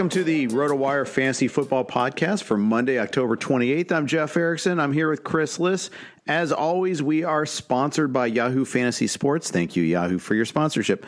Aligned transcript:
Welcome 0.00 0.18
to 0.18 0.24
the 0.24 0.46
RotoWire 0.46 1.06
Fantasy 1.06 1.46
Football 1.46 1.84
Podcast 1.84 2.44
for 2.44 2.56
Monday, 2.56 2.98
October 2.98 3.36
28th. 3.36 3.92
I'm 3.92 4.06
Jeff 4.06 4.34
Erickson. 4.34 4.80
I'm 4.80 4.94
here 4.94 5.10
with 5.10 5.24
Chris 5.24 5.60
Liss. 5.60 5.90
As 6.26 6.52
always, 6.52 7.02
we 7.02 7.22
are 7.22 7.44
sponsored 7.44 8.10
by 8.10 8.24
Yahoo 8.24 8.64
Fantasy 8.64 9.06
Sports. 9.06 9.50
Thank 9.50 9.76
you, 9.76 9.82
Yahoo, 9.82 10.16
for 10.16 10.34
your 10.34 10.46
sponsorship. 10.46 11.04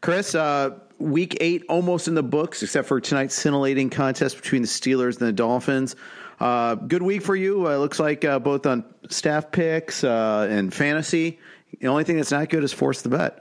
Chris, 0.00 0.34
uh, 0.34 0.70
week 0.98 1.36
eight 1.40 1.62
almost 1.68 2.08
in 2.08 2.16
the 2.16 2.22
books, 2.24 2.64
except 2.64 2.88
for 2.88 3.00
tonight's 3.00 3.36
scintillating 3.36 3.90
contest 3.90 4.34
between 4.34 4.62
the 4.62 4.68
Steelers 4.68 5.20
and 5.20 5.28
the 5.28 5.32
Dolphins. 5.32 5.94
Uh, 6.40 6.74
good 6.74 7.02
week 7.02 7.22
for 7.22 7.36
you. 7.36 7.68
Uh, 7.68 7.76
looks 7.76 8.00
like 8.00 8.24
uh, 8.24 8.40
both 8.40 8.66
on 8.66 8.84
staff 9.08 9.52
picks 9.52 10.02
uh, 10.02 10.48
and 10.50 10.74
fantasy. 10.74 11.38
The 11.78 11.86
only 11.86 12.02
thing 12.02 12.16
that's 12.16 12.32
not 12.32 12.48
good 12.48 12.64
is 12.64 12.72
force 12.72 13.02
the 13.02 13.08
bet. 13.08 13.38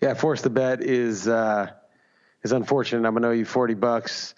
Yeah, 0.00 0.14
force 0.14 0.42
the 0.42 0.50
bet 0.50 0.82
is 0.82 1.28
uh, 1.28 1.70
is 2.42 2.52
unfortunate. 2.52 3.06
I'm 3.06 3.14
gonna 3.14 3.28
owe 3.28 3.32
you 3.32 3.44
forty 3.44 3.74
bucks, 3.74 4.34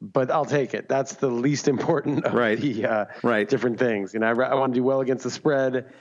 but 0.00 0.30
I'll 0.30 0.44
take 0.44 0.74
it. 0.74 0.88
That's 0.88 1.14
the 1.14 1.28
least 1.28 1.68
important 1.68 2.24
of 2.24 2.34
Right. 2.34 2.58
the 2.60 2.86
uh, 2.86 3.04
Right. 3.22 3.48
different 3.48 3.78
things. 3.78 4.14
And 4.14 4.24
I, 4.24 4.30
I 4.30 4.54
want 4.54 4.72
to 4.74 4.78
do 4.80 4.84
well 4.84 5.00
against 5.00 5.24
the 5.24 5.30
spread. 5.30 5.92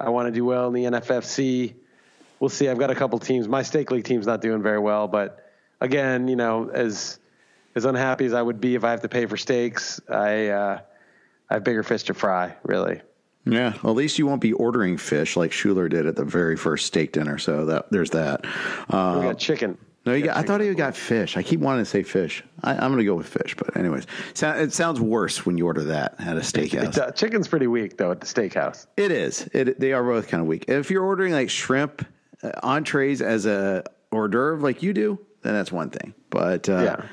I 0.00 0.10
want 0.10 0.26
to 0.28 0.32
do 0.32 0.44
well 0.44 0.68
in 0.68 0.74
the 0.74 0.84
NFFC. 0.84 1.74
We'll 2.40 2.48
see. 2.48 2.68
I've 2.68 2.78
got 2.78 2.90
a 2.90 2.94
couple 2.94 3.18
teams. 3.20 3.46
My 3.46 3.62
stake 3.62 3.90
league 3.90 4.04
team's 4.04 4.26
not 4.26 4.40
doing 4.40 4.62
very 4.62 4.78
well, 4.80 5.06
but 5.06 5.48
again, 5.80 6.28
you 6.28 6.36
know, 6.36 6.68
as 6.70 7.18
as 7.74 7.84
unhappy 7.84 8.26
as 8.26 8.34
I 8.34 8.42
would 8.42 8.60
be 8.60 8.74
if 8.74 8.84
I 8.84 8.90
have 8.90 9.02
to 9.02 9.08
pay 9.08 9.26
for 9.26 9.36
stakes, 9.36 10.00
I 10.08 10.48
uh, 10.48 10.80
I 11.48 11.54
have 11.54 11.64
bigger 11.64 11.82
fish 11.82 12.02
to 12.04 12.14
fry. 12.14 12.56
Really. 12.64 13.00
Yeah, 13.44 13.74
at 13.82 13.90
least 13.90 14.18
you 14.20 14.26
won't 14.26 14.40
be 14.40 14.52
ordering 14.52 14.96
fish 14.96 15.36
like 15.36 15.50
Schuler 15.50 15.88
did 15.88 16.06
at 16.06 16.14
the 16.14 16.24
very 16.24 16.56
first 16.56 16.86
steak 16.86 17.10
dinner. 17.12 17.38
So 17.38 17.66
that 17.66 17.90
there's 17.90 18.10
that. 18.10 18.44
Uh, 18.88 19.16
we 19.20 19.24
got 19.26 19.38
chicken. 19.38 19.78
No, 20.04 20.14
you 20.14 20.24
got, 20.24 20.36
I 20.36 20.42
thought 20.42 20.60
he 20.60 20.72
got 20.74 20.96
fish. 20.96 21.36
I 21.36 21.42
keep 21.42 21.60
wanting 21.60 21.84
to 21.84 21.90
say 21.90 22.02
fish. 22.02 22.42
I, 22.62 22.72
I'm 22.72 22.88
going 22.90 22.98
to 22.98 23.04
go 23.04 23.14
with 23.14 23.28
fish, 23.28 23.54
but 23.56 23.76
anyways, 23.76 24.06
so, 24.34 24.50
it 24.50 24.72
sounds 24.72 25.00
worse 25.00 25.46
when 25.46 25.58
you 25.58 25.66
order 25.66 25.84
that 25.84 26.16
at 26.18 26.36
a 26.36 26.40
steakhouse. 26.40 26.98
Uh, 26.98 27.10
chicken's 27.12 27.46
pretty 27.48 27.66
weak 27.68 27.96
though 27.96 28.10
at 28.10 28.20
the 28.20 28.26
steakhouse. 28.26 28.86
It 28.96 29.12
is. 29.12 29.48
It 29.52 29.78
they 29.78 29.92
are 29.92 30.02
both 30.02 30.28
kind 30.28 30.40
of 30.40 30.46
weak. 30.46 30.64
If 30.68 30.90
you're 30.90 31.04
ordering 31.04 31.32
like 31.32 31.50
shrimp 31.50 32.04
uh, 32.42 32.50
entrees 32.62 33.22
as 33.22 33.46
a 33.46 33.84
hors 34.10 34.28
d'oeuvre 34.28 34.62
like 34.62 34.82
you 34.82 34.92
do, 34.92 35.18
then 35.42 35.54
that's 35.54 35.70
one 35.72 35.90
thing. 35.90 36.14
But 36.30 36.68
uh, 36.68 36.82
Yeah. 36.82 37.06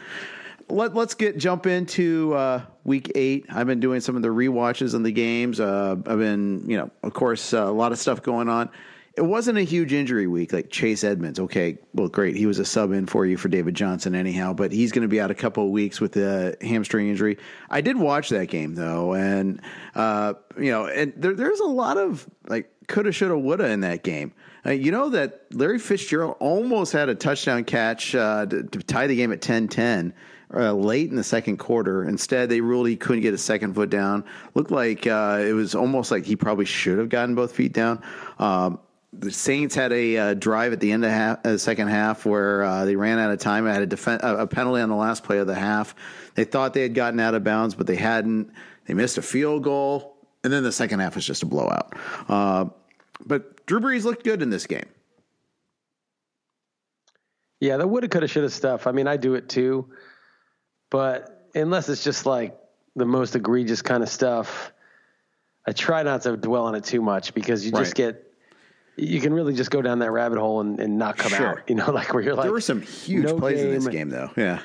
let, 0.69 0.95
let's 0.95 1.13
get 1.13 1.37
jump 1.37 1.67
into 1.67 2.33
uh, 2.33 2.61
week 2.83 3.11
eight. 3.15 3.45
I've 3.49 3.67
been 3.67 3.79
doing 3.79 4.01
some 4.01 4.15
of 4.15 4.21
the 4.21 4.27
rewatches 4.29 4.95
on 4.95 5.03
the 5.03 5.11
games. 5.11 5.59
Uh, 5.59 5.91
I've 6.05 6.17
been, 6.19 6.67
you 6.67 6.77
know, 6.77 6.89
of 7.03 7.13
course, 7.13 7.53
uh, 7.53 7.63
a 7.65 7.71
lot 7.71 7.91
of 7.91 7.99
stuff 7.99 8.21
going 8.23 8.49
on. 8.49 8.69
It 9.19 9.25
wasn't 9.25 9.57
a 9.57 9.63
huge 9.63 9.91
injury 9.91 10.27
week 10.27 10.53
like 10.53 10.69
Chase 10.69 11.03
Edmonds. 11.03 11.41
Okay, 11.41 11.77
well, 11.93 12.07
great. 12.07 12.37
He 12.37 12.45
was 12.45 12.57
a 12.57 12.63
sub 12.63 12.93
in 12.93 13.05
for 13.05 13.25
you 13.25 13.35
for 13.35 13.49
David 13.49 13.75
Johnson, 13.75 14.15
anyhow, 14.15 14.53
but 14.53 14.71
he's 14.71 14.93
going 14.93 15.01
to 15.01 15.09
be 15.09 15.19
out 15.19 15.29
a 15.29 15.35
couple 15.35 15.65
of 15.65 15.71
weeks 15.71 15.99
with 15.99 16.15
a 16.15 16.55
hamstring 16.61 17.09
injury. 17.09 17.37
I 17.69 17.81
did 17.81 17.97
watch 17.97 18.29
that 18.29 18.45
game 18.45 18.75
though, 18.75 19.13
and 19.13 19.61
uh, 19.93 20.35
you 20.57 20.71
know, 20.71 20.85
and 20.85 21.11
there, 21.17 21.35
there's 21.35 21.59
a 21.59 21.65
lot 21.65 21.97
of 21.97 22.25
like 22.47 22.71
coulda, 22.87 23.11
shoulda, 23.11 23.37
woulda 23.37 23.69
in 23.69 23.81
that 23.81 24.03
game. 24.03 24.31
Uh, 24.65 24.71
you 24.71 24.93
know 24.93 25.09
that 25.09 25.47
Larry 25.51 25.79
Fitzgerald 25.79 26.37
almost 26.39 26.93
had 26.93 27.09
a 27.09 27.15
touchdown 27.15 27.65
catch 27.65 28.15
uh, 28.15 28.45
to, 28.45 28.63
to 28.63 28.79
tie 28.79 29.07
the 29.07 29.17
game 29.17 29.33
at 29.33 29.41
10-10 29.41 30.13
uh, 30.53 30.71
late 30.71 31.09
in 31.09 31.17
the 31.17 31.25
second 31.25 31.57
quarter. 31.57 32.05
Instead, 32.05 32.47
they 32.47 32.61
ruled 32.61 32.87
he 32.87 32.95
couldn't 32.95 33.21
get 33.21 33.33
a 33.33 33.37
second 33.37 33.73
foot 33.73 33.89
down. 33.89 34.23
Looked 34.53 34.71
like 34.71 35.05
uh, 35.07 35.43
it 35.45 35.51
was 35.51 35.75
almost 35.75 36.09
like 36.09 36.23
he 36.23 36.37
probably 36.37 36.63
should 36.63 36.99
have 36.99 37.09
gotten 37.09 37.35
both 37.35 37.51
feet 37.51 37.73
down. 37.73 38.01
Um, 38.39 38.79
the 39.11 39.31
Saints 39.31 39.73
had 39.75 39.91
a 39.91 40.17
uh, 40.17 40.33
drive 40.35 40.71
at 40.73 40.79
the 40.79 40.91
end 40.91 41.03
of 41.03 41.11
half, 41.11 41.45
uh, 41.45 41.57
second 41.57 41.87
half 41.87 42.25
where 42.25 42.63
uh, 42.63 42.85
they 42.85 42.95
ran 42.95 43.17
out 43.17 43.31
of 43.31 43.39
time. 43.39 43.65
I 43.65 43.73
had 43.73 43.81
a, 43.81 43.87
defen- 43.87 44.19
a 44.21 44.45
penalty 44.45 44.81
on 44.81 44.89
the 44.89 44.95
last 44.95 45.23
play 45.23 45.39
of 45.39 45.47
the 45.47 45.55
half. 45.55 45.95
They 46.35 46.43
thought 46.43 46.73
they 46.73 46.83
had 46.83 46.93
gotten 46.93 47.19
out 47.19 47.33
of 47.33 47.43
bounds, 47.43 47.73
but 47.75 47.87
they 47.87 47.95
hadn't. 47.95 48.51
They 48.85 48.93
missed 48.93 49.17
a 49.17 49.21
field 49.21 49.63
goal, 49.63 50.15
and 50.43 50.53
then 50.53 50.63
the 50.63 50.71
second 50.71 50.99
half 50.99 51.15
was 51.15 51.25
just 51.25 51.41
a 51.43 51.45
blowout. 51.47 51.93
Uh, 52.27 52.65
but 53.25 53.65
Drew 53.65 53.79
Brees 53.79 54.03
looked 54.03 54.23
good 54.23 54.41
in 54.41 54.49
this 54.49 54.65
game. 54.67 54.85
Yeah, 57.59 57.77
that 57.77 57.87
woulda, 57.87 58.07
coulda, 58.07 58.27
shoulda 58.27 58.49
stuff. 58.49 58.87
I 58.87 58.91
mean, 58.91 59.07
I 59.07 59.17
do 59.17 59.35
it 59.35 59.49
too, 59.49 59.89
but 60.89 61.49
unless 61.55 61.89
it's 61.89 62.03
just 62.03 62.25
like 62.25 62.57
the 62.95 63.05
most 63.05 63.35
egregious 63.35 63.81
kind 63.81 64.01
of 64.01 64.07
stuff, 64.09 64.71
I 65.67 65.73
try 65.73 66.03
not 66.03 66.21
to 66.21 66.37
dwell 66.37 66.65
on 66.65 66.75
it 66.75 66.85
too 66.85 67.01
much 67.01 67.33
because 67.33 67.65
you 67.65 67.71
just 67.71 67.89
Right. 67.89 67.95
get 67.95 68.28
you 69.01 69.19
can 69.21 69.33
really 69.33 69.53
just 69.53 69.71
go 69.71 69.81
down 69.81 69.99
that 69.99 70.11
rabbit 70.11 70.37
hole 70.39 70.61
and, 70.61 70.79
and 70.79 70.97
not 70.97 71.17
come 71.17 71.31
Sure. 71.31 71.47
out. 71.47 71.59
You 71.69 71.75
know, 71.75 71.91
like 71.91 72.13
where 72.13 72.23
you're 72.23 72.35
like 72.35 72.43
there 72.43 72.51
were 72.51 72.61
some 72.61 72.81
huge 72.81 73.25
no 73.25 73.37
plays 73.37 73.61
in 73.61 73.71
this 73.71 73.87
game, 73.87 74.09
though. 74.09 74.29
Yeah. 74.37 74.61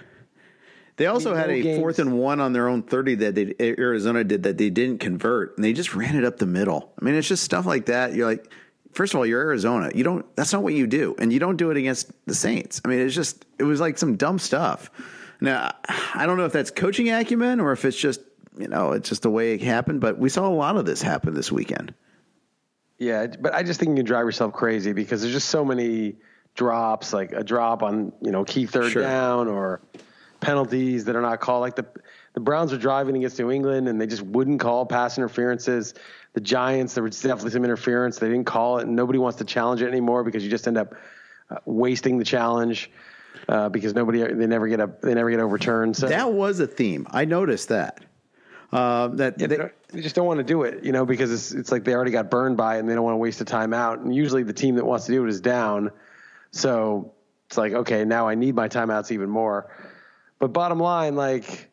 They 0.96 1.06
also 1.06 1.34
had 1.34 1.50
a 1.50 1.60
games- 1.60 1.78
fourth 1.78 1.98
and 1.98 2.19
one 2.19 2.40
on 2.40 2.52
their 2.52 2.69
own 2.69 2.82
30 2.82 3.16
that 3.16 3.34
they, 3.34 3.54
Arizona 3.60 4.22
did 4.22 4.44
that 4.44 4.58
they 4.58 4.70
didn't 4.70 4.98
convert, 5.00 5.56
and 5.56 5.64
they 5.64 5.72
just 5.72 5.94
ran 5.94 6.14
it 6.16 6.25
up 6.25 6.36
the 6.38 6.46
middle. 6.46 6.92
I 7.00 7.04
mean, 7.04 7.14
it's 7.16 7.26
just 7.26 7.42
stuff 7.42 7.66
like 7.66 7.86
that. 7.86 8.14
You're 8.14 8.26
like, 8.26 8.48
first 8.92 9.12
of 9.12 9.19
all, 9.19 9.26
you're 9.26 9.40
Arizona. 9.40 9.90
You 9.94 10.04
don't. 10.04 10.25
That's 10.36 10.52
not 10.52 10.62
what 10.62 10.72
you 10.75 10.86
do, 10.86 11.16
and 11.19 11.32
you 11.32 11.40
don't 11.40 11.56
do 11.56 11.70
it 11.72 11.76
against 11.76 12.12
the 12.26 12.34
Saints. 12.34 12.81
I 12.84 12.88
mean, 12.88 13.00
it's 13.00 13.14
just 13.14 13.44
it 13.58 13.64
was 13.64 13.81
like 13.81 13.98
some 13.98 14.14
dumb 14.16 14.38
stuff. 14.38 14.90
Now, 15.40 15.75
I 16.14 16.26
don't 16.26 16.36
know 16.36 16.44
if 16.44 16.52
that's 16.52 16.70
coaching 16.70 17.10
acumen 17.10 17.58
or 17.60 17.72
if 17.72 17.84
it's 17.84 17.96
just 17.96 18.20
you 18.56 18.69
know 18.69 18.92
it's 18.92 19.08
just 19.08 19.22
the 19.22 19.31
way 19.31 19.54
it 19.54 19.62
happened, 19.62 20.00
but 20.00 20.16
we 20.16 20.28
saw 20.28 20.46
a 20.46 20.54
lot 20.54 20.76
of 20.76 20.86
this 20.86 21.02
happen 21.02 21.34
this 21.34 21.50
weekend. 21.50 21.92
Yeah, 22.99 23.26
but 23.26 23.55
I 23.55 23.62
just 23.62 23.81
think 23.81 23.91
you 23.91 23.96
can 23.96 24.06
drive 24.06 24.25
yourself 24.25 24.52
crazy 24.52 24.93
because 24.93 25.20
there's 25.20 25.35
just 25.35 25.49
so 25.49 25.64
many 25.64 26.17
drops, 26.55 27.12
like 27.12 27.32
a 27.32 27.43
drop 27.43 27.82
on 27.82 28.12
you 28.23 28.31
know 28.31 28.44
key 28.44 28.67
third 28.67 28.93
Sure. 28.93 29.02
down 29.02 29.49
or 29.49 29.81
penalties 30.41 31.05
that 31.06 31.17
are 31.17 31.23
not 31.23 31.41
called. 31.41 31.62
Like 31.62 31.76
the 31.76 31.87
the 32.35 32.41
Browns 32.41 32.73
were 32.73 32.79
driving 32.79 33.17
against 33.17 33.38
New 33.38 33.50
England 33.50 33.88
and 33.88 34.00
they 34.00 34.06
just 34.06 34.23
wouldn't 34.23 34.61
call 34.61 34.87
pass 34.87 35.19
interferences. 35.19 35.94
The 36.35 36.41
Giants, 36.41 36.94
there 36.94 37.05
was 37.05 37.20
definitely 37.20 37.52
some 37.52 37.64
interference. 37.64 38.19
They 38.19 38.29
didn't 38.29 38.46
call 38.46 38.79
it, 38.79 38.87
and 38.87 38.96
nobody 38.96 39.19
wants 39.19 39.38
to 39.38 39.44
challenge 39.44 39.82
it 39.82 39.88
anymore 39.88 40.25
because 40.25 40.43
you 40.43 40.50
just 40.50 40.67
end 40.67 40.76
up 40.79 40.94
uh, 41.50 41.56
wasting 41.64 42.19
the 42.19 42.25
challenge 42.25 42.91
uh, 43.49 43.69
because 43.69 43.94
nobody 43.94 44.19
they 44.20 44.46
never 44.46 44.69
get 44.69 44.81
a 44.81 44.91
they 45.02 45.14
never 45.14 45.31
get 45.31 45.41
overturned. 45.41 45.96
So 45.96 46.08
That 46.08 46.32
was 46.32 46.61
a 46.61 46.67
theme. 46.67 47.06
I 47.11 47.25
noticed 47.25 47.69
that. 47.69 48.05
Uh, 48.72 49.08
that 49.08 49.40
Yeah, 49.40 49.46
they- 49.46 49.70
they, 49.93 50.00
just 50.00 50.14
don't 50.16 50.26
want 50.26 50.38
to 50.38 50.44
do 50.44 50.62
it, 50.64 50.82
you 50.84 50.90
know, 50.93 51.06
because 51.06 51.31
it's 51.31 51.52
it's 51.52 51.70
like 51.70 51.84
they 51.84 51.94
already 51.94 52.11
got 52.11 52.31
burned 52.31 52.56
by 52.56 52.76
it 52.76 52.81
and 52.81 52.88
they 52.88 52.94
don't 52.94 53.05
want 53.05 53.14
to 53.14 53.19
waste 53.19 53.40
a 53.40 53.44
timeout. 53.44 54.02
And 54.02 54.14
usually 54.14 54.43
the 54.43 54.52
team 54.52 54.75
that 54.76 54.84
wants 54.84 55.06
to 55.06 55.12
do 55.12 55.25
it 55.25 55.28
is 55.28 55.40
down, 55.40 55.90
so 56.50 57.12
it's 57.46 57.56
like 57.56 57.72
okay, 57.72 58.05
now 58.05 58.26
I 58.26 58.34
need 58.34 58.55
my 58.55 58.69
timeouts 58.69 59.12
even 59.12 59.28
more. 59.31 59.70
But 60.40 60.52
bottom 60.52 60.81
line, 60.81 61.14
like, 61.14 61.70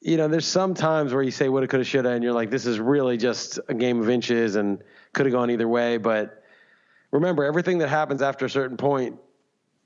you 0.00 0.16
know, 0.16 0.28
there's 0.28 0.46
some 0.46 0.72
times 0.74 1.12
where 1.12 1.22
you 1.22 1.30
say 1.30 1.48
woulda, 1.48 1.66
coulda, 1.68 1.84
shoulda, 1.84 2.10
and 2.10 2.24
you're 2.24 2.32
like, 2.32 2.50
this 2.50 2.64
is 2.66 2.80
really 2.80 3.16
just 3.18 3.58
a 3.68 3.74
game 3.74 4.00
of 4.00 4.08
inches 4.08 4.56
and 4.56 4.82
could 5.12 5.26
have 5.26 5.32
gone 5.32 5.50
either 5.50 5.68
way. 5.68 5.98
But 5.98 6.42
remember, 7.10 7.44
everything 7.44 7.78
that 7.78 7.88
happens 7.88 8.22
after 8.22 8.46
a 8.46 8.50
certain 8.50 8.76
point 8.76 9.18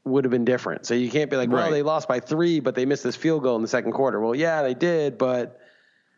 would 0.04 0.24
have 0.24 0.30
been 0.30 0.44
different. 0.44 0.86
So 0.86 0.94
you 0.94 1.10
can't 1.10 1.30
be 1.30 1.36
like, 1.36 1.50
well, 1.50 1.62
Right. 1.64 1.70
they 1.70 1.82
lost 1.82 2.08
by 2.08 2.20
three, 2.20 2.60
but 2.60 2.74
they 2.74 2.86
missed 2.86 3.02
this 3.02 3.16
field 3.16 3.42
goal 3.42 3.56
in 3.56 3.62
the 3.62 3.68
second 3.68 3.92
quarter. 3.92 4.20
Well, 4.20 4.34
yeah, 4.34 4.62
they 4.62 4.74
did, 4.74 5.18
but 5.18 5.60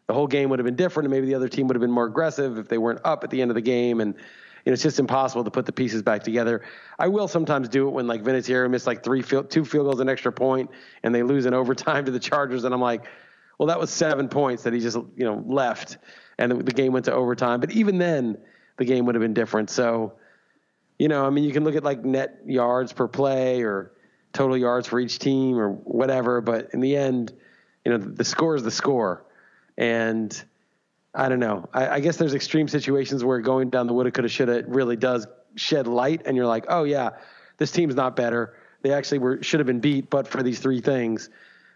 the 0.06 0.14
whole 0.14 0.26
game 0.26 0.50
would 0.50 0.58
have 0.58 0.66
been 0.66 0.76
different, 0.76 1.06
and 1.06 1.12
maybe 1.12 1.26
the 1.26 1.34
other 1.34 1.48
team 1.48 1.66
would 1.68 1.76
have 1.76 1.80
been 1.80 1.90
more 1.90 2.06
aggressive 2.06 2.58
if 2.58 2.68
they 2.68 2.78
weren't 2.78 3.00
up 3.04 3.24
at 3.24 3.30
the 3.30 3.40
end 3.40 3.50
of 3.50 3.54
the 3.54 3.62
game. 3.62 4.00
And 4.00 4.14
you 4.14 4.70
know, 4.70 4.74
it's 4.74 4.82
just 4.82 4.98
impossible 4.98 5.44
to 5.44 5.50
put 5.50 5.66
the 5.66 5.72
pieces 5.72 6.02
back 6.02 6.22
together. 6.22 6.62
I 6.98 7.08
will 7.08 7.28
sometimes 7.28 7.68
do 7.68 7.88
it 7.88 7.90
when 7.90 8.06
like 8.06 8.22
Vinatieri 8.22 8.70
missed 8.70 8.86
like 8.86 9.02
three 9.02 9.22
field, 9.22 9.50
two 9.50 9.64
field 9.64 9.86
goals, 9.86 10.00
an 10.00 10.08
extra 10.08 10.32
point, 10.32 10.70
and 11.02 11.14
they 11.14 11.22
lose 11.22 11.46
in 11.46 11.54
overtime 11.62 12.04
to 12.04 12.10
the 12.10 12.20
Chargers, 12.20 12.64
and 12.64 12.74
I'm 12.74 12.80
like, 12.80 13.04
well, 13.58 13.68
that 13.68 13.78
was 13.78 13.90
seven 13.90 14.28
points 14.28 14.64
that 14.64 14.72
he 14.72 14.80
just 14.80 14.96
you 14.96 15.24
know 15.24 15.42
left, 15.46 15.98
and 16.38 16.50
the, 16.50 16.56
the 16.56 16.72
game 16.72 16.92
went 16.92 17.04
to 17.06 17.12
overtime. 17.12 17.60
But 17.60 17.72
even 17.72 17.98
then, 17.98 18.38
the 18.76 18.84
game 18.84 19.06
would 19.06 19.14
have 19.14 19.22
been 19.22 19.34
different. 19.34 19.70
So 19.70 20.14
you 20.98 21.08
know, 21.08 21.26
I 21.26 21.30
mean, 21.30 21.42
you 21.42 21.52
can 21.52 21.64
look 21.64 21.74
at 21.74 21.82
like 21.82 22.04
net 22.04 22.42
yards 22.46 22.92
per 22.92 23.08
play 23.08 23.62
or 23.62 23.92
total 24.32 24.56
yards 24.56 24.86
for 24.86 25.00
each 25.00 25.18
team 25.18 25.58
or 25.58 25.70
whatever, 25.72 26.40
but 26.40 26.68
in 26.72 26.80
the 26.80 26.96
end, 26.96 27.32
you 27.84 27.90
know, 27.90 27.98
the 27.98 28.24
score 28.24 28.54
is 28.54 28.62
the 28.62 28.70
score. 28.70 29.24
And 29.76 30.44
I 31.14 31.28
don't 31.28 31.40
know. 31.40 31.68
I, 31.72 31.88
I 31.88 32.00
guess 32.00 32.16
there's 32.16 32.34
extreme 32.34 32.68
situations 32.68 33.24
where 33.24 33.40
going 33.40 33.70
down 33.70 33.86
the 33.86 33.92
woulda, 33.92 34.10
coulda, 34.10 34.28
shoulda 34.28 34.64
really 34.66 34.96
does 34.96 35.26
shed 35.56 35.86
light, 35.86 36.22
and 36.24 36.36
you're 36.36 36.46
like, 36.46 36.64
oh 36.68 36.84
yeah, 36.84 37.10
this 37.58 37.70
team's 37.70 37.94
not 37.94 38.16
better. 38.16 38.54
They 38.82 38.92
actually 38.92 39.18
were 39.18 39.42
should 39.42 39.60
have 39.60 39.66
been 39.66 39.80
beat, 39.80 40.10
but 40.10 40.26
for 40.26 40.42
these 40.42 40.58
three 40.58 40.80
things. 40.80 41.30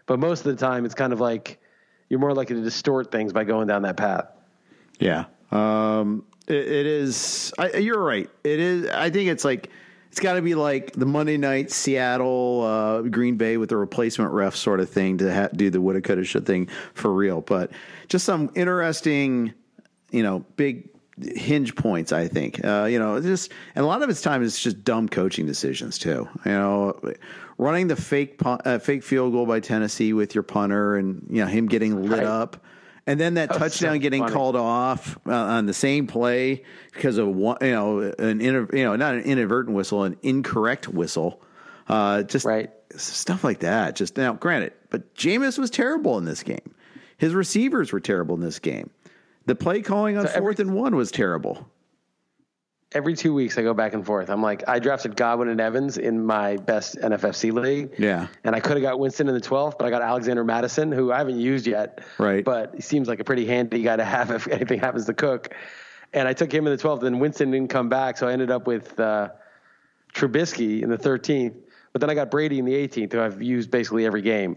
But 0.05 0.19
most 0.19 0.45
of 0.45 0.57
the 0.57 0.65
time, 0.65 0.85
it's 0.85 0.95
kind 0.95 1.13
of 1.13 1.19
like 1.19 1.59
you're 2.09 2.19
more 2.19 2.33
likely 2.33 2.55
to 2.55 2.61
distort 2.61 3.11
things 3.11 3.33
by 3.33 3.43
going 3.43 3.67
down 3.67 3.83
that 3.83 3.97
path. 3.97 4.27
Yeah. 4.99 5.25
Um, 5.51 6.25
it, 6.47 6.55
it 6.55 6.85
is. 6.85 7.53
I, 7.57 7.77
you're 7.77 8.01
right. 8.01 8.29
It 8.43 8.59
is. 8.59 8.89
I 8.89 9.09
think 9.09 9.29
it's 9.29 9.45
like 9.45 9.69
it's 10.17 10.23
got 10.23 10.33
to 10.33 10.41
be 10.41 10.55
like 10.55 10.93
the 10.93 11.05
Monday 11.05 11.37
night 11.37 11.69
Seattle 11.69 12.63
uh, 12.63 13.01
Green 13.03 13.37
Bay 13.37 13.57
with 13.57 13.69
the 13.69 13.77
replacement 13.77 14.31
ref 14.31 14.55
sort 14.55 14.79
of 14.79 14.89
thing 14.89 15.19
to 15.19 15.31
ha- 15.31 15.49
do 15.53 15.69
the 15.69 15.79
woulda 15.79 16.01
coulda 16.01 16.23
should 16.23 16.43
thing 16.43 16.69
for 16.95 17.13
real. 17.13 17.41
But 17.41 17.69
just 18.09 18.25
some 18.25 18.49
interesting, 18.55 19.53
you 20.09 20.23
know, 20.23 20.43
big 20.55 20.89
hinge 21.21 21.75
points. 21.75 22.11
I 22.11 22.27
think. 22.27 22.65
Uh, 22.65 22.85
you 22.85 22.97
know, 22.97 23.21
just 23.21 23.51
and 23.75 23.85
a 23.85 23.87
lot 23.87 24.01
of 24.01 24.09
its 24.09 24.23
time 24.23 24.41
is 24.41 24.59
just 24.59 24.83
dumb 24.83 25.07
coaching 25.07 25.45
decisions 25.45 25.99
too. 25.99 26.27
You 26.45 26.51
know. 26.51 26.99
Running 27.59 27.87
the 27.87 27.95
fake 27.95 28.39
pun- 28.39 28.61
uh, 28.65 28.79
fake 28.79 29.03
field 29.03 29.33
goal 29.33 29.45
by 29.45 29.59
Tennessee 29.59 30.13
with 30.13 30.33
your 30.33 30.43
punter, 30.43 30.95
and 30.95 31.27
you 31.29 31.43
know 31.43 31.47
him 31.47 31.67
getting 31.67 32.09
lit 32.09 32.23
up, 32.23 32.65
and 33.07 33.19
then 33.19 33.33
that 33.35 33.49
That 33.49 33.59
was 33.59 33.71
touchdown 33.73 33.95
so 33.95 33.99
getting 33.99 34.21
funny. 34.21 34.33
called 34.33 34.55
off 34.55 35.17
uh, 35.25 35.31
on 35.33 35.65
the 35.65 35.73
same 35.73 36.05
play 36.05 36.63
because 36.93 37.17
of 37.17 37.27
one, 37.29 37.57
you 37.61 37.71
know, 37.71 38.01
an 38.19 38.41
inter, 38.41 38.67
you 38.73 38.83
know, 38.83 38.95
not 38.95 39.15
an 39.15 39.21
inadvertent 39.21 39.75
whistle, 39.75 40.03
an 40.03 40.17
incorrect 40.21 40.87
whistle. 40.87 41.41
Uh, 41.87 42.21
just 42.23 42.45
Right. 42.45 42.69
stuff 42.95 43.43
like 43.43 43.59
that. 43.59 43.95
Just 43.95 44.17
now, 44.17 44.33
granted, 44.33 44.73
but 44.89 45.15
Jameis 45.15 45.57
was 45.57 45.69
terrible 45.71 46.17
in 46.17 46.25
this 46.25 46.43
game. 46.43 46.75
His 47.17 47.33
receivers 47.33 47.91
were 47.93 47.99
terrible 48.01 48.35
in 48.35 48.41
this 48.41 48.59
game. 48.59 48.89
The 49.45 49.55
play 49.55 49.81
calling 49.81 50.17
on 50.17 50.25
So 50.25 50.29
every- 50.33 50.41
fourth 50.41 50.59
and 50.59 50.73
one 50.73 50.95
was 50.95 51.09
terrible. 51.09 51.67
Every 52.93 53.15
two 53.15 53.33
weeks 53.33 53.57
I 53.57 53.63
go 53.63 53.73
back 53.73 53.93
and 53.93 54.05
forth. 54.05 54.29
I'm 54.29 54.41
like, 54.41 54.63
I 54.67 54.79
drafted 54.79 55.17
Godwin 55.17 55.49
and 55.49 55.59
Evans 55.59 55.97
in 55.97 56.25
my 56.25 56.55
best 56.55 56.95
NFFC 56.95 57.51
league. 57.51 57.93
Yeah. 57.97 58.27
And 58.45 58.55
I 58.55 58.61
could 58.61 58.77
have 58.77 58.81
got 58.81 58.97
Winston 58.97 59.27
in 59.27 59.33
the 59.33 59.41
12th, 59.41 59.77
but 59.77 59.85
I 59.85 59.89
got 59.89 60.01
Alexander 60.01 60.45
Mattison, 60.45 60.93
who 60.93 61.11
I 61.11 61.17
haven't 61.17 61.39
used 61.39 61.67
yet. 61.67 61.99
Right. 62.17 62.45
But 62.45 62.75
he 62.75 62.81
seems 62.81 63.09
like 63.09 63.19
a 63.19 63.25
pretty 63.25 63.45
handy 63.45 63.81
guy 63.83 63.97
to 63.97 64.05
have 64.05 64.31
if 64.31 64.47
anything 64.51 64.79
happens 64.79 65.05
to 65.07 65.13
Cook. 65.13 65.53
And 66.13 66.29
I 66.29 66.33
took 66.33 66.49
him 66.51 66.65
in 66.65 66.75
the 66.75 66.81
12th, 66.81 67.03
and 67.03 67.19
Winston 67.19 67.51
didn't 67.51 67.69
come 67.69 67.89
back. 67.89 68.17
So 68.17 68.27
I 68.27 68.31
ended 68.31 68.51
up 68.51 68.67
with 68.67 68.97
uh, 68.97 69.29
Trubisky 70.13 70.81
in 70.81 70.89
the 70.89 70.97
13th. 70.97 71.55
But 71.91 72.01
then 72.01 72.09
I 72.09 72.13
got 72.13 72.31
Brady 72.31 72.57
in 72.57 72.65
the 72.65 72.73
18th, 72.73 73.11
who 73.11 73.21
I've 73.21 73.41
used 73.41 73.69
basically 73.69 74.05
every 74.05 74.21
game. 74.21 74.55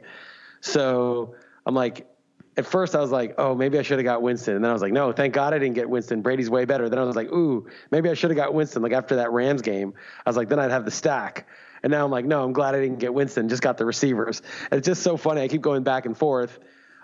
So 0.60 1.34
I'm 1.66 1.74
like, 1.74 2.06
at 2.60 2.66
first 2.66 2.94
I 2.94 3.00
was 3.00 3.10
like, 3.10 3.34
oh, 3.38 3.54
maybe 3.54 3.78
I 3.78 3.82
should 3.82 3.98
have 3.98 4.04
got 4.04 4.22
Winston. 4.22 4.54
And 4.54 4.64
then 4.64 4.70
I 4.70 4.72
was 4.72 4.82
like, 4.82 4.92
no, 4.92 5.12
thank 5.12 5.34
God 5.34 5.54
I 5.54 5.58
didn't 5.58 5.74
get 5.74 5.88
Winston. 5.88 6.20
Brady's 6.20 6.50
way 6.50 6.66
better. 6.66 6.88
Then 6.88 6.98
I 6.98 7.04
was 7.04 7.16
like, 7.16 7.32
ooh, 7.32 7.66
maybe 7.90 8.10
I 8.10 8.14
should 8.14 8.30
have 8.30 8.36
got 8.36 8.54
Winston. 8.54 8.82
Like 8.82 8.92
after 8.92 9.16
that 9.16 9.32
Rams 9.32 9.62
game, 9.62 9.94
I 10.24 10.28
was 10.28 10.36
like, 10.36 10.48
then 10.48 10.58
I'd 10.58 10.70
have 10.70 10.84
the 10.84 10.90
stack. 10.90 11.48
And 11.82 11.90
now 11.90 12.04
I'm 12.04 12.10
like, 12.10 12.26
no, 12.26 12.44
I'm 12.44 12.52
glad 12.52 12.74
I 12.74 12.80
didn't 12.80 12.98
get 12.98 13.14
Winston, 13.14 13.48
just 13.48 13.62
got 13.62 13.78
the 13.78 13.86
receivers. 13.86 14.42
And 14.70 14.78
it's 14.78 14.86
just 14.86 15.02
so 15.02 15.16
funny. 15.16 15.40
I 15.40 15.48
keep 15.48 15.62
going 15.62 15.82
back 15.82 16.04
and 16.04 16.16
forth 16.16 16.58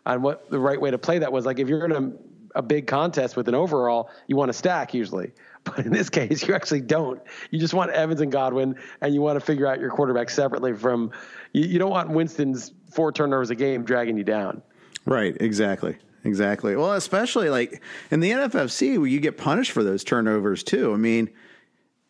on 0.04 0.20
what 0.20 0.50
the 0.50 0.58
right 0.58 0.80
way 0.80 0.90
to 0.90 0.98
play 0.98 1.18
that 1.20 1.32
was. 1.32 1.46
Like 1.46 1.58
if 1.58 1.68
you're 1.68 1.86
in 1.86 1.92
a, 1.92 2.58
a 2.58 2.62
big 2.62 2.86
contest 2.86 3.34
with 3.36 3.48
an 3.48 3.54
overall, 3.54 4.10
you 4.26 4.36
want 4.36 4.50
to 4.50 4.54
stack 4.54 4.94
usually. 4.94 5.32
But 5.66 5.84
in 5.84 5.90
this 5.90 6.10
case, 6.10 6.46
you 6.46 6.54
actually 6.54 6.82
don't. 6.82 7.20
You 7.50 7.58
just 7.58 7.74
want 7.74 7.90
Evans 7.90 8.20
and 8.20 8.30
Godwin, 8.30 8.76
and 9.00 9.12
you 9.12 9.20
want 9.20 9.36
to 9.36 9.44
figure 9.44 9.66
out 9.66 9.80
your 9.80 9.90
quarterback 9.90 10.30
separately 10.30 10.72
from. 10.74 11.10
You, 11.52 11.64
you 11.64 11.80
don't 11.80 11.90
want 11.90 12.08
Winston's 12.10 12.70
four 12.92 13.10
turnovers 13.10 13.50
a 13.50 13.56
game 13.56 13.82
dragging 13.82 14.16
you 14.16 14.22
down. 14.22 14.62
Right, 15.06 15.36
exactly. 15.40 15.96
Exactly. 16.24 16.74
Well, 16.76 16.92
especially 16.92 17.48
like 17.48 17.80
in 18.10 18.20
the 18.20 18.32
NFFC 18.32 18.98
where 18.98 19.06
you 19.06 19.20
get 19.20 19.38
punished 19.38 19.70
for 19.70 19.84
those 19.84 20.02
turnovers 20.04 20.64
too. 20.64 20.92
I 20.92 20.96
mean, 20.96 21.30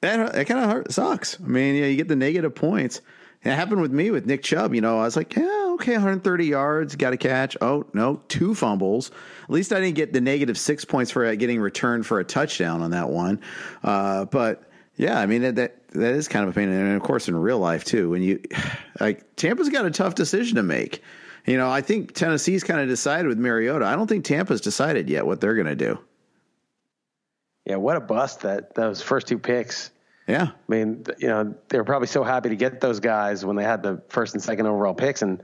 that, 0.00 0.32
that 0.32 0.46
kind 0.46 0.86
of 0.86 0.92
sucks. 0.92 1.38
I 1.40 1.46
mean, 1.46 1.74
yeah, 1.74 1.86
you 1.86 1.96
get 1.96 2.08
the 2.08 2.16
negative 2.16 2.54
points. 2.54 3.02
It 3.44 3.52
happened 3.52 3.82
with 3.82 3.92
me 3.92 4.10
with 4.10 4.26
Nick 4.26 4.42
Chubb. 4.42 4.74
You 4.74 4.80
know, 4.80 4.98
I 4.98 5.02
was 5.02 5.16
like, 5.16 5.36
yeah, 5.36 5.66
okay, 5.74 5.92
130 5.92 6.46
yards, 6.46 6.96
got 6.96 7.12
a 7.12 7.16
catch. 7.16 7.56
Oh, 7.60 7.84
no, 7.92 8.22
two 8.28 8.54
fumbles. 8.54 9.10
At 9.44 9.50
least 9.50 9.72
I 9.72 9.80
didn't 9.80 9.94
get 9.94 10.12
the 10.12 10.20
negative 10.20 10.58
six 10.58 10.84
points 10.84 11.10
for 11.10 11.36
getting 11.36 11.60
returned 11.60 12.06
for 12.06 12.18
a 12.18 12.24
touchdown 12.24 12.82
on 12.82 12.90
that 12.90 13.10
one. 13.10 13.40
Uh, 13.84 14.24
but 14.24 14.64
yeah, 14.96 15.20
I 15.20 15.26
mean, 15.26 15.42
that 15.42 15.54
that 15.54 16.14
is 16.14 16.26
kind 16.26 16.44
of 16.44 16.50
a 16.50 16.54
pain. 16.54 16.70
And 16.70 16.96
of 16.96 17.02
course, 17.02 17.28
in 17.28 17.36
real 17.36 17.58
life 17.58 17.84
too, 17.84 18.10
when 18.10 18.22
you 18.22 18.40
like 19.00 19.36
Tampa's 19.36 19.68
got 19.68 19.84
a 19.84 19.90
tough 19.90 20.14
decision 20.14 20.56
to 20.56 20.62
make. 20.62 21.02
You 21.46 21.56
know, 21.56 21.70
I 21.70 21.80
think 21.80 22.12
Tennessee's 22.12 22.64
kind 22.64 22.80
of 22.80 22.88
decided 22.88 23.28
with 23.28 23.38
Mariota. 23.38 23.84
I 23.84 23.94
don't 23.94 24.08
think 24.08 24.24
Tampa's 24.24 24.60
decided 24.60 25.08
yet 25.08 25.24
what 25.26 25.40
they're 25.40 25.54
going 25.54 25.66
to 25.68 25.76
do. 25.76 25.98
Yeah, 27.64 27.76
what 27.76 27.96
a 27.96 28.00
bust 28.00 28.40
that 28.40 28.74
those 28.74 29.00
first 29.02 29.26
two 29.26 29.38
picks. 29.38 29.90
Yeah. 30.28 30.48
I 30.50 30.52
mean, 30.68 31.04
you 31.18 31.28
know, 31.28 31.54
they 31.68 31.78
were 31.78 31.84
probably 31.84 32.08
so 32.08 32.24
happy 32.24 32.48
to 32.48 32.56
get 32.56 32.80
those 32.80 32.98
guys 33.00 33.44
when 33.44 33.54
they 33.56 33.62
had 33.64 33.82
the 33.82 34.02
first 34.08 34.34
and 34.34 34.42
second 34.42 34.66
overall 34.66 34.94
picks. 34.94 35.22
And 35.22 35.40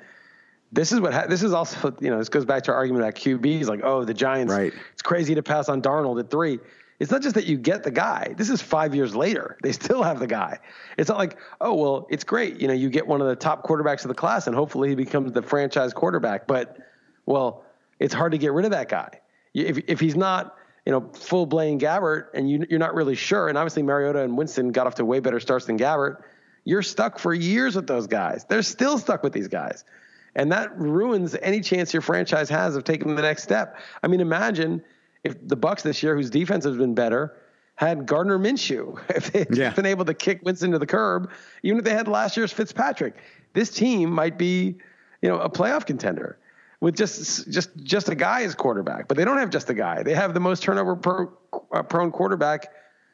this 0.73 0.91
is 0.91 1.01
what 1.01 1.13
ha- 1.13 1.27
this 1.29 1.43
is 1.45 1.53
also, 1.53 1.95
you 2.01 2.11
know, 2.11 2.19
this 2.19 2.29
goes 2.29 2.45
back 2.45 2.65
to 2.65 2.73
our 2.73 2.77
argument 2.79 3.05
about 3.05 3.15
QBs. 3.15 3.67
Like, 3.67 3.81
oh, 3.85 4.05
the 4.05 4.15
Giants, 4.15 4.53
Right. 4.53 4.73
it's 4.93 5.03
crazy 5.03 5.37
to 5.37 5.43
pass 5.43 5.69
on 5.69 5.83
Darnold 5.83 6.19
at 6.19 6.31
three. 6.31 6.59
It's 7.03 7.11
not 7.11 7.21
just 7.21 7.35
that 7.35 7.47
you 7.47 7.59
get 7.59 7.83
the 7.83 7.91
guy. 7.91 8.33
This 8.39 8.49
is 8.49 8.63
five 8.63 8.95
years 8.95 9.17
later. 9.17 9.57
They 9.61 9.73
still 9.73 10.05
have 10.05 10.21
the 10.21 10.29
guy. 10.29 10.61
It's 10.97 11.09
not 11.09 11.19
like, 11.19 11.37
oh, 11.61 11.75
well, 11.75 12.07
it's 12.11 12.23
great. 12.23 12.61
You 12.61 12.69
know, 12.69 12.75
you 12.75 12.91
get 12.91 13.09
one 13.09 13.21
of 13.21 13.27
the 13.27 13.35
top 13.35 13.65
quarterbacks 13.65 14.05
of 14.05 14.09
the 14.09 14.15
class, 14.15 14.47
and 14.47 14.55
hopefully 14.55 14.91
he 14.91 14.95
becomes 14.95 15.33
the 15.33 15.43
franchise 15.43 15.93
quarterback. 15.93 16.47
But, 16.47 16.79
well, 17.27 17.65
it's 17.99 18.15
hard 18.15 18.31
to 18.33 18.39
get 18.39 18.53
rid 18.53 18.67
of 18.67 18.71
that 18.71 18.89
guy. 18.89 19.21
If 19.53 19.79
if 19.89 19.99
he's 19.99 20.15
not 20.15 20.57
you 20.87 20.93
know, 20.93 21.11
full 21.13 21.47
Blaine 21.47 21.79
Gabbert, 21.79 22.27
and 22.35 22.49
you, 22.49 22.67
you're 22.71 22.79
not 22.79 22.95
really 22.95 23.15
sure. 23.17 23.49
And 23.49 23.59
obviously, 23.59 23.83
Mariota 23.83 24.23
and 24.23 24.37
Winston 24.37 24.71
got 24.71 24.87
off 24.87 24.97
to 24.97 25.05
way 25.05 25.19
better 25.19 25.41
starts 25.41 25.67
than 25.67 25.79
Gabbert. 25.79 26.23
You're 26.65 26.83
stuck 26.83 27.19
for 27.19 27.35
years 27.35 27.75
with 27.75 27.89
those 27.89 28.07
guys. 28.07 28.45
They're 28.49 28.63
still 28.63 28.99
stuck 28.99 29.25
with 29.25 29.33
these 29.33 29.49
guys. 29.49 29.85
And 30.35 30.53
that 30.53 30.77
ruins 30.79 31.37
any 31.43 31.61
chance 31.61 31.93
your 31.93 32.01
franchise 32.01 32.49
has 32.49 32.77
of 32.77 32.85
taking 32.85 33.17
the 33.17 33.23
next 33.23 33.43
step. 33.43 33.77
I 34.03 34.07
mean, 34.07 34.21
imagine 34.21 34.83
if 35.25 35.37
the 35.47 35.57
Bucs 35.57 35.83
this 35.83 36.03
year, 36.03 36.17
whose 36.17 36.31
defense 36.31 36.65
has 36.65 36.77
been 36.77 36.95
better, 36.95 37.37
had 37.77 38.07
Gardner 38.07 38.39
Minshew, 38.39 39.01
if 39.09 39.33
they 39.33 39.41
had 39.41 39.57
yeah. 39.57 39.71
been 39.73 39.87
able 39.87 40.05
to 40.05 40.15
kick 40.15 40.41
Winston 40.43 40.73
to 40.73 40.79
the 40.79 40.87
curb, 40.87 41.31
even 41.63 41.79
if 41.79 41.85
they 41.85 41.95
had 41.95 42.09
last 42.09 42.37
year's 42.37 42.53
Fitzpatrick, 42.53 43.17
this 43.53 43.71
team 43.71 44.11
might 44.11 44.39
be, 44.39 44.77
you 45.21 45.29
know, 45.29 45.39
a 45.39 45.51
playoff 45.51 45.87
contender 45.87 46.39
with 46.81 46.97
just 46.97 47.49
just 47.51 47.71
just 47.77 48.09
a 48.09 48.15
guy 48.15 48.43
as 48.43 48.55
quarterback. 48.55 49.09
But 49.09 49.17
they 49.17 49.25
don't 49.25 49.39
have 49.39 49.51
just 49.51 49.71
a 49.71 49.75
guy. 49.75 50.03
They 50.03 50.15
have 50.15 50.35
the 50.35 50.41
most 50.41 50.63
turnover 50.63 50.97
pro, 50.97 51.33
uh, 51.73 51.83
prone 51.83 52.11
quarterback 52.11 52.73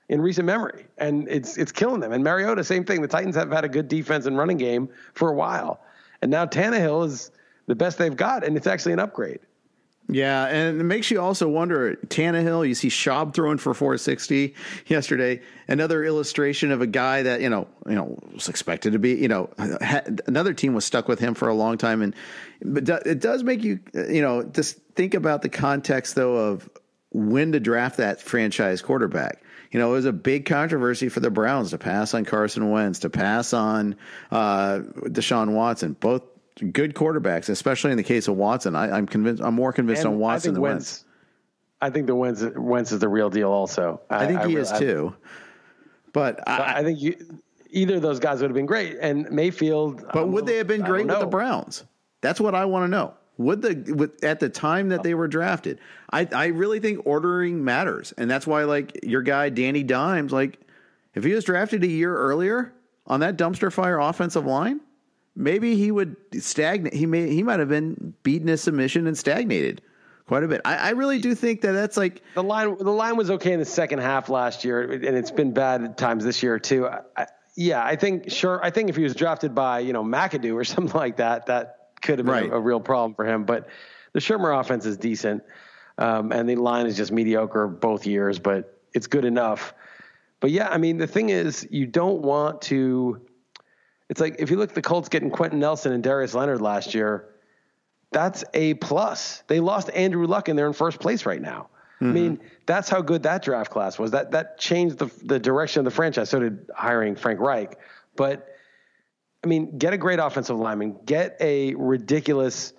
in 0.08 0.22
recent 0.22 0.46
memory, 0.46 0.86
and 0.96 1.28
it's 1.28 1.58
it's 1.58 1.72
killing 1.72 2.00
them. 2.00 2.12
And 2.12 2.24
Mariota, 2.24 2.64
same 2.64 2.84
thing. 2.84 3.02
The 3.02 3.08
Titans 3.08 3.36
have 3.36 3.50
had 3.50 3.64
a 3.64 3.68
good 3.68 3.88
defense 3.88 4.26
and 4.26 4.38
running 4.38 4.56
game 4.56 4.88
for 5.12 5.28
a 5.28 5.34
while, 5.34 5.80
and 6.22 6.30
now 6.30 6.46
Tannehill 6.46 7.06
is 7.06 7.30
the 7.66 7.74
best 7.74 7.98
they've 7.98 8.16
got, 8.16 8.44
and 8.44 8.56
it's 8.56 8.66
actually 8.66 8.94
an 8.94 9.00
upgrade. 9.00 9.40
Yeah, 10.10 10.46
and 10.46 10.80
it 10.80 10.84
makes 10.84 11.10
you 11.10 11.20
also 11.20 11.48
wonder. 11.48 11.96
Tannehill, 12.06 12.66
you 12.66 12.74
see 12.74 12.88
Schaub 12.88 13.34
throwing 13.34 13.58
for 13.58 13.74
460 13.74 14.54
yesterday. 14.86 15.42
Another 15.68 16.02
illustration 16.02 16.72
of 16.72 16.80
a 16.80 16.86
guy 16.86 17.22
that 17.22 17.42
you 17.42 17.50
know, 17.50 17.68
you 17.86 17.94
know, 17.94 18.18
was 18.32 18.48
expected 18.48 18.94
to 18.94 18.98
be. 18.98 19.16
You 19.16 19.28
know, 19.28 19.50
had, 19.82 20.22
another 20.26 20.54
team 20.54 20.72
was 20.72 20.86
stuck 20.86 21.08
with 21.08 21.18
him 21.18 21.34
for 21.34 21.48
a 21.48 21.54
long 21.54 21.76
time, 21.76 22.00
and 22.00 22.14
but 22.62 22.88
it 23.06 23.20
does 23.20 23.42
make 23.42 23.62
you, 23.62 23.80
you 23.92 24.22
know, 24.22 24.44
just 24.44 24.78
think 24.94 25.12
about 25.12 25.42
the 25.42 25.50
context 25.50 26.14
though 26.14 26.36
of 26.36 26.70
when 27.10 27.52
to 27.52 27.60
draft 27.60 27.98
that 27.98 28.22
franchise 28.22 28.80
quarterback. 28.80 29.42
You 29.70 29.78
know, 29.78 29.90
it 29.90 29.96
was 29.96 30.06
a 30.06 30.12
big 30.12 30.46
controversy 30.46 31.10
for 31.10 31.20
the 31.20 31.30
Browns 31.30 31.70
to 31.70 31.78
pass 31.78 32.14
on 32.14 32.24
Carson 32.24 32.70
Wentz, 32.70 33.00
to 33.00 33.10
pass 33.10 33.52
on 33.52 33.96
uh, 34.30 34.80
Deshaun 35.04 35.52
Watson. 35.52 35.92
Both 35.92 36.22
good 36.58 36.94
quarterbacks, 36.94 37.48
especially 37.48 37.90
in 37.90 37.96
the 37.96 38.02
case 38.02 38.28
of 38.28 38.36
Watson. 38.36 38.74
I, 38.74 38.96
am 38.98 39.06
convinced. 39.06 39.42
I'm 39.42 39.54
more 39.54 39.72
convinced 39.72 40.04
and 40.04 40.14
on 40.14 40.18
Watson 40.18 40.54
than 40.54 40.62
Wentz. 40.62 40.74
Wentz. 40.74 41.04
I 41.80 41.90
think 41.90 42.06
the 42.06 42.14
Wentz, 42.14 42.42
Wentz 42.56 42.92
is 42.92 43.00
the 43.00 43.08
real 43.08 43.30
deal. 43.30 43.50
Also, 43.50 44.00
I, 44.10 44.24
I 44.24 44.26
think 44.26 44.42
he 44.42 44.56
I, 44.56 44.60
is 44.60 44.72
too. 44.72 45.14
But 46.12 46.46
I, 46.48 46.82
think 46.82 47.00
you, 47.00 47.40
either 47.70 47.96
of 47.96 48.02
those 48.02 48.18
guys 48.18 48.40
would 48.40 48.50
have 48.50 48.56
been 48.56 48.66
great, 48.66 48.96
and 49.00 49.30
Mayfield. 49.30 50.04
But 50.12 50.28
would 50.28 50.46
they 50.46 50.56
have 50.56 50.66
been 50.66 50.82
great 50.82 51.06
with 51.06 51.20
the 51.20 51.26
Browns? 51.26 51.84
That's 52.20 52.40
what 52.40 52.54
I 52.54 52.64
want 52.64 52.84
to 52.84 52.88
know. 52.88 53.14
Would 53.36 53.62
the 53.62 53.94
with, 53.94 54.24
at 54.24 54.40
the 54.40 54.48
time 54.48 54.88
that 54.88 55.04
they 55.04 55.14
were 55.14 55.28
drafted? 55.28 55.78
I 56.10 56.26
I 56.32 56.46
really 56.46 56.80
think 56.80 57.06
ordering 57.06 57.64
matters, 57.64 58.12
and 58.18 58.28
that's 58.28 58.46
why 58.46 58.64
like 58.64 58.98
your 59.04 59.22
guy 59.22 59.48
Danny 59.48 59.84
Dimes, 59.84 60.32
like 60.32 60.58
if 61.14 61.22
he 61.22 61.32
was 61.32 61.44
drafted 61.44 61.84
a 61.84 61.86
year 61.86 62.16
earlier 62.16 62.72
on 63.06 63.20
that 63.20 63.36
dumpster 63.36 63.72
fire 63.72 64.00
offensive 64.00 64.44
line, 64.44 64.80
maybe 65.38 65.76
he 65.76 65.90
would 65.90 66.16
stagnate. 66.42 66.92
He 66.92 67.06
may 67.06 67.30
he 67.30 67.42
might 67.42 67.60
have 67.60 67.68
been 67.68 68.14
beaten 68.22 68.48
a 68.48 68.56
submission 68.56 69.06
and 69.06 69.16
stagnated 69.16 69.80
quite 70.26 70.42
a 70.42 70.48
bit. 70.48 70.60
I, 70.64 70.76
I, 70.76 70.90
really 70.90 71.20
do 71.20 71.34
think 71.34 71.62
that 71.62 71.72
that's 71.72 71.96
like 71.96 72.22
the 72.34 72.42
line. 72.42 72.76
The 72.76 72.90
line 72.90 73.16
was 73.16 73.30
okay 73.30 73.52
in 73.52 73.60
the 73.60 73.64
second 73.64 74.00
half 74.00 74.28
last 74.28 74.64
year, 74.64 74.82
and 74.82 75.16
it's 75.16 75.30
been 75.30 75.54
bad 75.54 75.82
at 75.82 75.96
times 75.96 76.24
this 76.24 76.42
year 76.42 76.58
too. 76.58 76.88
I, 77.16 77.26
yeah, 77.56 77.82
I 77.82 77.96
think 77.96 78.30
sure. 78.30 78.62
I 78.62 78.70
think 78.70 78.90
if 78.90 78.96
he 78.96 79.04
was 79.04 79.14
drafted 79.14 79.54
by 79.54 79.78
you 79.80 79.92
know 79.92 80.04
McAdoo 80.04 80.54
or 80.54 80.64
something 80.64 80.98
like 80.98 81.16
that, 81.16 81.46
that 81.46 81.76
could 82.02 82.18
have 82.18 82.26
been 82.26 82.34
right. 82.34 82.50
a, 82.50 82.56
a, 82.56 82.60
real 82.60 82.80
problem 82.80 83.14
for 83.14 83.24
him. 83.24 83.44
But 83.44 83.68
the 84.12 84.20
Shurmur 84.20 84.58
offense 84.58 84.84
is 84.84 84.96
decent, 84.96 85.42
um, 85.96 86.32
and 86.32 86.48
the 86.48 86.56
line 86.56 86.86
is 86.86 86.96
just 86.96 87.12
mediocre 87.12 87.66
both 87.68 88.06
years, 88.06 88.38
but 88.38 88.78
it's 88.92 89.06
good 89.06 89.24
enough. 89.24 89.72
But 90.40 90.50
yeah, 90.50 90.68
I 90.68 90.78
mean 90.78 90.98
the 90.98 91.06
thing 91.06 91.30
is, 91.30 91.66
you 91.70 91.86
don't 91.86 92.22
want 92.22 92.62
to 92.62 93.20
it's 94.08 94.20
like 94.20 94.36
if 94.38 94.50
you 94.50 94.56
look 94.56 94.70
at 94.70 94.74
the 94.74 94.82
Colts 94.82 95.08
getting 95.08 95.30
Quenton 95.30 95.60
Nelson 95.60 95.92
and 95.92 96.02
Darius 96.02 96.34
Leonard 96.34 96.60
last 96.60 96.94
year, 96.94 97.28
that's 98.10 98.44
a 98.54 98.74
plus. 98.74 99.42
They 99.48 99.60
lost 99.60 99.90
Andrew 99.90 100.26
Luck 100.26 100.48
and 100.48 100.58
they're 100.58 100.66
in 100.66 100.72
first 100.72 100.98
place 100.98 101.26
right 101.26 101.40
now. 101.40 101.68
Mm-hmm. 102.00 102.08
I 102.08 102.12
mean, 102.12 102.40
that's 102.66 102.88
how 102.88 103.02
good 103.02 103.24
that 103.24 103.42
draft 103.42 103.70
class 103.70 103.98
was. 103.98 104.12
That 104.12 104.30
that 104.30 104.58
changed 104.58 104.98
the 104.98 105.10
the 105.24 105.38
direction 105.38 105.80
of 105.80 105.84
the 105.84 105.90
franchise. 105.90 106.30
So 106.30 106.40
did 106.40 106.70
hiring 106.74 107.16
Frank 107.16 107.40
Reich. 107.40 107.78
But 108.16 108.48
I 109.44 109.46
mean, 109.46 109.78
get 109.78 109.92
a 109.92 109.98
great 109.98 110.18
offensive 110.18 110.58
lineman, 110.58 110.96
get 111.04 111.36
a 111.40 111.74
ridiculous, 111.74 112.72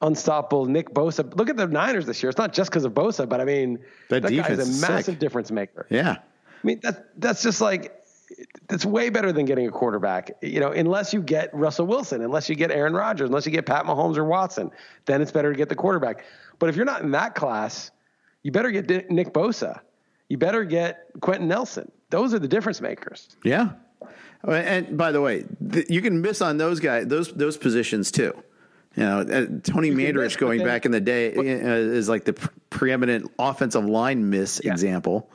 unstoppable 0.00 0.66
Nick 0.66 0.90
Bosa. 0.90 1.34
Look 1.36 1.48
at 1.50 1.56
the 1.56 1.66
Niners 1.66 2.06
this 2.06 2.22
year. 2.22 2.30
It's 2.30 2.38
not 2.38 2.52
just 2.52 2.70
because 2.70 2.84
of 2.84 2.92
Bosa, 2.92 3.28
but 3.28 3.40
I 3.40 3.44
mean, 3.44 3.78
that, 4.08 4.22
that 4.22 4.32
is 4.32 4.82
a 4.82 4.86
massive 4.86 5.04
sick. 5.04 5.18
difference 5.18 5.50
maker. 5.50 5.86
Yeah. 5.90 6.16
I 6.18 6.66
mean, 6.66 6.80
that 6.82 7.20
that's 7.20 7.42
just 7.42 7.60
like 7.60 8.03
that's 8.68 8.84
way 8.84 9.10
better 9.10 9.32
than 9.32 9.44
getting 9.44 9.66
a 9.66 9.70
quarterback. 9.70 10.30
You 10.42 10.60
know, 10.60 10.70
unless 10.70 11.12
you 11.12 11.22
get 11.22 11.54
Russell 11.54 11.86
Wilson, 11.86 12.22
unless 12.22 12.48
you 12.48 12.54
get 12.54 12.70
Aaron 12.70 12.94
Rodgers, 12.94 13.28
unless 13.28 13.46
you 13.46 13.52
get 13.52 13.66
Pat 13.66 13.84
Mahomes 13.84 14.16
or 14.16 14.24
Watson, 14.24 14.70
then 15.06 15.20
it's 15.22 15.32
better 15.32 15.52
to 15.52 15.56
get 15.56 15.68
the 15.68 15.74
quarterback. 15.74 16.24
But 16.58 16.68
if 16.68 16.76
you're 16.76 16.84
not 16.84 17.02
in 17.02 17.10
that 17.12 17.34
class, 17.34 17.90
you 18.42 18.52
better 18.52 18.70
get 18.70 19.10
Nick 19.10 19.32
Bosa. 19.32 19.80
You 20.28 20.38
better 20.38 20.64
get 20.64 21.06
Quenton 21.20 21.48
Nelson. 21.48 21.90
Those 22.10 22.34
are 22.34 22.38
the 22.38 22.48
difference 22.48 22.80
makers. 22.80 23.28
Yeah. 23.44 23.70
And 24.46 24.96
by 24.96 25.12
the 25.12 25.20
way, 25.20 25.44
you 25.88 26.02
can 26.02 26.20
miss 26.20 26.42
on 26.42 26.58
those 26.58 26.80
guys, 26.80 27.06
those 27.06 27.32
those 27.32 27.56
positions 27.56 28.10
too. 28.10 28.34
You 28.94 29.02
know, 29.02 29.20
uh, 29.20 29.46
Tony 29.62 29.90
Mandarich 29.90 30.38
going 30.38 30.62
back 30.62 30.86
in 30.86 30.92
the 30.92 31.00
day 31.00 31.34
uh, 31.34 31.42
is 31.42 32.08
like 32.08 32.24
the 32.24 32.34
preeminent 32.70 33.30
offensive 33.38 33.84
line 33.84 34.30
miss 34.30 34.60
yeah. 34.62 34.72
example. 34.72 35.30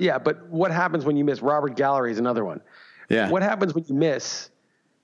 Yeah, 0.00 0.18
but 0.18 0.48
what 0.48 0.70
happens 0.70 1.04
when 1.04 1.16
you 1.16 1.24
miss 1.24 1.42
Robert 1.42 1.76
Gallery 1.76 2.10
is 2.10 2.18
another 2.18 2.44
one. 2.44 2.60
Yeah. 3.08 3.28
What 3.28 3.42
happens 3.42 3.74
when 3.74 3.84
you 3.86 3.94
miss 3.94 4.48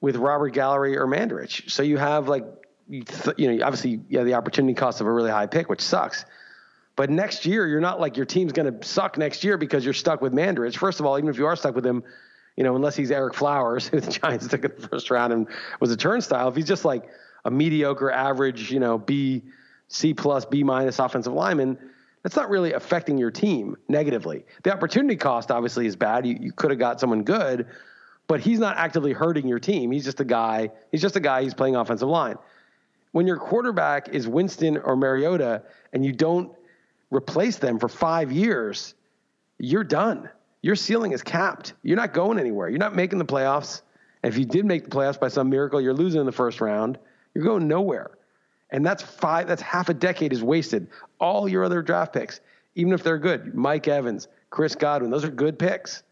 with 0.01 0.17
Robert 0.17 0.51
Gallery 0.51 0.97
or 0.97 1.07
Mandarich? 1.07 1.71
So 1.71 1.83
you 1.83 1.99
have 1.99 2.29
like 2.29 2.45
you, 2.89 3.03
th- 3.03 3.37
you 3.37 3.55
know 3.55 3.65
obviously 3.65 4.01
you 4.09 4.19
have 4.19 4.27
the 4.27 4.35
opportunity 4.35 4.75
cost 4.75 5.01
of 5.01 5.07
a 5.07 5.13
really 5.13 5.31
high 5.31 5.47
pick, 5.47 5.69
which 5.69 5.83
sucks. 5.83 6.25
But 6.97 7.11
next 7.11 7.45
year, 7.45 7.67
you're 7.67 7.81
not 7.81 8.01
like 8.01 8.17
your 8.17 8.25
team's 8.25 8.53
going 8.53 8.73
to 8.73 8.87
suck 8.87 9.19
next 9.19 9.45
year 9.45 9.59
because 9.59 9.85
you're 9.85 9.93
stuck 9.93 10.23
with 10.23 10.33
Mandarich. 10.33 10.77
First 10.79 10.99
of 10.99 11.05
all, 11.05 11.19
even 11.19 11.29
if 11.29 11.37
you 11.37 11.45
are 11.45 11.55
stuck 11.55 11.75
with 11.75 11.85
him, 11.85 12.03
you 12.57 12.65
know, 12.65 12.75
unless 12.75 12.97
he's 12.97 13.11
Ereck 13.11 13.35
Flowers, 13.35 13.87
who 13.89 14.01
the 14.01 14.11
Giants 14.11 14.49
took 14.49 14.65
in 14.65 14.73
the 14.79 14.89
first 14.89 15.11
round 15.11 15.35
and 15.35 15.47
was 15.79 15.91
a 15.91 15.97
turnstile, 15.97 16.49
if 16.49 16.57
he's 16.57 16.67
just 16.67 16.87
like 16.87 17.05
a 17.45 17.51
mediocre, 17.51 18.11
average, 18.11 18.73
you 18.73 18.81
know, 18.81 18.97
B, 18.97 19.43
C 19.89 20.15
plus, 20.15 20.47
B 20.47 20.63
minus 20.63 20.99
offensive 20.99 21.35
lineman, 21.35 21.79
that's 22.27 22.35
not 22.35 22.51
really 22.51 22.73
affecting 22.73 23.17
your 23.17 23.31
team 23.31 23.77
negatively. 23.87 24.45
The 24.65 24.73
opportunity 24.73 25.15
cost 25.15 25.53
obviously 25.53 25.87
is 25.87 25.95
bad. 25.95 26.27
You, 26.27 26.37
you 26.41 26.51
could 26.51 26.73
have 26.73 26.79
got 26.81 26.99
someone 26.99 27.23
good, 27.23 27.69
but 28.27 28.41
he's 28.41 28.59
not 28.59 28.77
actively 28.77 29.13
hurting 29.13 29.47
your 29.47 29.61
team. 29.61 29.93
He's 29.93 30.05
just 30.05 30.19
a 30.19 30.25
guy. 30.25 30.73
He's 30.91 31.01
just 31.01 31.15
a 31.15 31.21
guy. 31.21 31.45
He's 31.45 31.55
playing 31.55 31.77
offensive 31.77 32.09
line. 32.09 32.35
When 33.13 33.29
your 33.29 33.37
quarterback 33.37 34.09
is 34.09 34.27
Winston 34.27 34.77
or 34.77 34.97
Mariota 34.97 35.63
and 35.93 36.05
you 36.05 36.13
don't 36.13 36.51
replace 37.13 37.59
them 37.59 37.79
for 37.79 37.89
five 37.89 38.33
years, 38.33 38.95
you're 39.61 39.85
done. 39.85 40.29
Your 40.63 40.75
ceiling 40.75 41.13
is 41.13 41.23
capped. 41.23 41.75
You're 41.85 41.97
not 41.97 42.13
going 42.13 42.41
anywhere. 42.41 42.69
You're 42.69 42.81
not 42.81 42.97
making 42.97 43.21
the 43.21 43.25
playoffs. 43.25 43.83
And 44.25 44.33
if 44.33 44.37
you 44.37 44.47
did 44.47 44.65
make 44.65 44.83
the 44.83 44.91
playoffs 44.91 45.21
by 45.21 45.29
some 45.29 45.49
miracle, 45.49 45.81
you're 45.81 45.95
losing 45.95 46.19
in 46.19 46.27
the 46.27 46.33
first 46.33 46.61
round. 46.61 46.99
You're 47.35 47.45
going 47.45 47.69
nowhere. 47.69 48.16
And 48.71 48.85
that's 48.85 49.03
five, 49.03 49.47
that's 49.47 49.63
half 49.63 49.89
a 49.89 49.95
decade 49.95 50.33
is 50.33 50.43
wasted. 50.43 50.89
All 51.21 51.49
your 51.49 51.65
other 51.65 51.83
draft 51.83 52.13
picks, 52.13 52.41
even 52.75 52.93
if 52.93 53.03
they're 53.03 53.19
good, 53.19 53.55
Mike 53.55 53.89
Evans, 53.89 54.29
Chris 54.51 54.75
Godwin, 54.75 55.11
those 55.11 55.25
are 55.25 55.31
good 55.31 55.59
picks. 55.59 56.03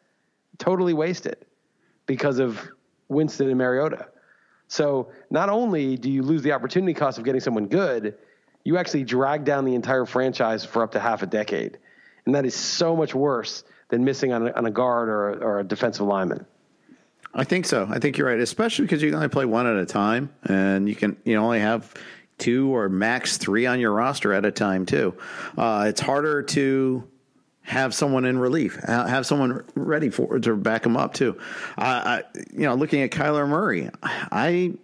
Totally 0.58 0.94
wasted 0.94 1.46
because 2.06 2.38
of 2.38 2.60
Winston 3.08 3.48
and 3.48 3.58
Mariota. 3.58 4.08
So 4.68 5.10
not 5.30 5.48
only 5.48 5.96
do 5.96 6.10
you 6.10 6.22
lose 6.22 6.42
the 6.42 6.52
opportunity 6.52 6.94
cost 6.94 7.18
of 7.18 7.24
getting 7.24 7.40
someone 7.40 7.66
good, 7.66 8.16
you 8.64 8.78
actually 8.78 9.04
drag 9.04 9.44
down 9.44 9.64
the 9.64 9.74
entire 9.74 10.06
franchise 10.06 10.64
for 10.64 10.82
up 10.82 10.92
to 10.92 11.00
half 11.00 11.22
a 11.22 11.26
decade. 11.26 11.78
And 12.24 12.34
that 12.34 12.46
is 12.46 12.54
so 12.54 12.96
much 12.96 13.14
worse 13.14 13.64
than 13.88 14.04
missing 14.04 14.32
on 14.32 14.48
a, 14.48 14.52
on 14.52 14.66
a 14.66 14.70
guard 14.70 15.08
or, 15.08 15.44
or 15.44 15.60
a 15.60 15.64
defensive 15.64 16.06
lineman. 16.06 16.46
I 17.34 17.44
think 17.44 17.66
so. 17.66 17.86
I 17.90 17.98
think 17.98 18.16
you're 18.16 18.28
right, 18.28 18.38
especially 18.38 18.84
because 18.84 19.02
you 19.02 19.10
can 19.10 19.16
only 19.16 19.28
play 19.28 19.44
one 19.44 19.66
at 19.66 19.76
a 19.76 19.84
time, 19.84 20.30
and 20.44 20.88
you 20.88 20.94
can 20.94 21.16
you 21.24 21.36
only 21.36 21.58
have 21.58 21.92
two 22.38 22.74
or 22.74 22.88
max 22.88 23.36
three 23.36 23.66
on 23.66 23.80
your 23.80 23.92
roster 23.92 24.32
at 24.32 24.44
a 24.44 24.50
time 24.50 24.86
too. 24.86 25.14
Uh, 25.56 25.86
it's 25.88 26.00
harder 26.00 26.42
to 26.42 27.08
have 27.62 27.94
someone 27.94 28.24
in 28.24 28.38
relief, 28.38 28.76
have 28.86 29.24
someone 29.24 29.64
ready 29.74 30.10
for 30.10 30.38
to 30.38 30.54
back 30.56 30.82
them 30.82 30.96
up 30.96 31.14
too. 31.14 31.38
I, 31.78 32.22
you 32.52 32.60
know, 32.60 32.74
looking 32.74 33.02
at 33.02 33.10
Kyler 33.10 33.48
Murray, 33.48 33.90
I. 34.02 34.74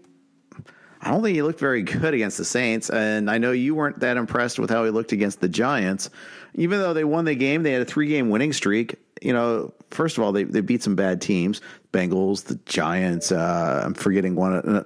I 1.03 1.13
don't 1.13 1.23
think 1.23 1.35
he 1.35 1.41
looked 1.41 1.61
very 1.61 1.83
good 1.83 2.13
against 2.13 2.37
the 2.37 2.45
Saints, 2.45 2.91
and 2.91 3.31
I 3.31 3.39
know 3.39 3.53
you 3.53 3.75
weren't 3.75 4.01
that 4.01 4.19
impressed 4.19 4.59
with 4.59 4.69
how 4.69 4.85
he 4.85 4.91
looked 4.91 5.13
against 5.13 5.41
the 5.41 5.49
Giants. 5.49 6.11
Even 6.55 6.79
though 6.79 6.93
they 6.93 7.05
won 7.05 7.25
the 7.25 7.35
game, 7.35 7.63
they 7.63 7.73
had 7.73 7.81
a 7.81 7.87
three-game 7.87 8.29
winning 8.29 8.53
streak. 8.53 8.97
You 9.23 9.33
know, 9.33 9.73
first 9.91 10.19
of 10.19 10.25
all, 10.25 10.33
they 10.33 10.45
they 10.45 10.61
beat 10.61 10.83
some 10.83 10.97
bad 10.97 11.23
teams: 11.23 11.63
Bengals, 11.91 12.45
the 12.45 12.57
Giants. 12.67 13.33
Uh, 13.33 13.83
I'm 13.83 13.95
forgetting 13.95 14.35
one. 14.35 14.53
Uh, 14.57 14.85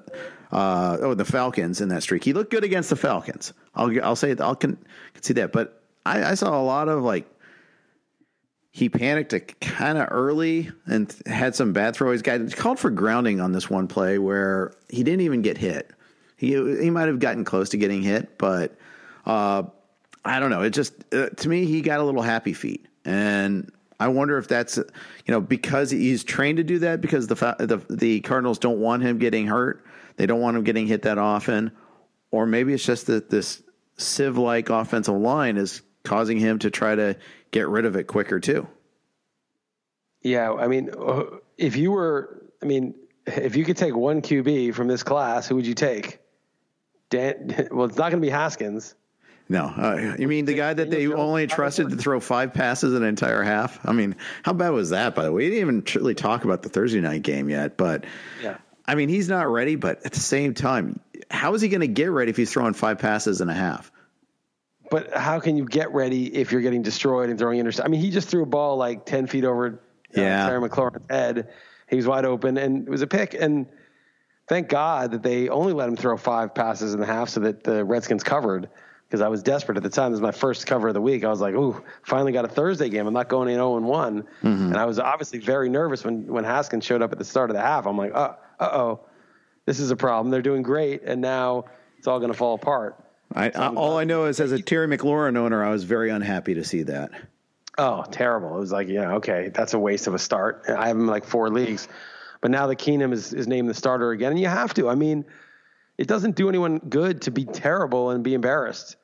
uh, 0.54 0.99
oh, 1.00 1.14
the 1.14 1.25
Falcons 1.25 1.80
in 1.80 1.88
that 1.88 2.04
streak. 2.04 2.23
He 2.23 2.32
looked 2.32 2.52
good 2.52 2.62
against 2.62 2.88
the 2.88 2.96
Falcons. 2.96 3.52
I'll 3.75 3.90
I'll 4.04 4.16
say 4.16 4.37
I'll 4.38 4.54
can, 4.54 4.76
can 5.12 5.23
see 5.23 5.34
that, 5.34 5.52
but 5.52 5.82
I, 6.06 6.30
I 6.30 6.34
saw 6.34 6.58
a 6.58 6.62
lot 6.62 6.88
of 6.88 7.02
like 7.02 7.26
he 8.70 8.88
panicked 8.88 9.61
kind 9.61 9.99
of 9.99 10.08
early 10.12 10.70
and 10.87 11.14
had 11.26 11.56
some 11.56 11.73
bad 11.73 11.96
throws. 11.96 12.23
Got 12.23 12.54
called 12.56 12.78
for 12.78 12.90
grounding 12.90 13.40
on 13.40 13.50
this 13.50 13.68
one 13.68 13.88
play 13.88 14.18
where 14.18 14.73
he 14.88 15.02
didn't 15.02 15.23
even 15.23 15.42
get 15.42 15.58
hit. 15.58 15.90
He 16.37 16.50
he 16.50 16.88
might 16.88 17.08
have 17.08 17.18
gotten 17.18 17.44
close 17.44 17.70
to 17.70 17.76
getting 17.76 18.02
hit, 18.02 18.38
but 18.38 18.76
uh, 19.26 19.64
I 20.25 20.38
don't 20.38 20.50
know. 20.50 20.62
It 20.62 20.70
just 20.70 20.94
uh, 21.12 21.30
to 21.30 21.49
me 21.49 21.66
he 21.66 21.80
got 21.80 21.99
a 21.99 22.04
little 22.04 22.23
happy 22.23 22.52
feet, 22.52 22.87
and 23.04 23.73
I 23.99 24.06
wonder 24.06 24.38
if 24.38 24.46
that's 24.46 24.76
you 24.76 24.84
know 25.28 25.40
because 25.40 25.90
he's 25.90 26.23
trained 26.23 26.58
to 26.58 26.64
do 26.64 26.78
that 26.80 27.00
because 27.00 27.26
the 27.26 27.34
the 27.58 27.82
the 27.90 28.20
Cardinals 28.20 28.61
don't 28.61 28.78
want 28.78 29.02
him 29.02 29.18
getting 29.18 29.49
hurt. 29.49 29.84
They 30.16 30.26
don't 30.26 30.40
want 30.40 30.56
him 30.56 30.64
getting 30.64 30.87
hit 30.87 31.02
that 31.02 31.18
often, 31.18 31.73
or 32.30 32.47
maybe 32.47 32.73
it's 32.73 32.85
just 32.85 33.06
that 33.06 33.30
this 33.30 33.62
sieve 33.97 34.38
like 34.38 34.71
offensive 34.71 35.14
line 35.14 35.56
is 35.56 35.83
causing 36.04 36.38
him 36.38 36.59
to 36.61 36.71
try 36.71 36.94
to 36.94 37.16
get 37.50 37.68
rid 37.68 37.85
of 37.85 37.97
it 37.97 38.04
quicker 38.04 38.40
too. 38.40 38.66
Yeah, 40.23 40.52
I 40.52 40.68
mean, 40.68 40.90
uh, 40.99 41.25
if 41.59 41.76
you 41.76 41.90
were, 41.90 42.42
I 42.62 42.66
mean, 42.66 42.94
if 43.26 43.56
you 43.56 43.64
could 43.64 43.76
take 43.76 43.94
one 43.94 44.23
QB 44.23 44.75
from 44.75 44.88
this 44.88 45.02
class, 45.02 45.47
who 45.47 45.56
would 45.56 45.66
you 45.66 45.75
take? 45.75 46.21
Dan, 47.11 47.68
well, 47.71 47.87
it's 47.87 47.97
not 47.97 48.11
going 48.11 48.23
to 48.23 48.26
be 48.26 48.30
Haskins. 48.30 48.94
No, 49.49 49.64
uh, 49.64 50.16
you 50.18 50.26
mean 50.26 50.47
the 50.47 50.54
guy 50.54 50.73
that 50.73 50.90
they 50.90 51.06
only 51.06 51.47
trusted 51.47 51.90
to 51.90 51.97
throw 51.97 52.18
five 52.18 52.54
passes 52.54 52.94
in 52.94 53.02
an 53.02 53.09
entire 53.09 53.42
half? 53.42 53.78
I 53.87 53.92
mean, 53.92 54.16
how 54.42 54.54
bad 54.54 54.71
was 54.71 54.88
that? 54.90 55.14
By 55.14 55.25
the 55.25 55.33
way, 55.33 55.44
we 55.44 55.50
didn't 55.50 55.61
even 55.61 55.85
really 56.00 56.14
talk 56.14 56.44
about 56.44 56.62
the 56.62 56.71
Thursday 56.71 57.02
night 57.02 57.23
game 57.23 57.50
yet, 57.50 57.76
but 57.76 58.06
yeah. 58.42 58.56
I 58.86 58.94
mean, 58.94 59.08
he's 59.08 59.28
not 59.28 59.48
ready. 59.48 59.76
But 59.76 60.04
at 60.04 60.12
the 60.12 60.20
same 60.20 60.54
time, 60.54 61.00
how 61.30 61.54
is 61.54 61.60
he 61.60 61.68
going 61.68 61.80
to 61.80 61.88
get 61.88 62.10
ready 62.10 62.30
if 62.30 62.36
he's 62.36 62.52
throwing 62.52 62.74
five 62.74 62.98
passes 62.98 63.40
and 63.40 63.50
a 63.50 63.54
half? 63.54 63.90
But 64.90 65.12
how 65.12 65.40
can 65.40 65.56
you 65.56 65.64
get 65.64 65.92
ready 65.92 66.34
if 66.34 66.52
you're 66.52 66.60
getting 66.60 66.82
destroyed 66.82 67.30
and 67.30 67.38
throwing 67.38 67.62
interceptions? 67.62 67.84
I 67.84 67.88
mean, 67.88 68.00
he 68.00 68.10
just 68.10 68.28
threw 68.28 68.42
a 68.42 68.46
ball 68.46 68.76
like 68.76 69.06
ten 69.06 69.26
feet 69.26 69.44
over 69.44 69.80
uh, 70.16 70.20
yeah. 70.20 70.46
Terry 70.46 70.68
McLaurin's 70.68 71.06
head. 71.10 71.48
He 71.88 71.96
was 71.96 72.06
wide 72.06 72.24
open, 72.24 72.56
and 72.58 72.86
it 72.86 72.90
was 72.90 73.02
a 73.02 73.06
pick. 73.06 73.34
And 73.34 73.66
thank 74.48 74.68
God 74.68 75.12
that 75.12 75.22
they 75.22 75.48
only 75.48 75.72
let 75.72 75.88
him 75.88 75.96
throw 75.96 76.16
five 76.16 76.54
passes 76.54 76.94
in 76.94 77.00
the 77.00 77.06
half, 77.06 77.30
so 77.30 77.40
that 77.40 77.64
the 77.64 77.84
Redskins 77.84 78.22
covered. 78.22 78.68
Because 79.08 79.20
I 79.20 79.28
was 79.28 79.42
desperate 79.42 79.76
at 79.76 79.82
the 79.82 79.90
time. 79.90 80.10
This 80.10 80.20
was 80.20 80.22
my 80.22 80.32
first 80.32 80.66
cover 80.66 80.88
of 80.88 80.94
the 80.94 81.00
week. 81.00 81.24
I 81.24 81.28
was 81.28 81.40
like, 81.40 81.54
"Ooh, 81.54 81.82
finally 82.02 82.32
got 82.32 82.44
a 82.44 82.48
Thursday 82.48 82.88
game. 82.88 83.06
I'm 83.06 83.14
not 83.14 83.28
going 83.28 83.48
in 83.48 83.56
0 83.56 83.76
and 83.76 83.86
one." 83.86 84.22
Mm-hmm. 84.42 84.66
And 84.66 84.76
I 84.76 84.86
was 84.86 84.98
obviously 84.98 85.38
very 85.38 85.68
nervous 85.68 86.04
when 86.04 86.26
when 86.26 86.42
Haskins 86.42 86.84
showed 86.84 87.02
up 87.02 87.12
at 87.12 87.18
the 87.18 87.24
start 87.24 87.50
of 87.50 87.54
the 87.54 87.62
half. 87.62 87.86
I'm 87.86 87.98
like, 87.98 88.12
"Uh, 88.14 88.34
uh 88.61 88.70
oh, 88.73 89.00
this 89.66 89.80
is 89.80 89.90
a 89.90 89.96
problem. 89.96 90.30
They're 90.30 90.42
doing 90.42 90.62
great, 90.62 91.02
and 91.02 91.20
now 91.20 91.64
it's 91.99 92.06
all 92.06 92.18
going 92.18 92.32
to 92.32 92.37
fall 92.37 92.54
apart." 92.54 92.96
I, 93.34 93.49
all 93.50 93.96
I 93.96 94.04
know 94.04 94.26
is, 94.26 94.38
as 94.38 94.52
a 94.52 94.62
Terry 94.62 94.87
McLaurin 94.87 95.37
owner, 95.37 95.64
I 95.64 95.70
was 95.70 95.82
very 95.82 96.11
unhappy 96.11 96.54
to 96.54 96.64
see 96.64 96.84
that. 96.84 97.11
Oh, 97.78 98.04
terrible! 98.11 98.56
It 98.56 98.61
was 98.61 98.70
like, 98.70 98.88
yeah, 98.88 99.14
okay, 99.14 99.50
that's 99.52 99.75
a 99.75 99.78
waste 99.78 100.06
of 100.06 100.14
a 100.14 100.18
start. 100.18 100.64
I 100.68 100.88
have 100.88 100.96
him 100.96 101.08
like 101.08 101.25
four 101.25 101.50
leagues, 101.50 101.88
but 102.40 102.50
now 102.50 102.68
that 102.68 102.76
Keenum 102.76 103.12
is, 103.12 103.32
is 103.32 103.49
named 103.49 103.68
the 103.68 103.75
starter 103.75 104.12
again, 104.12 104.30
and 104.30 104.40
you 104.40 104.46
have 104.46 104.73
to. 104.75 104.88
I 104.88 104.94
mean, 104.94 105.25
it 105.99 106.06
doesn't 106.06 106.37
do 106.37 106.49
anyone 106.49 106.78
good 106.78 107.23
to 107.23 107.30
be 107.30 107.44
terrible 107.44 108.11
and 108.11 108.23
be 108.23 108.34
embarrassed. 108.34 108.96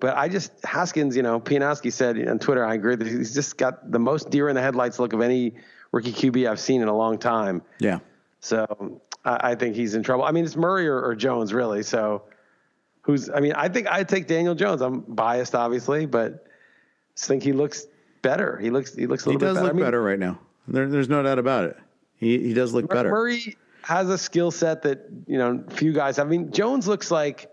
But 0.00 0.16
I 0.16 0.28
just 0.28 0.52
Haskins, 0.64 1.16
you 1.16 1.22
know, 1.22 1.40
Pianowski 1.40 1.92
said 1.92 2.28
on 2.28 2.38
Twitter, 2.38 2.64
I 2.64 2.74
agree 2.74 2.96
that 2.96 3.06
he's 3.06 3.32
just 3.32 3.56
got 3.56 3.90
the 3.90 3.98
most 3.98 4.30
deer 4.30 4.48
in 4.48 4.54
the 4.54 4.60
headlights 4.62 4.98
look 4.98 5.12
of 5.12 5.20
any 5.20 5.54
rookie 5.92 6.12
QB 6.12 6.50
I've 6.50 6.60
seen 6.60 6.82
in 6.82 6.88
a 6.88 6.96
long 6.96 7.18
time. 7.18 7.62
Yeah. 7.78 8.00
So 8.44 9.00
I, 9.24 9.52
I 9.52 9.54
think 9.54 9.74
he's 9.74 9.94
in 9.94 10.02
trouble. 10.02 10.24
I 10.24 10.30
mean, 10.30 10.44
it's 10.44 10.54
Murray 10.54 10.86
or, 10.86 11.00
or 11.00 11.14
Jones, 11.14 11.54
really. 11.54 11.82
So 11.82 12.24
who's 13.00 13.30
I 13.30 13.40
mean, 13.40 13.54
I 13.54 13.70
think 13.70 13.88
I'd 13.90 14.08
take 14.08 14.26
Daniel 14.26 14.54
Jones. 14.54 14.82
I'm 14.82 15.00
biased 15.00 15.54
obviously, 15.54 16.04
but 16.04 16.44
I 17.16 17.26
think 17.26 17.42
he 17.42 17.52
looks 17.52 17.86
better. 18.20 18.58
He 18.58 18.68
looks 18.68 18.94
he 18.94 19.06
looks 19.06 19.24
a 19.24 19.30
little 19.30 19.40
better. 19.40 19.52
he 19.52 19.54
does 19.54 19.56
better. 19.56 19.64
look 19.64 19.72
I 19.72 19.76
mean, 19.76 19.84
better 19.86 20.02
right 20.02 20.18
now. 20.18 20.38
There, 20.68 20.88
there's 20.88 21.08
no 21.08 21.22
doubt 21.22 21.38
about 21.38 21.64
it. 21.64 21.76
He 22.16 22.38
he 22.38 22.52
does 22.52 22.74
look 22.74 22.90
better. 22.90 23.08
Murray 23.08 23.56
has 23.80 24.10
a 24.10 24.18
skill 24.18 24.50
set 24.50 24.82
that, 24.82 25.06
you 25.26 25.38
know, 25.38 25.64
few 25.70 25.94
guys 25.94 26.18
I 26.18 26.24
mean, 26.24 26.52
Jones 26.52 26.86
looks 26.86 27.10
like 27.10 27.50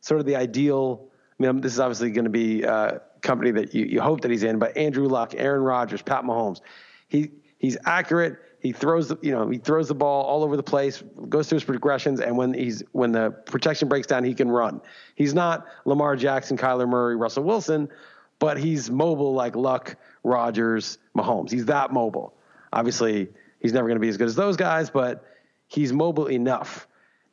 sort 0.00 0.18
of 0.18 0.24
the 0.26 0.36
ideal 0.36 1.08
I 1.38 1.42
mean, 1.42 1.60
this 1.60 1.74
is 1.74 1.80
obviously 1.80 2.10
going 2.10 2.24
to 2.24 2.30
be 2.30 2.62
a 2.62 3.02
company 3.20 3.50
that 3.50 3.74
you, 3.74 3.84
you 3.84 4.00
hope 4.00 4.22
that 4.22 4.30
he's 4.30 4.44
in, 4.44 4.58
but 4.58 4.78
Andrew 4.78 5.08
Luck, 5.08 5.34
Aaron 5.36 5.62
Rodgers, 5.62 6.00
Pat 6.00 6.24
Mahomes, 6.24 6.60
he 7.08 7.32
he's 7.58 7.76
accurate. 7.84 8.38
He 8.62 8.70
throws 8.70 9.08
the, 9.08 9.18
you 9.22 9.32
know, 9.32 9.48
he 9.48 9.58
throws 9.58 9.88
the 9.88 9.94
ball 9.94 10.24
all 10.24 10.44
over 10.44 10.56
the 10.56 10.62
place, 10.62 11.02
goes 11.28 11.48
through 11.48 11.56
his 11.56 11.64
progressions, 11.64 12.20
and 12.20 12.36
when 12.36 12.54
he's 12.54 12.84
when 12.92 13.10
the 13.10 13.30
protection 13.30 13.88
breaks 13.88 14.06
down, 14.06 14.22
he 14.22 14.34
can 14.34 14.48
run. 14.48 14.80
He's 15.16 15.34
not 15.34 15.66
Lamar 15.84 16.14
Jackson, 16.14 16.56
Kyler 16.56 16.88
Murray, 16.88 17.16
Russell 17.16 17.42
Wilson, 17.42 17.88
but 18.38 18.58
he's 18.58 18.88
mobile 18.88 19.34
like 19.34 19.56
Luck, 19.56 19.96
Rodgers, 20.22 20.98
Mahomes. 21.16 21.50
He's 21.50 21.66
that 21.66 21.92
mobile. 21.92 22.34
Obviously, 22.72 23.28
he's 23.58 23.72
never 23.72 23.88
going 23.88 23.96
to 23.96 24.00
be 24.00 24.08
as 24.08 24.16
good 24.16 24.28
as 24.28 24.36
those 24.36 24.56
guys, 24.56 24.90
but 24.90 25.24
he's 25.66 25.92
mobile 25.92 26.26
enough. 26.30 26.86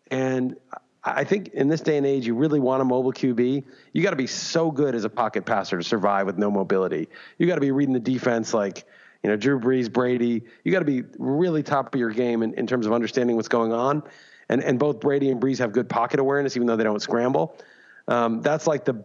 And 0.10 0.56
I 1.04 1.26
think 1.26 1.50
in 1.50 1.68
this 1.68 1.82
day 1.82 1.98
and 1.98 2.08
age, 2.08 2.26
you 2.26 2.34
really 2.34 2.60
want 2.60 2.82
a 2.82 2.86
mobile 2.86 3.14
QB. 3.14 3.64
You 3.94 4.04
got 4.04 4.10
to 4.10 4.16
be 4.16 4.28
so 4.28 4.72
good 4.72 4.96
as 4.96 5.04
a 5.04 5.10
pocket 5.10 5.46
passer 5.46 5.78
to 5.78 5.84
survive 5.84 6.26
with 6.26 6.40
no 6.40 6.50
mobility. 6.50 7.08
You 7.38 7.46
got 7.46 7.56
to 7.56 7.62
be 7.62 7.72
reading 7.72 7.94
the 7.94 8.00
defense 8.00 8.52
like 8.52 8.86
you 9.24 9.30
know, 9.30 9.36
Drew 9.36 9.60
Brees, 9.60 9.92
Brady. 9.92 10.44
You 10.64 10.72
got 10.72 10.80
to 10.80 10.86
be 10.86 11.04
really 11.18 11.64
top 11.64 11.94
of 11.94 12.00
your 12.00 12.12
game 12.12 12.42
in, 12.42 12.54
in 12.54 12.68
terms 12.68 12.86
of 12.86 12.94
understanding 12.94 13.36
what's 13.36 13.48
going 13.48 13.74
on. 13.74 14.04
And 14.48 14.64
and 14.64 14.80
both 14.80 15.00
Brady 15.00 15.30
and 15.30 15.42
Brees 15.42 15.60
have 15.60 15.72
good 15.72 15.90
pocket 15.90 16.20
awareness, 16.20 16.56
even 16.56 16.68
though 16.68 16.76
they 16.76 16.84
don't 16.84 17.02
scramble. 17.02 17.58
Um, 18.08 18.42
that's 18.42 18.66
like 18.66 18.86
the, 18.86 19.04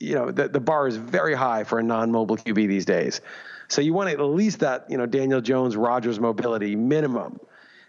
you 0.00 0.14
know, 0.14 0.30
the, 0.30 0.48
the 0.48 0.60
bar 0.60 0.88
is 0.88 0.96
very 0.96 1.34
high 1.34 1.62
for 1.62 1.78
a 1.78 1.82
non-mobile 1.82 2.36
QB 2.36 2.66
these 2.66 2.84
days. 2.84 3.20
So 3.68 3.80
you 3.80 3.94
want 3.94 4.10
at 4.10 4.20
least 4.20 4.60
that, 4.60 4.86
you 4.88 4.98
know, 4.98 5.06
Daniel 5.06 5.40
Jones, 5.40 5.76
Rodgers 5.76 6.18
mobility 6.18 6.74
minimum. 6.74 7.38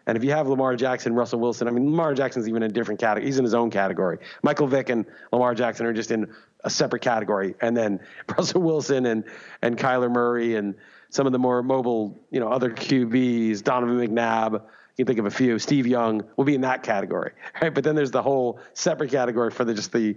And 0.06 0.17
if 0.17 0.23
you 0.23 0.32
have 0.32 0.47
Lamar 0.47 0.75
Jackson, 0.75 1.13
Russell 1.13 1.39
Wilson, 1.39 1.67
I 1.67 1.71
mean, 1.71 1.86
Lamar 1.86 2.13
Jackson's 2.13 2.47
even 2.47 2.63
in 2.63 2.71
a 2.71 2.73
different 2.73 2.99
category. 2.99 3.28
He's 3.28 3.38
in 3.38 3.43
his 3.43 3.54
own 3.54 3.69
category. 3.69 4.17
Michael 4.43 4.67
Vick 4.67 4.89
and 4.89 5.06
Lamar 5.32 5.56
Jackson 5.56 5.86
are 5.86 5.93
just 5.93 6.12
in 6.12 6.32
a 6.63 6.69
separate 6.69 7.02
category. 7.02 7.56
And 7.62 7.78
then 7.78 7.99
Russell 8.38 8.62
Wilson 8.62 9.06
and, 9.06 9.23
and 9.62 9.78
Kyler 9.78 10.12
Murray 10.12 10.56
and 10.56 10.75
some 11.10 11.26
of 11.26 11.32
the 11.32 11.39
more 11.39 11.63
mobile, 11.63 12.17
you 12.32 12.39
know, 12.39 12.50
other 12.50 12.69
QBs, 12.69 13.63
Donovan 13.63 13.98
McNabb, 13.98 14.62
you 14.98 15.06
can 15.06 15.15
think 15.15 15.19
of 15.19 15.26
a 15.26 15.32
few, 15.32 15.58
Steve 15.60 15.88
Young 15.88 16.24
will 16.36 16.45
be 16.45 16.56
in 16.56 16.62
that 16.62 16.84
category, 16.84 17.32
right? 17.62 17.74
But 17.74 17.84
then 17.84 17.95
there's 17.95 18.12
the 18.12 18.22
whole 18.22 18.60
separate 18.74 19.12
category 19.12 19.52
for 19.52 19.63
the 19.63 19.74
just 19.74 19.91
the, 19.91 20.15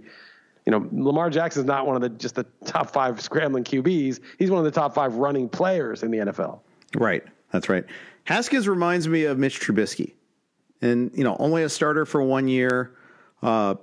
you 0.65 0.71
know, 0.71 0.87
Lamar 0.91 1.29
Jackson's 1.29 1.65
not 1.65 1.87
one 1.87 1.95
of 1.95 2.01
the 2.01 2.09
just 2.09 2.35
the 2.35 2.45
top 2.65 2.91
five 2.91 3.21
scrambling 3.21 3.63
QBs. 3.63 4.19
He's 4.37 4.51
one 4.51 4.59
of 4.59 4.65
the 4.65 4.71
top 4.71 4.93
five 4.93 5.15
running 5.15 5.49
players 5.49 6.03
in 6.03 6.11
the 6.11 6.19
NFL. 6.19 6.59
Right. 6.95 7.23
That's 7.51 7.69
right. 7.69 7.85
Haskins 8.25 8.67
reminds 8.67 9.07
me 9.07 9.25
of 9.25 9.37
Mitch 9.37 9.59
Trubisky, 9.59 10.13
and 10.81 11.11
you 11.13 11.23
know, 11.23 11.35
only 11.39 11.63
a 11.63 11.69
starter 11.69 12.05
for 12.05 12.21
one 12.21 12.47
year, 12.47 12.95
uh, 13.41 13.75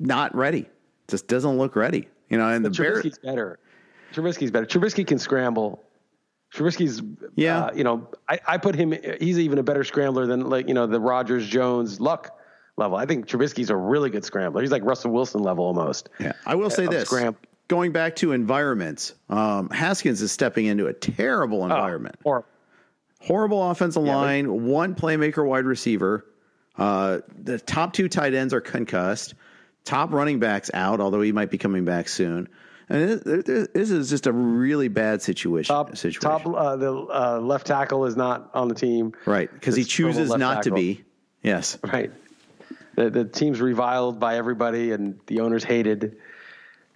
not 0.00 0.34
ready. 0.34 0.68
Just 1.08 1.28
doesn't 1.28 1.58
look 1.58 1.76
ready. 1.76 2.08
You 2.28 2.38
know, 2.38 2.48
and 2.48 2.62
but 2.62 2.74
the 2.74 2.82
Trubisky's 2.82 3.18
Bear- 3.18 3.32
better. 3.32 3.58
Trubisky's 4.12 4.50
better. 4.50 4.66
Trubisky 4.66 5.06
can 5.06 5.18
scramble. 5.18 5.82
Trubisky's, 6.54 7.02
yeah. 7.34 7.66
Uh, 7.66 7.72
you 7.74 7.84
know, 7.84 8.08
I, 8.28 8.38
I 8.46 8.58
put 8.58 8.74
him. 8.74 8.94
He's 9.20 9.38
even 9.38 9.58
a 9.58 9.62
better 9.62 9.84
scrambler 9.84 10.26
than 10.26 10.48
like 10.48 10.68
you 10.68 10.74
know 10.74 10.86
the 10.86 11.00
Rodgers, 11.00 11.46
Jones, 11.46 12.00
Luck 12.00 12.38
level. 12.76 12.96
I 12.96 13.06
think 13.06 13.26
Trubisky's 13.26 13.70
a 13.70 13.76
really 13.76 14.10
good 14.10 14.24
scrambler. 14.24 14.60
He's 14.60 14.70
like 14.70 14.84
Russell 14.84 15.12
Wilson 15.12 15.42
level 15.42 15.64
almost. 15.64 16.10
Yeah, 16.20 16.32
I 16.44 16.56
will 16.56 16.70
say 16.70 16.86
this. 16.86 17.08
Scram- 17.08 17.36
going 17.68 17.92
back 17.92 18.16
to 18.16 18.32
environments, 18.32 19.14
um, 19.30 19.70
Haskins 19.70 20.20
is 20.20 20.30
stepping 20.30 20.66
into 20.66 20.88
a 20.88 20.92
terrible 20.92 21.62
oh, 21.62 21.64
environment. 21.64 22.16
Oh, 22.18 22.22
horrible. 22.24 22.48
horrible 23.20 23.70
offensive 23.70 24.04
yeah, 24.04 24.16
line, 24.16 24.46
but- 24.46 24.54
one 24.54 24.94
playmaker 24.94 25.46
wide 25.46 25.64
receiver. 25.64 26.26
Uh, 26.76 27.20
the 27.42 27.58
top 27.58 27.92
two 27.92 28.08
tight 28.08 28.34
ends 28.34 28.52
are 28.54 28.60
concussed. 28.60 29.34
Top 29.84 30.12
running 30.12 30.38
backs 30.38 30.70
out, 30.72 31.00
although 31.00 31.20
he 31.20 31.32
might 31.32 31.50
be 31.50 31.58
coming 31.58 31.84
back 31.84 32.08
soon. 32.08 32.48
And 32.92 33.22
this 33.22 33.90
is 33.90 34.10
just 34.10 34.26
a 34.26 34.32
really 34.32 34.88
bad 34.88 35.22
situation. 35.22 35.74
Top, 35.74 35.96
situation. 35.96 36.20
top 36.20 36.46
uh, 36.46 36.76
the 36.76 36.92
uh, 36.92 37.40
left 37.40 37.66
tackle 37.66 38.04
is 38.04 38.16
not 38.16 38.50
on 38.52 38.68
the 38.68 38.74
team, 38.74 39.14
right? 39.24 39.50
Because 39.50 39.74
he 39.74 39.84
chooses 39.84 40.28
not 40.30 40.56
tackle. 40.56 40.62
to 40.62 40.74
be. 40.74 41.04
Yes, 41.42 41.78
right. 41.82 42.12
The, 42.96 43.08
the 43.08 43.24
team's 43.24 43.62
reviled 43.62 44.20
by 44.20 44.36
everybody, 44.36 44.92
and 44.92 45.18
the 45.26 45.40
owners 45.40 45.64
hated. 45.64 46.18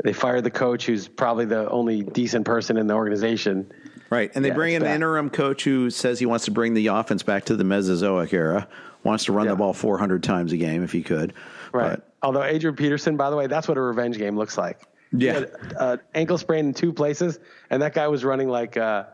They 0.05 0.13
fired 0.13 0.45
the 0.45 0.51
coach, 0.51 0.85
who's 0.85 1.09
probably 1.09 1.47
the 1.47 1.71
only 1.71 2.03
decent 2.03 2.45
person 2.45 2.77
in 2.77 2.87
the 2.87 2.95
organization. 2.95 3.73
Right, 4.11 4.31
and 4.35 4.45
they 4.45 4.51
yeah, 4.51 4.55
bring 4.55 4.75
in 4.75 4.83
an 4.83 4.95
interim 4.95 5.31
coach 5.31 5.65
who 5.65 5.89
says 5.89 6.19
he 6.19 6.27
wants 6.27 6.45
to 6.45 6.51
bring 6.51 6.75
the 6.75 6.89
offense 6.89 7.23
back 7.23 7.47
to 7.47 7.57
the 7.57 7.65
Mesozoic 7.65 8.35
era. 8.35 8.69
Wants 9.03 9.25
to 9.25 9.33
run 9.33 9.47
yeah. 9.47 9.53
the 9.53 9.57
ball 9.57 9.73
400 9.73 10.23
times 10.23 10.53
a 10.53 10.59
game 10.59 10.85
if 10.85 10.93
he 10.93 11.03
could. 11.03 11.33
Right. 11.73 11.91
But, 11.91 12.13
Although 12.23 12.43
Adrian 12.43 12.77
Peterson, 12.77 13.17
by 13.17 13.31
the 13.31 13.37
way, 13.37 13.47
that's 13.47 13.69
what 13.69 13.79
a 13.79 13.81
revenge 13.81 14.19
game 14.19 14.37
looks 14.37 14.59
like. 14.59 14.81
Yeah, 15.13 15.45
uh, 15.79 15.99
ankle 16.15 16.39
sprain 16.39 16.67
in 16.67 16.75
two 16.75 16.93
places, 16.93 17.39
and 17.71 17.83
that 17.83 17.95
guy 17.95 18.09
was 18.09 18.25
running 18.25 18.49
like 18.49 18.77
uh, 18.77 19.05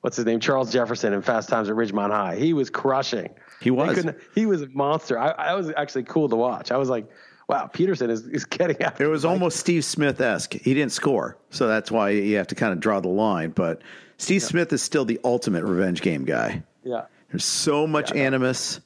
what's 0.00 0.16
his 0.16 0.26
name, 0.26 0.40
Charles 0.40 0.72
Jefferson 0.72 1.12
in 1.12 1.22
Fast 1.22 1.48
Times 1.48 1.68
at 1.68 1.76
Ridgemont 1.76 2.10
High. 2.10 2.36
He 2.36 2.52
was 2.52 2.70
crushing. 2.70 3.30
He 3.60 3.70
was. 3.70 4.06
He 4.34 4.46
was 4.46 4.62
a 4.62 4.68
monster. 4.68 5.18
I, 5.18 5.30
I 5.30 5.54
was 5.54 5.72
actually 5.76 6.04
cool 6.04 6.28
to 6.28 6.36
watch. 6.36 6.70
I 6.70 6.76
was 6.76 6.88
like 6.88 7.10
wow, 7.50 7.66
Peterson 7.66 8.10
is, 8.10 8.26
is 8.28 8.44
getting 8.46 8.82
out. 8.82 9.00
It 9.00 9.08
was 9.08 9.24
almost 9.24 9.58
Steve 9.58 9.84
Smith 9.84 10.20
esque. 10.20 10.54
He 10.54 10.72
didn't 10.72 10.92
score, 10.92 11.36
so 11.50 11.66
that's 11.66 11.90
why 11.90 12.10
you 12.10 12.36
have 12.36 12.46
to 12.48 12.54
kind 12.54 12.72
of 12.72 12.80
draw 12.80 13.00
the 13.00 13.08
line. 13.08 13.50
But 13.50 13.82
Steve 14.16 14.40
yeah. 14.40 14.48
Smith 14.48 14.72
is 14.72 14.82
still 14.82 15.04
the 15.04 15.20
ultimate 15.24 15.64
revenge 15.64 16.00
game 16.00 16.24
guy. 16.24 16.62
Yeah, 16.84 17.06
there's 17.30 17.44
so 17.44 17.86
much 17.86 18.14
yeah, 18.14 18.22
animus, 18.22 18.80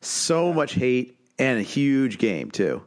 so 0.00 0.52
much 0.52 0.74
hate, 0.74 1.16
and 1.38 1.58
a 1.58 1.62
huge 1.62 2.18
game 2.18 2.50
too. 2.50 2.82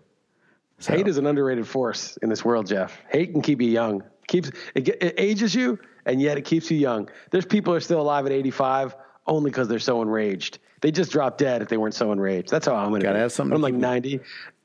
So. 0.82 0.94
Hate 0.94 1.08
is 1.08 1.18
an 1.18 1.28
underrated 1.28 1.68
force 1.68 2.18
in 2.24 2.30
this 2.30 2.44
world, 2.44 2.66
Jeff. 2.66 2.98
Hate 3.10 3.32
can 3.32 3.42
keep 3.42 3.62
you 3.62 3.70
young. 3.70 4.04
Keeps 4.28 4.50
it, 4.74 4.88
it 4.88 5.14
ages 5.18 5.54
you, 5.54 5.78
and 6.06 6.22
yet 6.22 6.38
it 6.38 6.42
keeps 6.42 6.72
you 6.72 6.78
young. 6.78 7.08
There's 7.30 7.46
people 7.46 7.74
who 7.74 7.78
are 7.78 7.82
still 7.82 8.02
alive 8.02 8.26
at 8.26 8.32
85 8.32 8.96
only 9.28 9.52
because 9.52 9.68
they're 9.68 9.80
so 9.80 10.02
enraged. 10.02 10.60
They 10.82 10.92
just 10.92 11.12
drop 11.12 11.38
dead 11.38 11.62
if 11.62 11.70
they 11.70 11.78
weren't 11.78 11.94
so 11.94 12.12
enraged. 12.12 12.50
That's 12.50 12.66
how 12.66 12.76
I'm 12.76 12.90
going 12.90 13.02
to. 13.02 13.08
Gotta 13.08 13.20
have 13.20 13.32
something. 13.32 13.54
I'm 13.54 13.62
like 13.62 13.76
90 13.76 14.20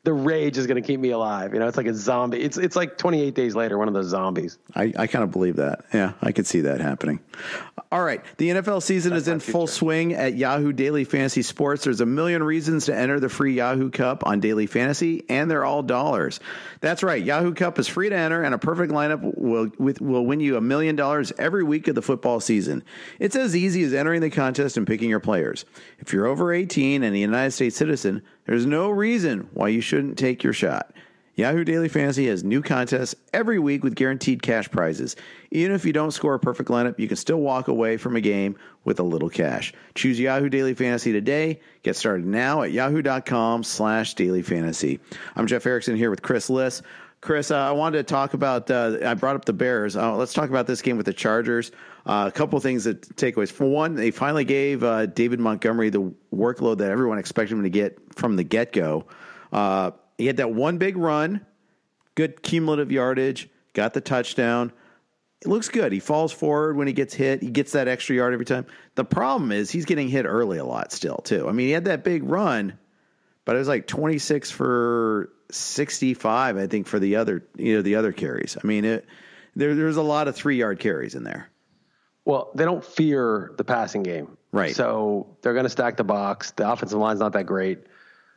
the 0.06 0.12
rage 0.12 0.56
is 0.56 0.68
going 0.68 0.80
to 0.80 0.86
keep 0.86 1.00
me 1.00 1.10
alive. 1.10 1.52
You 1.52 1.58
know, 1.58 1.66
it's 1.66 1.76
like 1.76 1.88
a 1.88 1.94
zombie. 1.94 2.40
It's 2.40 2.56
it's 2.56 2.76
like 2.76 2.96
28 2.96 3.34
days 3.34 3.56
later, 3.56 3.76
one 3.76 3.88
of 3.88 3.94
those 3.94 4.06
zombies. 4.06 4.56
I, 4.72 4.92
I 4.96 5.08
kind 5.08 5.24
of 5.24 5.32
believe 5.32 5.56
that. 5.56 5.84
Yeah, 5.92 6.12
I 6.22 6.30
could 6.30 6.46
see 6.46 6.60
that 6.60 6.80
happening. 6.80 7.18
All 7.90 8.04
right, 8.04 8.22
the 8.36 8.50
NFL 8.50 8.84
season 8.84 9.10
That's 9.10 9.22
is 9.22 9.28
in 9.28 9.40
full 9.40 9.66
swing 9.66 10.14
at 10.14 10.36
Yahoo 10.36 10.72
Daily 10.72 11.02
Fantasy 11.02 11.42
Sports. 11.42 11.82
There's 11.82 12.00
a 12.00 12.06
million 12.06 12.40
reasons 12.40 12.86
to 12.86 12.94
enter 12.94 13.18
the 13.18 13.28
free 13.28 13.54
Yahoo 13.54 13.90
Cup 13.90 14.24
on 14.24 14.38
Daily 14.38 14.66
Fantasy, 14.66 15.24
and 15.28 15.50
they're 15.50 15.64
all 15.64 15.82
dollars. 15.82 16.38
That's 16.80 17.02
right, 17.02 17.22
Yahoo 17.22 17.52
Cup 17.54 17.80
is 17.80 17.88
free 17.88 18.08
to 18.08 18.16
enter, 18.16 18.44
and 18.44 18.54
a 18.54 18.58
perfect 18.58 18.92
lineup 18.92 19.36
will 19.36 19.70
with, 19.76 20.00
will 20.00 20.24
win 20.24 20.38
you 20.38 20.56
a 20.56 20.60
million 20.60 20.94
dollars 20.94 21.32
every 21.36 21.64
week 21.64 21.88
of 21.88 21.96
the 21.96 22.02
football 22.02 22.38
season. 22.38 22.84
It's 23.18 23.34
as 23.34 23.56
easy 23.56 23.82
as 23.82 23.92
entering 23.92 24.20
the 24.20 24.30
contest 24.30 24.76
and 24.76 24.86
picking 24.86 25.10
your 25.10 25.18
players. 25.18 25.64
If 25.98 26.12
you're 26.12 26.26
over 26.26 26.52
18 26.52 27.02
and 27.02 27.12
a 27.12 27.18
United 27.18 27.50
States 27.50 27.76
citizen 27.76 28.22
there's 28.46 28.66
no 28.66 28.90
reason 28.90 29.48
why 29.52 29.68
you 29.68 29.80
shouldn't 29.80 30.18
take 30.18 30.42
your 30.42 30.52
shot. 30.52 30.92
Yahoo 31.36 31.64
Daily 31.64 31.90
Fantasy 31.90 32.28
has 32.28 32.42
new 32.42 32.62
contests 32.62 33.14
every 33.34 33.58
week 33.58 33.84
with 33.84 33.94
guaranteed 33.94 34.42
cash 34.42 34.70
prizes. 34.70 35.16
Even 35.50 35.72
if 35.72 35.84
you 35.84 35.92
don't 35.92 36.12
score 36.12 36.32
a 36.32 36.40
perfect 36.40 36.70
lineup, 36.70 36.98
you 36.98 37.08
can 37.08 37.18
still 37.18 37.36
walk 37.36 37.68
away 37.68 37.98
from 37.98 38.16
a 38.16 38.22
game 38.22 38.56
with 38.84 39.00
a 39.00 39.02
little 39.02 39.28
cash. 39.28 39.74
Choose 39.94 40.18
Yahoo 40.18 40.48
Daily 40.48 40.72
Fantasy 40.72 41.12
today. 41.12 41.60
Get 41.82 41.94
started 41.94 42.24
now 42.24 42.62
at 42.62 42.72
yahoo.com 42.72 43.64
slash 43.64 44.14
daily 44.14 44.40
fantasy. 44.40 44.98
I'm 45.34 45.46
Jeff 45.46 45.66
Erickson 45.66 45.94
here 45.94 46.08
with 46.08 46.22
Chris 46.22 46.48
Liss. 46.48 46.80
Chris, 47.20 47.50
uh, 47.50 47.58
I 47.58 47.72
wanted 47.72 47.98
to 47.98 48.04
talk 48.04 48.32
about, 48.32 48.70
uh, 48.70 48.98
I 49.04 49.12
brought 49.12 49.36
up 49.36 49.44
the 49.44 49.52
Bears. 49.52 49.94
Uh, 49.94 50.16
let's 50.16 50.32
talk 50.32 50.48
about 50.48 50.66
this 50.66 50.80
game 50.80 50.96
with 50.96 51.06
the 51.06 51.12
Chargers. 51.12 51.70
Uh, 52.06 52.26
a 52.28 52.30
couple 52.30 52.58
things 52.60 52.84
that 52.84 53.16
takeaways. 53.16 53.50
For 53.50 53.64
one, 53.64 53.96
they 53.96 54.12
finally 54.12 54.44
gave 54.44 54.84
uh, 54.84 55.06
David 55.06 55.40
Montgomery 55.40 55.90
the 55.90 56.14
workload 56.32 56.78
that 56.78 56.90
everyone 56.90 57.18
expected 57.18 57.56
him 57.56 57.64
to 57.64 57.68
get 57.68 57.98
from 58.14 58.36
the 58.36 58.44
get 58.44 58.72
go. 58.72 59.06
Uh, 59.52 59.90
he 60.16 60.26
had 60.26 60.36
that 60.36 60.52
one 60.52 60.78
big 60.78 60.96
run, 60.96 61.44
good 62.14 62.42
cumulative 62.42 62.92
yardage, 62.92 63.48
got 63.72 63.92
the 63.92 64.00
touchdown. 64.00 64.72
It 65.42 65.48
looks 65.48 65.68
good. 65.68 65.92
He 65.92 65.98
falls 65.98 66.32
forward 66.32 66.76
when 66.76 66.86
he 66.86 66.92
gets 66.92 67.12
hit. 67.12 67.42
He 67.42 67.50
gets 67.50 67.72
that 67.72 67.88
extra 67.88 68.14
yard 68.14 68.32
every 68.32 68.46
time. 68.46 68.66
The 68.94 69.04
problem 69.04 69.50
is 69.50 69.70
he's 69.70 69.84
getting 69.84 70.08
hit 70.08 70.26
early 70.26 70.58
a 70.58 70.64
lot 70.64 70.92
still, 70.92 71.18
too. 71.18 71.48
I 71.48 71.52
mean, 71.52 71.66
he 71.66 71.72
had 71.72 71.86
that 71.86 72.04
big 72.04 72.22
run, 72.22 72.78
but 73.44 73.56
it 73.56 73.58
was 73.58 73.68
like 73.68 73.88
26 73.88 74.52
for 74.52 75.30
65, 75.50 76.56
I 76.56 76.66
think, 76.68 76.86
for 76.86 77.00
the 77.00 77.16
other, 77.16 77.44
you 77.56 77.74
know, 77.74 77.82
the 77.82 77.96
other 77.96 78.12
carries. 78.12 78.56
I 78.62 78.64
mean, 78.64 78.84
it, 78.84 79.06
there, 79.56 79.74
there's 79.74 79.96
a 79.96 80.02
lot 80.02 80.28
of 80.28 80.36
three 80.36 80.56
yard 80.56 80.78
carries 80.78 81.16
in 81.16 81.24
there. 81.24 81.50
Well, 82.26 82.50
they 82.54 82.64
don't 82.64 82.84
fear 82.84 83.52
the 83.56 83.64
passing 83.64 84.02
game. 84.02 84.36
Right. 84.52 84.74
So 84.74 85.28
they're 85.40 85.54
going 85.54 85.64
to 85.64 85.70
stack 85.70 85.96
the 85.96 86.04
box. 86.04 86.50
The 86.50 86.70
offensive 86.70 86.98
line's 86.98 87.20
not 87.20 87.32
that 87.32 87.46
great. 87.46 87.78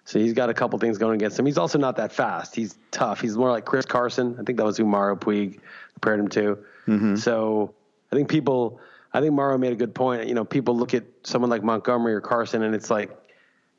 So 0.05 0.19
he's 0.19 0.33
got 0.33 0.49
a 0.49 0.53
couple 0.53 0.79
things 0.79 0.97
going 0.97 1.15
against 1.15 1.37
him. 1.37 1.45
He's 1.45 1.57
also 1.57 1.77
not 1.77 1.97
that 1.97 2.11
fast. 2.11 2.55
He's 2.55 2.77
tough. 2.91 3.19
He's 3.19 3.35
more 3.35 3.51
like 3.51 3.65
Chris 3.65 3.85
Carson. 3.85 4.37
I 4.39 4.43
think 4.43 4.57
that 4.57 4.65
was 4.65 4.77
who 4.77 4.85
Mario 4.85 5.15
Puig 5.15 5.59
compared 5.93 6.19
him 6.19 6.27
to. 6.29 6.57
Mm-hmm. 6.87 7.15
So 7.15 7.73
I 8.11 8.15
think 8.15 8.29
people, 8.29 8.79
I 9.13 9.21
think 9.21 9.33
Mario 9.33 9.57
made 9.57 9.71
a 9.71 9.75
good 9.75 9.93
point. 9.93 10.27
You 10.27 10.35
know, 10.35 10.45
people 10.45 10.77
look 10.77 10.93
at 10.93 11.03
someone 11.23 11.49
like 11.49 11.63
Montgomery 11.63 12.13
or 12.13 12.21
Carson 12.21 12.63
and 12.63 12.75
it's 12.75 12.89
like, 12.89 13.11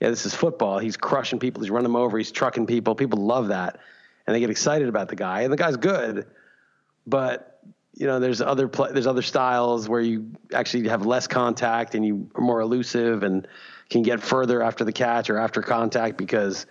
yeah, 0.00 0.10
this 0.10 0.26
is 0.26 0.34
football. 0.34 0.78
He's 0.78 0.96
crushing 0.96 1.38
people. 1.38 1.62
He's 1.62 1.70
running 1.70 1.84
them 1.84 1.96
over. 1.96 2.18
He's 2.18 2.32
trucking 2.32 2.66
people. 2.66 2.94
People 2.94 3.20
love 3.24 3.48
that. 3.48 3.78
And 4.26 4.34
they 4.34 4.40
get 4.40 4.50
excited 4.50 4.88
about 4.88 5.08
the 5.08 5.16
guy. 5.16 5.42
And 5.42 5.52
the 5.52 5.56
guy's 5.56 5.76
good. 5.76 6.26
But 7.06 7.49
you 7.94 8.06
know, 8.06 8.20
there's 8.20 8.40
other 8.40 8.68
play, 8.68 8.90
there's 8.92 9.06
other 9.06 9.22
styles 9.22 9.88
where 9.88 10.00
you 10.00 10.30
actually 10.52 10.88
have 10.88 11.04
less 11.04 11.26
contact 11.26 11.94
and 11.94 12.04
you 12.06 12.30
are 12.34 12.42
more 12.42 12.60
elusive 12.60 13.22
and 13.22 13.46
can 13.88 14.02
get 14.02 14.22
further 14.22 14.62
after 14.62 14.84
the 14.84 14.92
catch 14.92 15.28
or 15.30 15.38
after 15.38 15.60
contact 15.62 16.16
because 16.16 16.66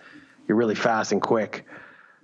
you're 0.48 0.56
really 0.56 0.74
fast 0.74 1.12
and 1.12 1.20
quick. 1.20 1.66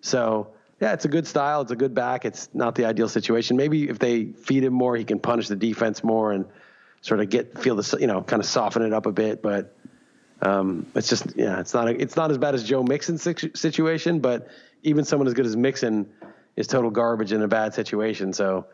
So 0.00 0.48
yeah, 0.80 0.92
it's 0.92 1.04
a 1.04 1.08
good 1.08 1.26
style. 1.26 1.62
It's 1.62 1.70
a 1.70 1.76
good 1.76 1.94
back. 1.94 2.24
It's 2.24 2.48
not 2.52 2.74
the 2.74 2.84
ideal 2.86 3.08
situation. 3.08 3.56
Maybe 3.56 3.88
if 3.88 3.98
they 3.98 4.26
feed 4.26 4.64
him 4.64 4.72
more, 4.72 4.96
he 4.96 5.04
can 5.04 5.18
punish 5.18 5.48
the 5.48 5.56
defense 5.56 6.02
more 6.02 6.32
and 6.32 6.46
sort 7.00 7.20
of 7.20 7.30
get 7.30 7.58
feel 7.58 7.76
the 7.76 7.96
you 8.00 8.06
know 8.06 8.22
kind 8.22 8.40
of 8.40 8.46
soften 8.46 8.82
it 8.82 8.92
up 8.92 9.06
a 9.06 9.12
bit. 9.12 9.42
But 9.42 9.76
um, 10.42 10.86
it's 10.94 11.08
just 11.08 11.36
yeah, 11.36 11.60
it's 11.60 11.72
not 11.72 11.88
a, 11.88 12.00
it's 12.00 12.16
not 12.16 12.30
as 12.30 12.38
bad 12.38 12.54
as 12.54 12.64
Joe 12.64 12.82
Mixon's 12.82 13.22
situation, 13.54 14.20
but 14.20 14.48
even 14.82 15.04
someone 15.04 15.26
as 15.26 15.34
good 15.34 15.46
as 15.46 15.56
Mixon 15.56 16.10
is 16.56 16.66
total 16.66 16.90
garbage 16.90 17.32
in 17.32 17.42
a 17.42 17.48
bad 17.48 17.74
situation. 17.74 18.32
So 18.32 18.66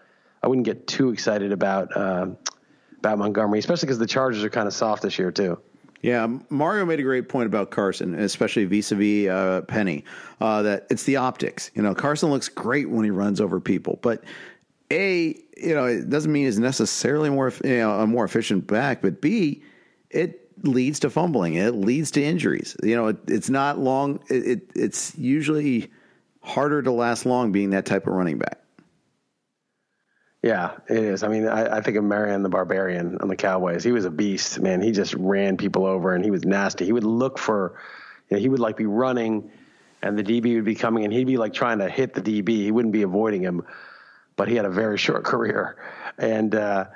I 0.42 0.48
wouldn't 0.48 0.64
get 0.64 0.86
too 0.86 1.10
excited 1.10 1.52
about 1.52 1.96
uh, 1.96 2.28
about 2.98 3.18
Montgomery, 3.18 3.58
especially 3.58 3.86
because 3.86 3.98
the 3.98 4.06
Chargers 4.06 4.44
are 4.44 4.50
kind 4.50 4.66
of 4.66 4.74
soft 4.74 5.02
this 5.02 5.18
year 5.18 5.30
too. 5.30 5.58
Yeah, 6.02 6.26
Mario 6.50 6.84
made 6.84 6.98
a 6.98 7.04
great 7.04 7.28
point 7.28 7.46
about 7.46 7.70
Carson, 7.70 8.14
especially 8.14 8.64
vis-a-vis 8.64 9.28
uh, 9.28 9.62
Penny. 9.68 10.04
Uh, 10.40 10.62
that 10.62 10.86
it's 10.90 11.04
the 11.04 11.16
optics. 11.16 11.70
You 11.74 11.82
know, 11.82 11.94
Carson 11.94 12.30
looks 12.30 12.48
great 12.48 12.90
when 12.90 13.04
he 13.04 13.10
runs 13.10 13.40
over 13.40 13.60
people, 13.60 14.00
but 14.02 14.24
a 14.90 15.36
you 15.56 15.74
know 15.74 15.86
it 15.86 16.10
doesn't 16.10 16.32
mean 16.32 16.46
he's 16.46 16.58
necessarily 16.58 17.30
more 17.30 17.52
you 17.64 17.78
know, 17.78 18.00
a 18.00 18.06
more 18.06 18.24
efficient 18.24 18.66
back, 18.66 19.00
but 19.00 19.20
b 19.20 19.62
it 20.10 20.40
leads 20.64 21.00
to 21.00 21.10
fumbling. 21.10 21.54
It 21.54 21.74
leads 21.74 22.10
to 22.12 22.22
injuries. 22.22 22.76
You 22.82 22.96
know, 22.96 23.06
it, 23.08 23.16
it's 23.28 23.48
not 23.48 23.78
long. 23.78 24.20
It, 24.28 24.46
it, 24.46 24.70
it's 24.74 25.16
usually 25.16 25.90
harder 26.42 26.82
to 26.82 26.92
last 26.92 27.24
long 27.26 27.52
being 27.52 27.70
that 27.70 27.86
type 27.86 28.06
of 28.06 28.12
running 28.12 28.38
back. 28.38 28.61
Yeah, 30.42 30.72
it 30.88 30.98
is. 30.98 31.22
I 31.22 31.28
mean, 31.28 31.46
I, 31.46 31.76
I, 31.76 31.80
think 31.82 31.96
of 31.96 32.02
Marion 32.02 32.42
the 32.42 32.48
Barbarian 32.48 33.16
on 33.20 33.28
the 33.28 33.36
Cowboys. 33.36 33.84
He 33.84 33.92
was 33.92 34.04
a 34.04 34.10
beast, 34.10 34.58
man. 34.60 34.82
He 34.82 34.90
just 34.90 35.14
ran 35.14 35.56
people 35.56 35.86
over 35.86 36.16
and 36.16 36.24
he 36.24 36.32
was 36.32 36.44
nasty. 36.44 36.84
He 36.84 36.90
would 36.90 37.04
look 37.04 37.38
for, 37.38 37.78
you 38.28 38.36
know, 38.36 38.40
he 38.40 38.48
would 38.48 38.58
like 38.58 38.76
be 38.76 38.86
running 38.86 39.52
and 40.02 40.18
the 40.18 40.24
DB 40.24 40.56
would 40.56 40.64
be 40.64 40.74
coming 40.74 41.04
and 41.04 41.12
he'd 41.12 41.28
be 41.28 41.36
like 41.36 41.52
trying 41.52 41.78
to 41.78 41.88
hit 41.88 42.14
the 42.14 42.20
DB. 42.20 42.48
He 42.48 42.72
wouldn't 42.72 42.92
be 42.92 43.02
avoiding 43.02 43.40
him, 43.40 43.64
but 44.34 44.48
he 44.48 44.56
had 44.56 44.64
a 44.64 44.70
very 44.70 44.98
short 45.06 45.22
career. 45.22 45.76
And, 46.18 46.56
uh, 46.56 46.86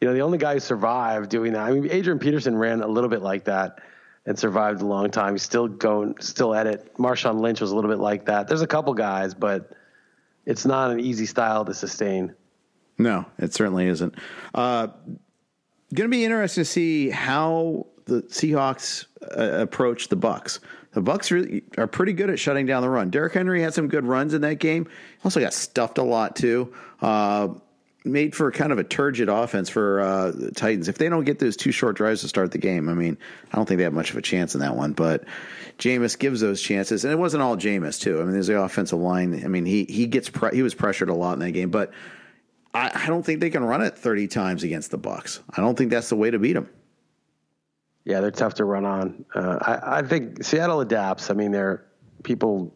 you 0.00 0.06
know, 0.06 0.14
the 0.14 0.22
only 0.22 0.38
guy 0.38 0.54
who 0.54 0.60
survived 0.60 1.28
doing 1.28 1.54
that, 1.54 1.62
I 1.62 1.72
mean, 1.72 1.90
Adrian 1.90 2.20
Peterson 2.20 2.56
ran 2.56 2.82
a 2.82 2.88
little 2.88 3.10
bit 3.10 3.20
like 3.20 3.44
that 3.44 3.80
and 4.26 4.38
survived 4.38 4.80
a 4.80 4.86
long 4.86 5.10
time. 5.10 5.34
He's 5.34 5.42
still 5.42 5.66
going, 5.66 6.14
still 6.20 6.54
at 6.54 6.68
it. 6.68 6.96
Marshawn 6.98 7.40
Lynch 7.40 7.60
was 7.60 7.72
a 7.72 7.74
little 7.74 7.90
bit 7.90 7.98
like 7.98 8.26
that. 8.26 8.46
There's 8.46 8.62
a 8.62 8.66
couple 8.68 8.94
guys, 8.94 9.34
but 9.34 9.72
it's 10.46 10.64
not 10.64 10.92
an 10.92 11.00
easy 11.00 11.26
style 11.26 11.64
to 11.64 11.74
sustain. 11.74 12.36
No, 12.98 13.26
it 13.38 13.54
certainly 13.54 13.86
isn't. 13.86 14.14
Uh, 14.54 14.88
going 15.94 16.08
to 16.10 16.16
be 16.16 16.24
interesting 16.24 16.62
to 16.62 16.70
see 16.70 17.10
how 17.10 17.86
the 18.04 18.22
Seahawks 18.22 19.06
uh, 19.22 19.60
approach 19.60 20.08
the 20.08 20.16
Bucs. 20.16 20.58
The 20.92 21.02
Bucs 21.02 21.30
really 21.30 21.62
are 21.78 21.86
pretty 21.86 22.12
good 22.12 22.28
at 22.30 22.38
shutting 22.38 22.66
down 22.66 22.82
the 22.82 22.88
run. 22.88 23.10
Derrick 23.10 23.32
Henry 23.32 23.62
had 23.62 23.72
some 23.72 23.88
good 23.88 24.04
runs 24.04 24.34
in 24.34 24.42
that 24.42 24.56
game. 24.56 24.88
Also 25.24 25.40
got 25.40 25.54
stuffed 25.54 25.98
a 25.98 26.02
lot 26.02 26.36
too. 26.36 26.74
Uh, 27.00 27.48
made 28.04 28.34
for 28.34 28.50
kind 28.50 28.72
of 28.72 28.78
a 28.78 28.84
turgid 28.84 29.28
offense 29.28 29.68
for 29.68 30.00
uh, 30.00 30.30
the 30.32 30.50
Titans. 30.50 30.88
If 30.88 30.98
they 30.98 31.08
don't 31.08 31.24
get 31.24 31.38
those 31.38 31.56
two 31.56 31.72
short 31.72 31.96
drives 31.96 32.22
to 32.22 32.28
start 32.28 32.50
the 32.50 32.58
game, 32.58 32.88
I 32.88 32.94
mean, 32.94 33.16
I 33.52 33.56
don't 33.56 33.66
think 33.66 33.78
they 33.78 33.84
have 33.84 33.92
much 33.92 34.10
of 34.10 34.16
a 34.16 34.22
chance 34.22 34.54
in 34.54 34.60
that 34.60 34.76
one. 34.76 34.92
But 34.92 35.24
Jameis 35.78 36.18
gives 36.18 36.40
those 36.40 36.60
chances, 36.60 37.04
and 37.04 37.12
it 37.12 37.16
wasn't 37.16 37.42
all 37.42 37.56
Jameis 37.56 38.00
too. 38.00 38.20
I 38.20 38.24
mean, 38.24 38.32
there's 38.32 38.48
the 38.48 38.60
offensive 38.60 38.98
line. 38.98 39.42
I 39.44 39.48
mean, 39.48 39.64
he 39.64 39.84
he 39.84 40.06
gets 40.06 40.28
pre- 40.28 40.54
he 40.54 40.62
was 40.62 40.74
pressured 40.74 41.08
a 41.08 41.14
lot 41.14 41.34
in 41.34 41.38
that 41.40 41.52
game, 41.52 41.70
but 41.70 41.92
I, 42.74 42.90
I 42.94 43.06
don't 43.06 43.24
think 43.24 43.40
they 43.40 43.50
can 43.50 43.64
run 43.64 43.82
it 43.82 43.96
30 43.96 44.28
times 44.28 44.62
against 44.62 44.90
the 44.90 44.98
Bucs. 44.98 45.40
I 45.50 45.60
don't 45.60 45.76
think 45.76 45.90
that's 45.90 46.08
the 46.08 46.16
way 46.16 46.30
to 46.30 46.38
beat 46.38 46.54
them. 46.54 46.68
Yeah, 48.04 48.20
they're 48.20 48.30
tough 48.30 48.54
to 48.54 48.64
run 48.64 48.84
on. 48.84 49.24
Uh, 49.34 49.58
I, 49.60 49.98
I, 49.98 50.02
think 50.02 50.42
Seattle 50.42 50.80
adapts. 50.80 51.30
I 51.30 51.34
mean, 51.34 51.52
they're 51.52 51.84
people 52.24 52.74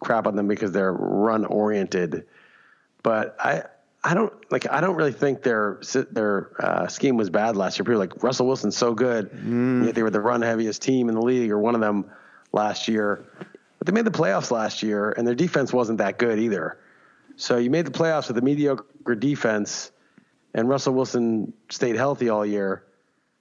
crap 0.00 0.26
on 0.26 0.36
them 0.36 0.46
because 0.46 0.70
they're 0.70 0.92
run 0.92 1.44
oriented, 1.44 2.26
but 3.02 3.36
I 3.40 3.64
I 4.04 4.14
don't 4.14 4.32
like 4.52 4.70
I 4.70 4.80
don't 4.80 4.94
really 4.94 5.12
think 5.12 5.42
their 5.42 5.80
their 6.12 6.52
uh, 6.64 6.86
scheme 6.86 7.16
was 7.16 7.28
bad 7.28 7.56
last 7.56 7.76
year. 7.78 7.84
People 7.84 7.98
like 7.98 8.22
Russell 8.22 8.46
Wilson's 8.46 8.76
so 8.76 8.94
good, 8.94 9.32
mm. 9.32 9.86
yet 9.86 9.96
they 9.96 10.04
were 10.04 10.10
the 10.10 10.20
run 10.20 10.42
heaviest 10.42 10.80
team 10.80 11.08
in 11.08 11.16
the 11.16 11.22
league 11.22 11.50
or 11.50 11.58
one 11.58 11.74
of 11.74 11.80
them 11.80 12.08
last 12.52 12.86
year. 12.86 13.24
But 13.78 13.86
they 13.86 13.92
made 13.92 14.04
the 14.04 14.12
playoffs 14.12 14.52
last 14.52 14.82
year, 14.82 15.10
and 15.10 15.26
their 15.26 15.34
defense 15.34 15.72
wasn't 15.72 15.98
that 15.98 16.18
good 16.18 16.38
either. 16.38 16.78
So 17.38 17.56
you 17.56 17.70
made 17.70 17.86
the 17.86 17.92
playoffs 17.92 18.28
with 18.28 18.36
a 18.36 18.42
mediocre 18.42 19.14
defense, 19.14 19.92
and 20.54 20.68
Russell 20.68 20.92
Wilson 20.92 21.52
stayed 21.70 21.94
healthy 21.94 22.28
all 22.28 22.44
year. 22.44 22.82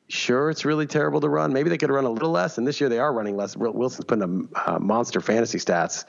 Sure, 0.08 0.50
it's 0.50 0.64
really 0.64 0.86
terrible 0.86 1.20
to 1.20 1.28
run. 1.28 1.52
Maybe 1.52 1.70
they 1.70 1.78
could 1.78 1.90
run 1.90 2.06
a 2.06 2.10
little 2.10 2.30
less, 2.30 2.58
and 2.58 2.66
this 2.66 2.80
year 2.80 2.90
they 2.90 3.00
are 3.00 3.12
running 3.12 3.36
less. 3.36 3.58
Wilson's 3.58 4.06
putting 4.06 4.24
up 4.54 4.68
uh, 4.68 4.80
monster 4.80 5.20
fantasy 5.20 5.58
stats, 5.58 6.06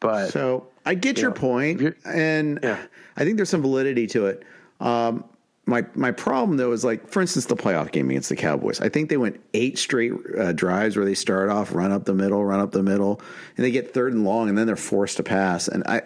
But 0.00 0.30
so 0.30 0.68
I 0.84 0.94
get 0.94 1.18
your 1.18 1.30
know, 1.30 1.94
and 2.04 2.60
Yeah. 2.62 2.78
I 3.16 3.24
think 3.24 3.36
there's 3.36 3.48
some 3.48 3.62
validity 3.62 4.06
to 4.08 4.26
it. 4.26 4.44
Um, 4.78 5.24
my 5.66 5.86
my 5.94 6.10
problem 6.10 6.58
though 6.58 6.72
is 6.72 6.84
like, 6.84 7.08
for 7.08 7.22
instance, 7.22 7.46
the 7.46 7.56
playoff 7.56 7.90
game 7.90 8.10
against 8.10 8.28
the 8.28 8.36
Cowboys. 8.36 8.80
I 8.82 8.90
think 8.90 9.08
they 9.08 9.16
went 9.16 9.40
eight 9.54 9.78
straight 9.78 10.12
uh, 10.38 10.52
drives 10.52 10.94
where 10.94 11.06
they 11.06 11.14
start 11.14 11.48
off, 11.48 11.74
run 11.74 11.90
up 11.90 12.04
the 12.04 12.14
middle, 12.14 12.44
run 12.44 12.60
up 12.60 12.70
the 12.72 12.82
middle, 12.82 13.20
and 13.56 13.64
they 13.64 13.70
get 13.70 13.94
third 13.94 14.12
and 14.12 14.24
long, 14.24 14.50
and 14.50 14.58
then 14.58 14.66
they're 14.66 14.76
forced 14.76 15.16
to 15.16 15.22
pass. 15.22 15.66
And 15.68 15.82
I, 15.84 16.02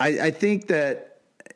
I, 0.00 0.08
I 0.08 0.30
think 0.30 0.66
that 0.68 1.14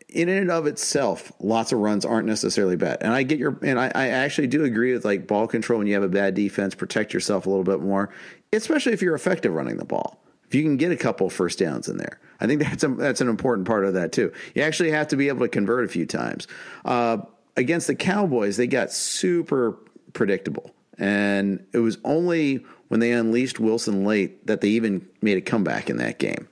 in 0.09 0.29
and 0.29 0.51
of 0.51 0.67
itself, 0.67 1.33
lots 1.41 1.73
of 1.73 1.79
runs 1.79 2.05
aren't 2.05 2.27
necessarily 2.27 2.77
bad. 2.77 2.99
And 3.03 3.13
I 3.13 3.23
get 3.23 3.39
your, 3.39 3.59
and 3.63 3.79
I, 3.79 3.93
I 3.95 4.09
actually 4.09 4.47
do 4.47 4.65
agree 4.65 4.93
with 4.93 5.05
like 5.05 5.27
ball 5.27 5.47
control 5.47 5.79
when 5.79 5.87
you 5.87 5.95
have 5.95 6.03
a 6.03 6.09
bad 6.09 6.35
defense, 6.35 6.75
protect 6.75 7.13
yourself 7.13 7.47
a 7.47 7.51
little 7.51 7.65
bit 7.65 7.81
more, 7.81 8.11
especially 8.53 8.93
if 8.93 9.03
you're 9.03 9.15
effective 9.15 9.53
running 9.53 9.77
the 9.77 9.85
ball. 9.85 10.19
If 10.47 10.55
you 10.55 10.63
can 10.63 10.79
get 10.79 10.93
a 10.93 10.97
couple 10.97 11.29
first 11.29 11.59
downs 11.59 11.89
in 11.89 11.99
there, 11.99 12.19
I 12.41 12.47
think 12.47 12.63
that's 12.65 12.85
a, 12.85 12.89
that's 12.89 13.21
an 13.21 13.29
important 13.29 13.67
part 13.67 13.85
of 13.85 13.95
that 13.95 14.13
too. 14.13 14.33
You 14.55 14.63
actually 14.63 14.91
have 14.93 15.09
to 15.09 15.17
be 15.17 15.29
able 15.29 15.41
to 15.41 15.49
convert 15.49 15.85
a 15.85 15.89
few 15.89 16.07
times. 16.07 16.47
Uh, 16.85 17.19
against 17.57 17.87
the 17.87 17.95
Cowboys, 17.95 18.57
they 18.57 18.67
got 18.67 18.93
super 18.93 19.77
predictable, 20.15 20.75
and 20.97 21.67
it 21.73 21.79
was 21.79 21.99
only 22.05 22.65
when 22.89 23.01
they 23.01 23.13
unleashed 23.13 23.61
Wilson 23.61 24.05
late 24.05 24.47
that 24.47 24.63
they 24.63 24.69
even 24.69 25.07
made 25.21 25.37
a 25.37 25.43
comeback 25.43 25.91
in 25.91 25.99
that 25.99 26.19
game. 26.19 26.49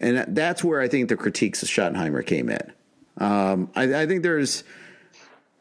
And 0.00 0.36
that's 0.36 0.62
where 0.62 0.80
I 0.80 0.88
think 0.88 1.08
the 1.08 1.16
critiques 1.16 1.62
of 1.62 1.68
Schottenheimer 1.68 2.24
came 2.24 2.48
in. 2.48 2.72
Um, 3.18 3.70
I, 3.74 4.02
I 4.02 4.06
think 4.06 4.22
there's, 4.22 4.62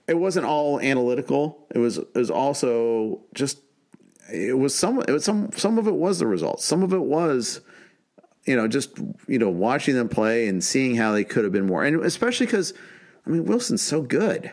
it 0.07 0.15
wasn't 0.15 0.45
all 0.45 0.79
analytical. 0.79 1.65
It 1.73 1.79
was, 1.79 1.97
it 1.97 2.15
was 2.15 2.29
also 2.29 3.21
just, 3.33 3.59
it 4.31 4.57
was 4.57 4.75
some, 4.75 4.99
it 4.99 5.11
was 5.11 5.23
some, 5.23 5.51
some 5.53 5.77
of 5.77 5.87
it 5.87 5.95
was 5.95 6.19
the 6.19 6.27
results. 6.27 6.65
Some 6.65 6.83
of 6.83 6.93
it 6.93 7.01
was, 7.01 7.61
you 8.45 8.55
know, 8.55 8.67
just, 8.67 8.97
you 9.27 9.39
know, 9.39 9.49
watching 9.49 9.95
them 9.95 10.07
play 10.07 10.47
and 10.47 10.63
seeing 10.63 10.95
how 10.95 11.13
they 11.13 11.23
could 11.23 11.43
have 11.43 11.53
been 11.53 11.65
more. 11.65 11.83
And 11.83 12.03
especially 12.05 12.45
because, 12.45 12.73
I 13.25 13.31
mean, 13.31 13.45
Wilson's 13.45 13.81
so 13.81 14.01
good. 14.01 14.51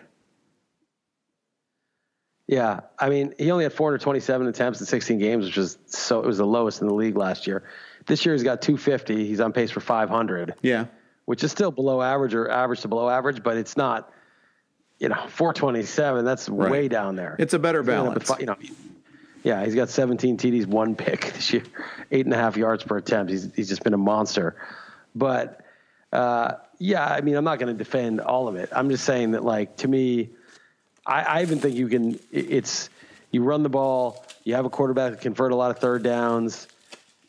Yeah, 2.47 2.81
I 2.99 3.09
mean, 3.09 3.35
he 3.38 3.51
only 3.51 3.64
had 3.64 3.73
427 3.73 4.47
attempts 4.47 4.81
in 4.81 4.87
16 4.87 5.18
games, 5.18 5.47
which 5.47 5.57
was 5.57 5.79
so 5.87 6.20
it 6.20 6.27
was 6.27 6.38
the 6.38 6.47
lowest 6.47 6.83
in 6.83 6.88
the 6.88 6.94
league 6.94 7.16
last 7.16 7.47
year. 7.47 7.64
This 8.07 8.25
year 8.27 8.35
he's 8.35 8.43
got 8.43 8.61
250. 8.62 9.27
He's 9.27 9.40
on 9.40 9.53
pace 9.53 9.71
for 9.71 9.81
500, 9.81 10.55
Yeah. 10.62 10.87
which 11.25 11.43
is 11.45 11.51
still 11.51 11.71
below 11.71 12.03
average 12.03 12.35
or 12.35 12.51
average 12.51 12.81
to 12.83 12.88
below 12.88 13.09
average, 13.09 13.43
but 13.43 13.57
it's 13.57 13.77
not. 13.77 14.11
You 15.01 15.09
know, 15.09 15.27
427. 15.29 16.25
That's 16.25 16.49
Right. 16.49 16.71
way 16.71 16.88
down 16.88 17.17
there. 17.17 17.35
It's 17.38 17.53
a 17.53 17.59
better 17.59 17.83
balance. 17.83 18.31
You 18.38 18.47
know, 18.47 18.57
yeah, 19.43 19.64
he's 19.64 19.75
got 19.75 19.88
17 19.90 20.37
TDs, 20.38 20.67
one 20.67 20.95
pick 20.97 21.33
this 21.35 21.53
year, 21.53 21.64
eight 22.12 22.25
and 22.27 22.33
a 22.33 22.37
half 22.38 22.57
yards 22.57 22.85
per 22.85 22.97
attempt. 22.99 23.31
He's 23.33 23.53
he's 23.55 23.69
just 23.69 23.83
been 23.83 23.93
a 23.95 23.99
monster. 23.99 24.55
But 25.14 25.61
uh, 26.12 26.53
yeah, 26.79 27.05
I 27.05 27.21
mean, 27.23 27.35
I'm 27.35 27.45
not 27.45 27.59
going 27.59 27.77
to 27.77 27.77
defend 27.77 28.21
all 28.21 28.47
of 28.47 28.55
it. 28.57 28.69
I'm 28.73 28.88
just 28.88 29.05
saying 29.05 29.33
that, 29.33 29.45
like, 29.45 29.77
to 29.79 29.88
me, 29.88 30.31
I, 31.05 31.23
I 31.23 31.43
even 31.43 31.59
think 31.59 31.75
you 31.75 31.88
can. 31.88 32.19
It's 32.31 32.88
you 33.33 33.43
run 33.43 33.64
the 33.64 33.69
ball, 33.69 34.25
you 34.45 34.55
have 34.55 34.64
a 34.64 34.71
quarterback 34.71 35.11
that 35.12 35.21
convert 35.21 35.51
a 35.51 35.57
lot 35.57 35.73
of 35.73 35.79
third 35.81 36.05
downs. 36.05 36.69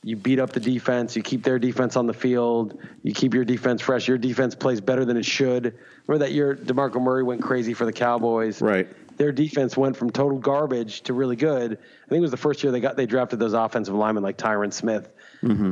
You 0.06 0.15
beat 0.15 0.38
up 0.38 0.52
the 0.52 0.60
defense. 0.60 1.15
You 1.15 1.24
keep 1.24 1.44
their 1.44 1.58
defense 1.58 1.96
on 1.96 2.06
the 2.06 2.13
field. 2.13 2.78
You 3.02 3.12
keep 3.12 3.34
your 3.34 3.44
defense 3.44 3.82
fresh. 3.82 4.08
Your 4.08 4.20
defense 4.20 4.54
plays 4.54 4.80
better 4.80 5.04
than 5.04 5.18
it 5.18 5.26
should. 5.26 5.80
Remember 6.06 6.24
that 6.24 6.32
year 6.32 6.56
Demarco 6.56 7.02
Murray 7.02 7.24
went 7.24 7.41
crazy 7.41 7.74
for 7.74 7.86
the 7.86 7.91
Cowboys. 7.91 8.62
Right. 8.62 8.88
Their 9.18 9.32
defense 9.32 9.76
went 9.76 9.98
from 9.98 10.12
total 10.12 10.38
garbage 10.38 11.02
to 11.04 11.13
really 11.13 11.36
good. 11.36 11.72
I 11.72 12.08
think 12.08 12.20
it 12.20 12.22
was 12.22 12.30
the 12.30 12.38
first 12.38 12.62
year 12.62 12.72
they 12.72 12.82
got 12.82 12.98
they 12.98 13.08
drafted 13.08 13.39
those 13.39 13.54
offensive 13.54 13.96
linemen 13.96 14.22
like 14.22 14.38
Tyron 14.38 14.72
Smith, 14.72 15.10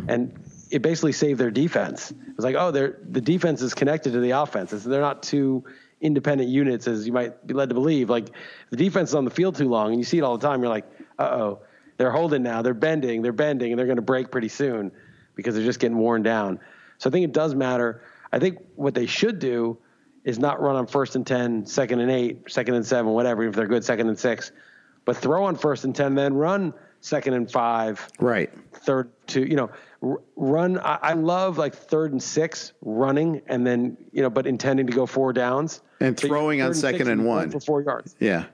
and 0.09 0.33
it 0.71 0.81
basically 0.81 1.11
saved 1.11 1.39
their 1.39 1.51
defense. 1.51 2.09
It 2.09 2.35
was 2.35 2.43
like, 2.43 2.55
oh, 2.57 2.71
they're 2.71 2.97
the 3.07 3.21
defense 3.21 3.61
is 3.61 3.75
connected 3.75 4.13
to 4.13 4.19
the 4.19 4.31
offense. 4.31 4.71
They're 4.71 4.99
not 4.99 5.21
two 5.21 5.63
independent 6.01 6.49
units 6.49 6.87
as 6.87 7.05
you 7.05 7.13
might 7.13 7.45
be 7.45 7.53
led 7.53 7.69
to 7.69 7.75
believe. 7.75 8.09
Like 8.09 8.29
the 8.71 8.77
defense 8.77 9.09
is 9.09 9.15
on 9.15 9.25
the 9.25 9.31
field 9.31 9.57
too 9.57 9.69
long, 9.69 9.91
and 9.91 9.99
you 9.99 10.05
see 10.05 10.17
it 10.17 10.23
all 10.23 10.39
the 10.39 10.47
time. 10.47 10.61
You're 10.63 10.71
like, 10.71 10.85
uh 11.19 11.23
oh, 11.23 11.59
they're 11.97 12.11
holding 12.11 12.43
now. 12.43 12.61
They're 12.61 12.73
bending. 12.73 13.21
They're 13.21 13.31
bending, 13.31 13.71
and 13.71 13.79
they're 13.79 13.85
going 13.85 13.97
to 13.97 14.01
break 14.01 14.31
pretty 14.31 14.49
soon 14.49 14.91
because 15.35 15.55
they're 15.55 15.63
just 15.65 15.79
getting 15.79 15.97
worn 15.97 16.23
down. 16.23 16.59
So 16.97 17.09
I 17.09 17.11
think 17.11 17.25
it 17.25 17.31
does 17.33 17.55
matter. 17.55 18.03
I 18.31 18.39
think 18.39 18.59
what 18.75 18.93
they 18.93 19.05
should 19.05 19.39
do 19.39 19.77
is 20.23 20.39
not 20.39 20.61
run 20.61 20.75
on 20.75 20.87
first 20.87 21.15
and 21.15 21.25
10, 21.27 21.65
second 21.65 21.99
and 21.99 22.09
eight, 22.09 22.49
second 22.49 22.75
and 22.75 22.85
seven, 22.85 23.11
whatever, 23.11 23.43
if 23.43 23.55
they're 23.55 23.67
good, 23.67 23.83
second 23.83 24.07
and 24.07 24.17
six, 24.17 24.51
but 25.05 25.17
throw 25.17 25.43
on 25.45 25.55
first 25.55 25.83
and 25.83 25.95
10, 25.95 26.15
then 26.15 26.33
run 26.33 26.73
second 27.01 27.33
and 27.33 27.51
five, 27.51 28.07
Right. 28.19 28.49
third 28.71 29.09
to, 29.27 29.41
you 29.47 29.57
know, 29.57 29.69
run. 30.37 30.79
I, 30.79 30.97
I 31.01 31.13
love 31.13 31.57
like 31.57 31.75
third 31.75 32.13
and 32.13 32.23
six 32.23 32.71
running 32.81 33.41
and 33.47 33.67
then, 33.67 33.97
you 34.13 34.21
know, 34.21 34.29
but 34.29 34.47
intending 34.47 34.87
to 34.87 34.93
go 34.93 35.05
four 35.05 35.33
downs. 35.33 35.81
And 35.99 36.17
So 36.17 36.27
throwing 36.29 36.61
on 36.61 36.73
second 36.73 37.09
and 37.09 37.25
one. 37.25 37.51
For 37.51 37.59
four 37.59 37.81
yards. 37.81 38.15
Yeah. 38.19 38.45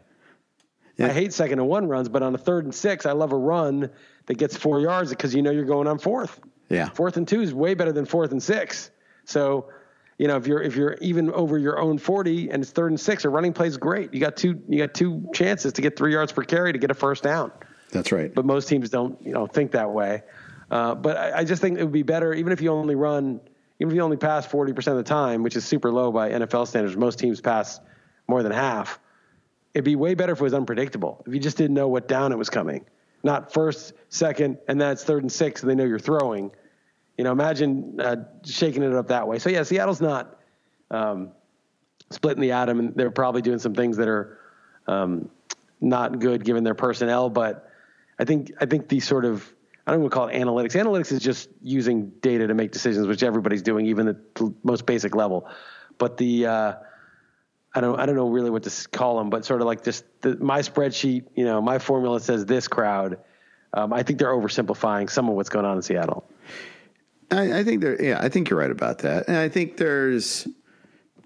I 1.08 1.14
hate 1.14 1.34
second 1.34 1.60
and 1.60 1.68
one 1.68 1.88
runs, 1.88 2.10
but 2.10 2.24
on 2.24 2.36
a 2.36 2.38
third 2.38 2.66
and 2.66 2.76
six, 2.76 3.06
I 3.06 3.14
love 3.14 3.32
a 3.32 3.38
run 3.38 3.90
that 4.26 4.38
gets 4.38 4.58
four 4.58 4.80
yards 4.82 5.10
because 5.10 5.34
you 5.34 5.42
know 5.42 5.52
you're 5.52 5.66
going 5.66 5.88
on 5.88 5.98
fourth. 5.98 6.40
Yeah. 6.70 6.90
Fourth 6.90 7.18
and 7.18 7.28
two 7.28 7.42
is 7.42 7.54
way 7.54 7.74
better 7.74 7.92
than 7.92 8.06
fourth 8.06 8.32
and 8.32 8.42
six. 8.42 8.92
So, 9.26 9.70
you 10.18 10.28
know, 10.28 10.38
if 10.38 10.48
you're 10.48 10.62
if 10.62 10.76
you're 10.76 10.98
even 11.02 11.32
over 11.32 11.58
your 11.58 11.80
own 11.80 11.98
forty 11.98 12.50
and 12.50 12.62
it's 12.62 12.72
third 12.72 12.92
and 12.92 13.00
six, 13.00 13.26
a 13.26 13.30
running 13.30 13.54
play 13.54 13.68
is 13.68 13.78
great. 13.78 14.14
You 14.14 14.20
got 14.20 14.38
two 14.38 14.62
you 14.68 14.78
got 14.78 14.94
two 14.94 15.30
chances 15.34 15.74
to 15.74 15.82
get 15.82 15.98
three 15.98 16.14
yards 16.14 16.32
per 16.32 16.44
carry 16.44 16.74
to 16.74 16.80
get 16.80 16.92
a 16.92 16.94
first 16.94 17.24
down. 17.24 17.52
That's 17.92 18.12
right. 18.12 18.34
But 18.34 18.46
most 18.46 18.68
teams 18.68 18.90
don't 18.90 19.20
you 19.26 19.34
know 19.34 19.48
think 19.48 19.72
that 19.72 19.92
way. 19.92 20.24
Uh, 20.70 20.96
but 20.96 21.18
I, 21.18 21.40
I 21.40 21.44
just 21.44 21.62
think 21.62 21.80
it 21.80 21.84
would 21.84 21.94
be 21.94 22.04
better 22.04 22.34
even 22.34 22.54
if 22.54 22.62
you 22.62 22.72
only 22.72 22.96
run 22.96 23.40
even 23.80 23.92
if 23.92 23.96
you 23.96 24.02
only 24.02 24.18
pass 24.18 24.46
forty 24.46 24.74
percent 24.74 24.98
of 24.98 25.04
the 25.04 25.10
time, 25.10 25.42
which 25.44 25.56
is 25.56 25.66
super 25.66 25.92
low 25.92 26.12
by 26.12 26.30
NFL 26.30 26.68
standards. 26.68 26.96
Most 26.96 27.18
teams 27.18 27.42
pass 27.42 27.80
more 28.28 28.44
than 28.44 28.52
half. 28.52 29.00
It'd 29.80 29.86
be 29.86 29.96
way 29.96 30.14
better 30.14 30.34
if 30.34 30.42
it 30.42 30.44
was 30.44 30.54
unpredictable. 30.54 31.24
If 31.26 31.34
you 31.34 31.40
just 31.40 31.56
didn't 31.56 31.74
know 31.74 31.88
what 31.88 32.10
down 32.10 32.34
it 32.34 32.38
was 32.38 32.50
coming, 32.50 32.84
not 33.24 33.54
first, 33.54 33.94
second, 34.10 34.58
and 34.68 34.82
then 34.82 34.92
it's 34.92 35.06
third 35.06 35.24
and 35.24 35.32
six, 35.32 35.62
and 35.62 35.72
they 35.72 35.76
know 35.76 35.86
you're 35.86 36.00
throwing. 36.00 36.52
You 37.18 37.24
know, 37.24 37.32
imagine 37.32 37.98
uh, 37.98 38.18
shaking 38.44 38.84
it 38.84 38.92
up 38.92 39.08
that 39.08 39.26
way. 39.26 39.40
So 39.40 39.50
yeah, 39.50 39.64
Seattle's 39.64 40.02
not 40.02 40.38
um, 40.92 41.30
splitting 42.10 42.42
the 42.42 42.52
atom, 42.52 42.80
and 42.80 42.94
they're 42.94 43.10
probably 43.10 43.42
doing 43.42 43.58
some 43.58 43.74
things 43.74 43.96
that 43.96 44.10
are 44.10 44.38
um, 44.86 45.30
not 45.80 46.20
good 46.20 46.44
given 46.44 46.66
their 46.66 46.76
personnel. 46.76 47.30
But 47.30 47.72
I 48.20 48.26
think 48.26 48.52
I 48.60 48.66
think 48.66 48.90
these 48.90 49.08
sort 49.08 49.24
of 49.24 49.50
I 49.88 49.92
don't 49.92 50.02
even 50.02 50.10
call 50.10 50.28
it 50.28 50.36
analytics. 50.36 50.74
Analytics 50.74 51.14
is 51.14 51.22
just 51.22 51.48
using 51.62 52.10
data 52.20 52.48
to 52.48 52.54
make 52.54 52.74
decisions, 52.74 53.08
which 53.08 53.24
everybody's 53.24 53.62
doing, 53.62 53.86
even 53.86 54.10
at 54.10 54.36
the 54.36 54.54
most 54.62 54.86
basic 54.86 55.16
level. 55.16 55.48
But 55.98 56.18
the 56.18 56.48
uh, 56.48 56.74
I 57.80 57.82
don't 57.82 58.00
I 58.00 58.06
don't 58.06 58.16
know 58.16 58.30
really 58.30 58.50
what 58.50 58.64
to 58.64 58.90
call 58.90 59.18
them, 59.18 59.30
but 59.30 59.46
sort 59.46 59.62
of 59.62 59.68
like 59.68 59.86
just 59.86 60.04
the, 60.22 60.36
my 60.36 60.60
spreadsheet. 60.60 61.24
You 61.36 61.46
know, 61.46 61.62
my 61.62 61.80
formula 61.80 62.20
says 62.20 62.46
this 62.46 62.68
crowd. 62.68 63.20
Um, 63.74 63.94
I 63.94 64.04
think 64.04 64.20
they're 64.20 64.34
oversimplifying 64.34 65.10
some 65.10 65.30
of 65.30 65.36
what's 65.36 65.48
going 65.48 65.66
on 65.66 65.78
in 65.78 65.82
Seattle. 65.82 66.30
I, 67.32 67.60
I 67.60 67.64
think 67.64 67.82
there. 67.82 68.02
Yeah, 68.04 68.20
I 68.22 68.28
think 68.28 68.50
you're 68.50 68.60
right 68.60 68.70
about 68.70 69.00
that, 69.00 69.30
and 69.30 69.38
I 69.38 69.48
think 69.48 69.78
there's 69.78 70.46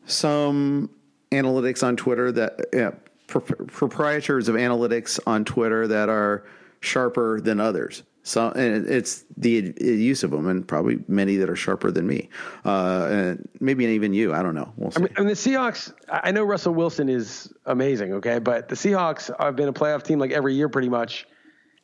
some 0.06 0.92
analytics 1.32 1.82
on 1.82 1.96
Twitter 1.96 2.32
that 2.34 2.68
yeah, 2.72 2.92
pro- 3.26 3.42
proprietors 3.42 4.48
of 4.48 4.56
analytics 4.56 5.20
on 5.26 5.46
Twitter 5.46 5.88
that 5.88 6.10
are 6.10 6.46
sharper 6.82 7.42
than 7.42 7.60
others. 7.60 8.04
So, 8.26 8.52
and 8.52 8.88
it's 8.88 9.26
the 9.36 9.74
use 9.82 10.24
of 10.24 10.32
them, 10.32 10.48
and 10.48 10.66
probably 10.66 11.00
many 11.10 11.36
that 11.36 11.50
are 11.50 11.58
sharper 11.58 11.92
than 11.92 12.08
me, 12.08 12.30
uh, 12.64 13.08
and 13.12 13.50
maybe 13.60 13.86
even 13.86 14.14
you. 14.14 14.34
I 14.34 14.42
don't 14.42 14.56
know. 14.56 14.72
We'll 14.78 14.92
see. 14.92 15.00
I 15.00 15.04
mean, 15.04 15.14
I 15.18 15.20
mean, 15.20 15.28
the 15.28 15.34
Seahawks. 15.34 15.94
I 16.10 16.30
I 16.30 16.32
know 16.32 16.46
Russell 16.46 16.74
Wilson 16.74 17.10
is 17.10 17.54
amazing, 17.66 18.14
okay, 18.14 18.40
but 18.40 18.70
the 18.70 18.76
Seahawks 18.76 19.30
have 19.38 19.58
been 19.58 19.68
a 19.68 19.74
playoff 19.74 20.04
team 20.04 20.20
like 20.20 20.32
every 20.32 20.56
year, 20.56 20.70
pretty 20.70 20.88
much, 20.88 21.28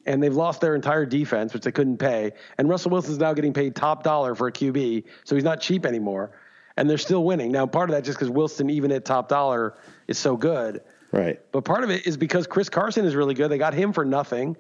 and 0.06 0.24
they've 0.24 0.34
lost 0.34 0.62
their 0.62 0.76
entire 0.76 1.06
defense, 1.06 1.54
which 1.54 1.64
they 1.64 1.74
couldn't 1.74 1.98
pay. 1.98 2.32
And 2.58 2.70
Russell 2.70 2.92
Wilson's 2.92 3.18
now 3.18 3.34
getting 3.34 3.52
paid 3.52 3.76
top 3.76 4.04
dollar 4.04 4.34
for 4.34 4.48
a 4.48 4.52
QB, 4.52 5.04
so 5.26 5.36
he's 5.36 5.44
not 5.44 5.60
cheap 5.60 5.86
anymore, 5.86 6.32
and 6.78 6.90
they're 6.90 6.98
still 6.98 7.26
winning. 7.26 7.52
Now, 7.52 7.66
part 7.66 7.90
of 7.90 7.96
that 7.98 8.06
just 8.06 8.18
because 8.18 8.30
Wilson, 8.30 8.70
even 8.70 8.94
at 8.94 9.04
top 9.04 9.28
dollar, 9.28 9.76
is 10.08 10.18
so 10.18 10.38
good, 10.38 10.84
right. 11.12 11.38
but 11.52 11.66
part 11.66 11.84
of 11.84 11.90
it 11.90 12.08
is 12.08 12.16
because 12.16 12.48
Chris 12.48 12.70
Carson 12.70 13.04
is 13.04 13.14
really 13.14 13.34
good. 13.34 13.52
They 13.52 13.58
got 13.58 13.74
him 13.74 13.92
for 13.92 14.06
nothing, 14.06 14.56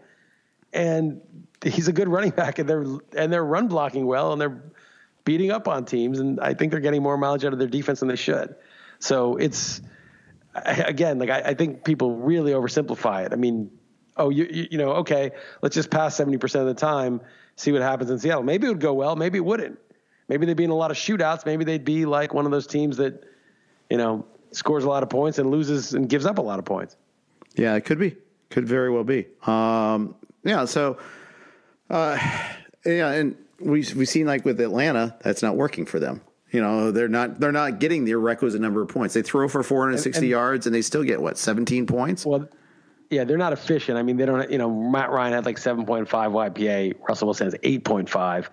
and 0.73 1.21
he's 1.63 1.87
a 1.87 1.93
good 1.93 2.07
running 2.07 2.31
back, 2.31 2.59
and 2.59 2.69
they're 2.69 2.85
and 3.17 3.31
they're 3.31 3.45
run 3.45 3.67
blocking 3.67 4.05
well, 4.05 4.31
and 4.31 4.41
they're 4.41 4.61
beating 5.25 5.51
up 5.51 5.67
on 5.67 5.85
teams, 5.85 6.19
and 6.19 6.39
I 6.39 6.53
think 6.53 6.71
they're 6.71 6.79
getting 6.79 7.03
more 7.03 7.17
mileage 7.17 7.45
out 7.45 7.53
of 7.53 7.59
their 7.59 7.67
defense 7.67 7.99
than 7.99 8.09
they 8.09 8.15
should. 8.15 8.55
So 8.99 9.37
it's 9.37 9.81
again, 10.55 11.19
like 11.19 11.29
I, 11.29 11.39
I 11.39 11.53
think 11.53 11.83
people 11.83 12.15
really 12.15 12.51
oversimplify 12.51 13.25
it. 13.25 13.33
I 13.33 13.35
mean, 13.35 13.71
oh, 14.17 14.29
you 14.29 14.67
you, 14.71 14.77
know, 14.77 14.91
okay, 14.93 15.31
let's 15.61 15.75
just 15.75 15.89
pass 15.89 16.15
seventy 16.15 16.37
percent 16.37 16.67
of 16.67 16.75
the 16.75 16.79
time, 16.79 17.21
see 17.55 17.71
what 17.71 17.81
happens 17.81 18.09
in 18.09 18.19
Seattle. 18.19 18.43
Maybe 18.43 18.67
it 18.67 18.69
would 18.69 18.79
go 18.79 18.93
well, 18.93 19.15
maybe 19.15 19.37
it 19.37 19.45
wouldn't. 19.45 19.79
Maybe 20.27 20.45
they'd 20.45 20.55
be 20.55 20.63
in 20.63 20.69
a 20.69 20.75
lot 20.75 20.91
of 20.91 20.97
shootouts. 20.97 21.45
Maybe 21.45 21.65
they'd 21.65 21.83
be 21.83 22.05
like 22.05 22.33
one 22.33 22.45
of 22.45 22.51
those 22.51 22.67
teams 22.67 22.97
that, 22.97 23.23
you 23.89 23.97
know, 23.97 24.25
scores 24.51 24.83
a 24.83 24.87
lot 24.87 25.01
of 25.01 25.09
points 25.09 25.39
and 25.39 25.49
loses 25.49 25.95
and 25.95 26.07
gives 26.07 26.25
up 26.25 26.37
a 26.37 26.41
lot 26.41 26.59
of 26.59 26.65
points. 26.65 26.95
Yeah, 27.55 27.73
it 27.75 27.81
could 27.81 27.97
be. 27.97 28.15
Could 28.51 28.67
very 28.67 28.91
well 28.91 29.03
be. 29.03 29.25
Um, 29.47 30.13
yeah. 30.43 30.65
So, 30.65 30.97
uh, 31.89 32.17
yeah, 32.85 33.11
and 33.11 33.35
we 33.59 33.85
we've 33.95 34.07
seen 34.09 34.25
like 34.27 34.45
with 34.45 34.59
Atlanta, 34.61 35.15
that's 35.21 35.41
not 35.41 35.55
working 35.55 35.85
for 35.85 35.99
them. 35.99 36.21
You 36.51 36.61
know, 36.61 36.91
they're 36.91 37.07
not 37.09 37.39
they're 37.39 37.51
not 37.51 37.79
getting 37.79 38.05
the 38.05 38.15
requisite 38.15 38.61
number 38.61 38.81
of 38.81 38.87
points. 38.89 39.13
They 39.13 39.21
throw 39.21 39.47
for 39.47 39.61
460 39.63 40.17
And- 40.17 40.23
and- 40.23 40.29
yards 40.29 40.65
and 40.65 40.73
they 40.75 40.81
still 40.81 41.03
get 41.03 41.21
what 41.21 41.37
17 41.37 41.85
points. 41.85 42.25
Well, 42.25 42.47
yeah, 43.09 43.23
they're 43.23 43.37
not 43.37 43.53
efficient. 43.53 43.97
I 43.97 44.03
mean, 44.03 44.17
they 44.17 44.25
don't. 44.25 44.49
You 44.51 44.57
know, 44.57 44.69
Matt 44.69 45.11
Ryan 45.11 45.33
had 45.33 45.45
like 45.45 45.57
7.5 45.57 46.07
YPA. 46.07 46.93
Russell 47.07 47.27
Wilson 47.27 47.47
has 47.47 47.55
8.5. 47.55 48.47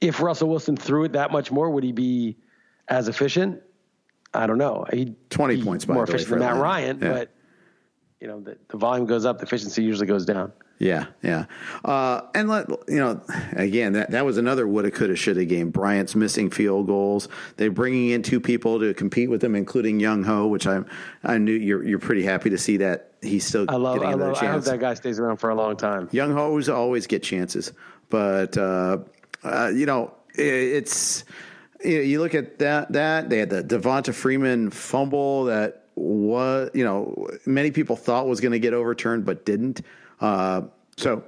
If 0.00 0.20
Russell 0.20 0.48
Wilson 0.48 0.76
threw 0.76 1.04
it 1.04 1.12
that 1.12 1.30
much 1.32 1.50
more, 1.50 1.70
would 1.70 1.84
he 1.84 1.92
be 1.92 2.36
as 2.88 3.08
efficient? 3.08 3.62
I 4.34 4.46
don't 4.46 4.58
know. 4.58 4.84
He 4.92 5.14
20 5.30 5.62
points, 5.62 5.84
by 5.84 5.94
more 5.94 6.04
efficient 6.04 6.28
than 6.30 6.38
Matt 6.40 6.48
Atlanta. 6.56 6.62
Ryan, 6.62 6.98
Yeah. 7.00 7.12
but 7.12 7.30
you 8.20 8.26
know, 8.26 8.40
the, 8.40 8.58
the 8.68 8.76
volume 8.76 9.06
goes 9.06 9.24
up, 9.24 9.38
the 9.38 9.44
efficiency 9.44 9.82
usually 9.82 10.06
goes 10.06 10.24
down. 10.26 10.52
Yeah, 10.78 11.06
yeah. 11.22 11.46
Uh, 11.84 12.22
and 12.34 12.48
let 12.48 12.68
you 12.88 12.96
know, 12.96 13.22
again, 13.52 13.92
that, 13.92 14.10
that 14.10 14.24
was 14.24 14.38
another 14.38 14.66
woulda, 14.66 14.90
coulda, 14.90 15.14
shoulda 15.14 15.44
game. 15.44 15.70
Bryant's 15.70 16.14
missing 16.16 16.50
field 16.50 16.88
goals. 16.88 17.28
They're 17.56 17.70
bringing 17.70 18.10
in 18.10 18.22
two 18.22 18.40
people 18.40 18.80
to 18.80 18.92
compete 18.92 19.30
with 19.30 19.42
him, 19.42 19.54
including 19.54 20.00
Younghoe, 20.00 20.50
which 20.50 20.66
I'm 20.66 20.86
I 21.22 21.38
knew 21.38 21.52
you're 21.52 21.84
you're 21.84 21.98
pretty 22.00 22.24
happy 22.24 22.50
to 22.50 22.58
see 22.58 22.78
that 22.78 23.12
he's 23.22 23.46
still 23.46 23.66
I 23.68 23.76
love. 23.76 23.94
getting 23.94 24.08
I, 24.08 24.12
another 24.12 24.32
love 24.32 24.42
I 24.42 24.46
hope 24.46 24.54
chance. 24.54 24.64
that 24.66 24.80
guy 24.80 24.94
stays 24.94 25.18
around 25.18 25.36
for 25.36 25.50
a 25.50 25.54
long 25.54 25.76
time. 25.76 26.08
Young 26.12 26.32
hoes 26.32 26.68
always 26.68 27.06
get 27.06 27.22
chances, 27.22 27.72
but 28.10 28.58
uh, 28.58 28.98
uh, 29.44 29.70
you 29.72 29.86
know 29.86 30.12
it, 30.34 30.42
it's 30.42 31.24
you, 31.84 31.98
know, 31.98 32.02
you 32.02 32.20
look 32.20 32.34
at 32.34 32.58
that 32.58 32.92
that 32.92 33.30
they 33.30 33.38
had 33.38 33.50
the 33.50 33.62
Devonta 33.62 34.12
Freeman 34.12 34.70
fumble 34.70 35.44
that 35.44 35.84
was 35.94 36.70
you 36.74 36.84
know 36.84 37.28
many 37.46 37.70
people 37.70 37.94
thought 37.94 38.26
was 38.26 38.40
going 38.40 38.52
to 38.52 38.58
get 38.58 38.74
overturned 38.74 39.24
but 39.24 39.44
didn't. 39.44 39.82
Uh, 40.20 40.62
so 40.96 41.24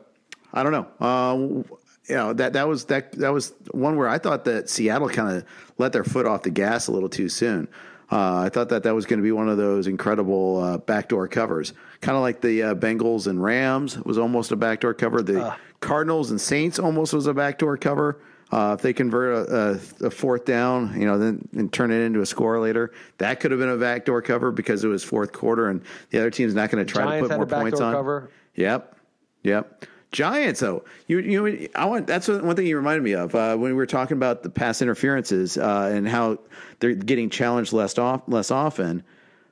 I 0.53 0.63
don't 0.63 0.73
know. 0.73 0.87
Uh, 1.01 1.63
you 2.09 2.15
know 2.15 2.33
that 2.33 2.53
that 2.53 2.69
was 2.69 2.85
that 2.87 3.13
that 3.13 3.33
was 3.33 3.53
one 3.73 3.97
where 3.97 4.09
I 4.09 4.19
thought 4.19 4.45
that 4.45 4.71
Seattle 4.71 5.09
kind 5.09 5.37
of 5.37 5.45
let 5.79 5.93
their 5.93 6.05
foot 6.05 6.27
off 6.27 6.43
the 6.43 6.51
gas 6.51 6.87
a 6.87 6.93
little 6.93 7.09
too 7.09 7.29
soon. 7.29 7.69
Uh, 8.11 8.37
I 8.39 8.49
thought 8.51 8.69
that 8.69 8.85
that 8.85 8.95
was 8.95 9.05
going 9.05 9.19
to 9.19 9.23
be 9.25 9.33
one 9.33 9.49
of 9.49 9.57
those 9.57 9.89
incredible 9.89 10.63
uh, 10.63 10.79
backdoor 10.79 11.27
covers, 11.27 11.73
kind 12.01 12.17
of 12.17 12.23
like 12.23 12.41
the 12.41 12.63
uh, 12.63 12.75
Bengals 12.77 13.27
and 13.27 13.43
Rams 13.43 13.99
was 13.99 14.17
almost 14.17 14.53
a 14.53 14.57
backdoor 14.57 14.95
cover. 14.95 15.23
The 15.23 15.57
Cardinals 15.81 16.31
and 16.31 16.41
Saints 16.41 16.79
almost 16.79 17.13
was 17.13 17.27
a 17.27 17.35
backdoor 17.35 17.77
cover. 17.77 18.21
Uh, 18.53 18.77
if 18.79 18.83
they 18.83 18.93
convert 18.93 19.49
a, 19.49 19.81
a, 20.03 20.07
a 20.07 20.11
fourth 20.11 20.45
down, 20.45 20.99
you 20.99 21.05
know, 21.05 21.19
then 21.19 21.49
and 21.57 21.73
turn 21.73 21.91
it 21.91 22.01
into 22.01 22.21
a 22.21 22.27
score 22.27 22.61
later, 22.61 22.93
that 23.19 23.41
could 23.41 23.51
have 23.51 23.59
been 23.59 23.71
a 23.71 23.77
backdoor 23.77 24.23
cover 24.23 24.53
because 24.53 24.85
it 24.85 24.89
was 24.89 25.03
fourth 25.03 25.33
quarter 25.33 25.69
and 25.69 25.83
the 26.11 26.19
other 26.19 26.31
team's 26.31 26.55
not 26.55 26.71
going 26.71 26.87
to 26.87 26.91
try 26.91 27.03
Giants 27.05 27.29
to 27.29 27.39
put 27.39 27.51
more 27.51 27.61
points 27.61 27.81
on. 27.81 27.93
cover. 27.93 28.31
Yep, 28.57 28.97
yep. 29.43 29.87
Giants, 30.13 30.61
though, 30.61 30.85
you 31.09 31.19
you 31.19 31.69
I 31.75 31.85
want 31.85 32.07
that's 32.07 32.29
one 32.29 32.57
thing 32.57 32.67
you 32.67 32.77
reminded 32.77 33.03
me 33.03 33.13
of 33.13 33.35
uh, 33.35 33.57
when 33.57 33.71
we 33.71 33.75
were 33.75 33.87
talking 33.87 34.17
about 34.17 34.43
the 34.43 34.51
pass 34.51 34.81
interferences 34.81 35.59
uh, 35.59 35.91
and 35.93 36.09
how 36.09 36.39
they're 36.79 36.95
getting 36.95 37.29
challenged 37.29 37.73
less 37.73 37.99
off 37.99 38.23
less 38.27 38.51
often. 38.51 39.03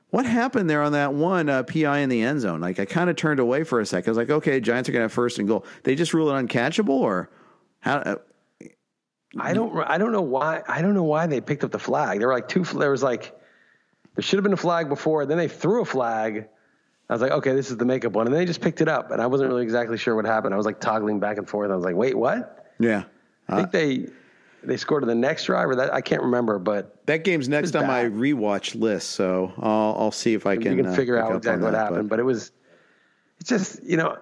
What 0.09 0.25
happened 0.25 0.69
there 0.69 0.81
on 0.81 0.93
that 0.93 1.13
one 1.13 1.49
uh, 1.49 1.63
PI 1.63 1.99
in 1.99 2.09
the 2.09 2.21
end 2.21 2.39
zone? 2.39 2.61
Like 2.61 2.79
I 2.79 2.85
kind 2.85 3.09
of 3.09 3.15
turned 3.15 3.39
away 3.39 3.63
for 3.63 3.79
a 3.79 3.85
second. 3.85 4.09
I 4.09 4.11
was 4.11 4.17
like, 4.17 4.29
okay, 4.29 4.59
Giants 4.59 4.87
are 4.87 4.93
going 4.93 5.01
to 5.01 5.05
have 5.05 5.13
first 5.13 5.39
and 5.39 5.47
goal. 5.47 5.65
They 5.83 5.93
just 5.93 6.13
rule 6.13 6.29
it 6.29 6.47
uncatchable, 6.47 6.89
or 6.89 7.29
how? 7.81 7.97
Uh, 7.97 8.15
I 9.37 9.53
don't. 9.53 9.77
I 9.85 9.97
don't 9.97 10.13
know 10.13 10.21
why. 10.21 10.63
I 10.67 10.81
don't 10.81 10.93
know 10.93 11.03
why 11.03 11.27
they 11.27 11.41
picked 11.41 11.63
up 11.63 11.71
the 11.71 11.79
flag. 11.79 12.19
There 12.19 12.29
were 12.29 12.33
like 12.33 12.47
two. 12.47 12.63
There 12.63 12.91
was 12.91 13.03
like 13.03 13.37
there 14.15 14.23
should 14.23 14.37
have 14.37 14.43
been 14.43 14.53
a 14.53 14.57
flag 14.57 14.87
before. 14.87 15.25
Then 15.25 15.37
they 15.37 15.49
threw 15.49 15.81
a 15.81 15.85
flag. 15.85 16.47
I 17.09 17.13
was 17.13 17.21
like, 17.21 17.31
okay, 17.31 17.53
this 17.53 17.69
is 17.69 17.77
the 17.77 17.85
makeup 17.85 18.13
one, 18.13 18.25
and 18.25 18.33
then 18.33 18.41
they 18.41 18.45
just 18.45 18.61
picked 18.61 18.81
it 18.81 18.87
up, 18.87 19.11
and 19.11 19.21
I 19.21 19.27
wasn't 19.27 19.49
really 19.49 19.63
exactly 19.63 19.97
sure 19.97 20.15
what 20.15 20.25
happened. 20.25 20.53
I 20.53 20.57
was 20.57 20.65
like 20.65 20.79
toggling 20.79 21.19
back 21.19 21.37
and 21.37 21.47
forth. 21.47 21.69
I 21.69 21.75
was 21.75 21.85
like, 21.85 21.95
wait, 21.95 22.17
what? 22.17 22.73
yeah, 22.79 23.03
I 23.47 23.55
think 23.57 23.71
they 23.71 24.07
they 24.63 24.77
scored 24.77 25.03
to 25.03 25.07
the 25.07 25.15
next 25.15 25.45
drive, 25.45 25.69
or 25.69 25.75
that 25.75 25.93
I 25.93 26.01
can't 26.01 26.23
remember, 26.23 26.57
but 26.57 27.05
that 27.05 27.23
game's 27.23 27.47
next 27.47 27.75
on 27.75 27.85
my 27.85 28.03
rewatch 28.03 28.79
list, 28.79 29.11
so 29.11 29.53
I'll 29.57 29.95
I'll 29.99 30.11
see 30.11 30.33
if 30.33 30.45
I 30.45 30.55
can 30.57 30.77
can 30.77 30.87
uh, 30.87 30.95
figure 30.95 31.17
pick 31.17 31.25
out 31.25 31.35
exactly 31.35 31.63
what 31.63 31.71
that, 31.71 31.77
happened. 31.77 32.09
But 32.09 32.19
it 32.19 32.23
was, 32.23 32.51
it's 33.39 33.49
just 33.49 33.83
you 33.83 33.97
know, 33.97 34.17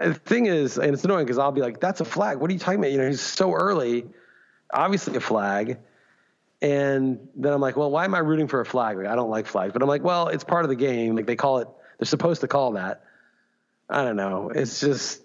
the 0.00 0.14
thing 0.14 0.46
is, 0.46 0.78
and 0.78 0.92
it's 0.92 1.04
annoying 1.04 1.24
because 1.24 1.38
I'll 1.38 1.52
be 1.52 1.62
like, 1.62 1.80
that's 1.80 2.00
a 2.00 2.04
flag. 2.04 2.38
What 2.38 2.50
are 2.50 2.52
you 2.52 2.58
talking 2.58 2.80
about? 2.80 2.92
You 2.92 2.98
know, 2.98 3.08
he's 3.08 3.20
so 3.20 3.54
early, 3.54 4.04
obviously 4.72 5.16
a 5.16 5.20
flag. 5.20 5.78
And 6.62 7.26
then 7.36 7.54
I'm 7.54 7.60
like, 7.62 7.76
well, 7.76 7.90
why 7.90 8.04
am 8.04 8.14
I 8.14 8.18
rooting 8.18 8.46
for 8.46 8.60
a 8.60 8.66
flag? 8.66 8.98
Like, 8.98 9.06
I 9.06 9.16
don't 9.16 9.30
like 9.30 9.46
flags, 9.46 9.72
but 9.72 9.80
I'm 9.80 9.88
like, 9.88 10.04
well, 10.04 10.28
it's 10.28 10.44
part 10.44 10.66
of 10.66 10.68
the 10.68 10.76
game. 10.76 11.16
Like 11.16 11.24
they 11.24 11.36
call 11.36 11.58
it, 11.58 11.68
they're 12.00 12.06
supposed 12.06 12.40
to 12.40 12.48
call 12.48 12.72
that. 12.72 13.04
I 13.90 14.02
don't 14.02 14.16
know. 14.16 14.48
It's 14.48 14.80
just, 14.80 15.20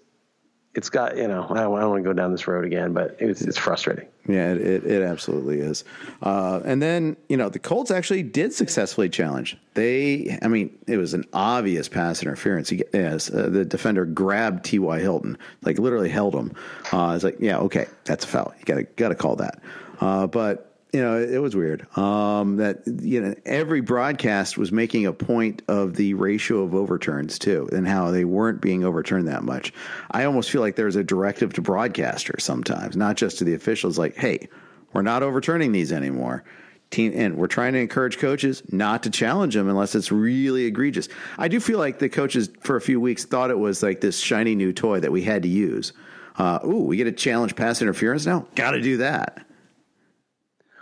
it's 0.74 0.90
got, 0.90 1.16
you 1.16 1.26
know, 1.26 1.44
I 1.48 1.62
don't, 1.62 1.74
I 1.74 1.80
don't 1.80 1.90
want 1.90 2.04
to 2.04 2.08
go 2.08 2.12
down 2.12 2.32
this 2.32 2.46
road 2.46 2.66
again, 2.66 2.92
but 2.92 3.16
it's, 3.18 3.40
it's 3.40 3.56
frustrating. 3.56 4.08
Yeah, 4.28 4.52
it, 4.52 4.60
it, 4.60 4.84
it 4.84 5.02
absolutely 5.02 5.60
is. 5.60 5.84
Uh, 6.22 6.60
and 6.66 6.82
then, 6.82 7.16
you 7.30 7.38
know, 7.38 7.48
the 7.48 7.58
Colts 7.58 7.90
actually 7.90 8.24
did 8.24 8.52
successfully 8.52 9.08
challenge. 9.08 9.56
They, 9.72 10.38
I 10.42 10.48
mean, 10.48 10.76
it 10.86 10.98
was 10.98 11.14
an 11.14 11.24
obvious 11.32 11.88
pass 11.88 12.22
interference. 12.22 12.68
He, 12.68 12.82
yes, 12.92 13.30
uh, 13.30 13.48
the 13.48 13.64
defender 13.64 14.04
grabbed 14.04 14.66
T.Y. 14.66 14.98
Hilton, 14.98 15.38
like 15.62 15.78
literally 15.78 16.10
held 16.10 16.34
him. 16.34 16.52
Uh, 16.92 17.12
it's 17.14 17.24
like, 17.24 17.38
yeah, 17.40 17.56
okay, 17.58 17.86
that's 18.04 18.26
a 18.26 18.28
foul. 18.28 18.52
You 18.58 18.64
got 18.66 18.74
to 18.74 18.82
got 18.82 19.08
to 19.08 19.14
call 19.14 19.36
that. 19.36 19.62
Uh, 19.98 20.26
but 20.26 20.75
you 20.96 21.02
know, 21.02 21.20
it, 21.20 21.42
was 21.42 21.54
weird. 21.54 21.86
Um, 21.98 22.56
that 22.56 22.80
you 22.86 23.20
know, 23.20 23.34
every 23.44 23.82
broadcast 23.82 24.56
was 24.56 24.72
making 24.72 25.04
a 25.04 25.12
point 25.12 25.60
of 25.68 25.94
the 25.94 26.14
ratio 26.14 26.62
of 26.62 26.74
overturns 26.74 27.38
too, 27.38 27.68
and 27.70 27.86
how 27.86 28.10
they 28.12 28.24
weren't 28.24 28.62
being 28.62 28.82
overturned 28.82 29.28
that 29.28 29.42
much. 29.42 29.74
I 30.10 30.24
almost 30.24 30.50
feel 30.50 30.62
like 30.62 30.76
there's 30.76 30.96
a 30.96 31.04
directive 31.04 31.52
to 31.52 31.62
broadcasters 31.62 32.40
sometimes, 32.40 32.96
not 32.96 33.18
just 33.18 33.36
to 33.38 33.44
the 33.44 33.52
officials. 33.52 33.98
Like, 33.98 34.16
hey, 34.16 34.48
we're 34.94 35.02
not 35.02 35.22
overturning 35.22 35.72
these 35.72 35.92
anymore. 35.92 36.44
Team, 36.88 37.12
and 37.14 37.36
we're 37.36 37.46
trying 37.46 37.74
to 37.74 37.78
encourage 37.78 38.16
coaches 38.16 38.62
not 38.72 39.02
to 39.02 39.10
challenge 39.10 39.52
them 39.52 39.68
unless 39.68 39.94
it's 39.94 40.10
really 40.10 40.64
egregious. 40.64 41.10
I 41.36 41.48
do 41.48 41.60
feel 41.60 41.78
like 41.78 41.98
the 41.98 42.08
coaches 42.08 42.48
for 42.60 42.76
a 42.76 42.80
few 42.80 43.00
weeks 43.02 43.26
thought 43.26 43.50
it 43.50 43.58
was 43.58 43.82
like 43.82 44.00
this 44.00 44.18
shiny 44.18 44.54
new 44.54 44.72
toy 44.72 45.00
that 45.00 45.12
we 45.12 45.20
had 45.20 45.42
to 45.42 45.48
use. 45.48 45.92
Uh, 46.38 46.60
ooh, 46.64 46.84
we 46.84 46.96
get 46.96 47.04
to 47.04 47.12
challenge 47.12 47.54
pass 47.54 47.82
interference 47.82 48.24
now. 48.24 48.46
Got 48.54 48.70
to 48.70 48.80
do 48.80 48.96
that. 48.98 49.46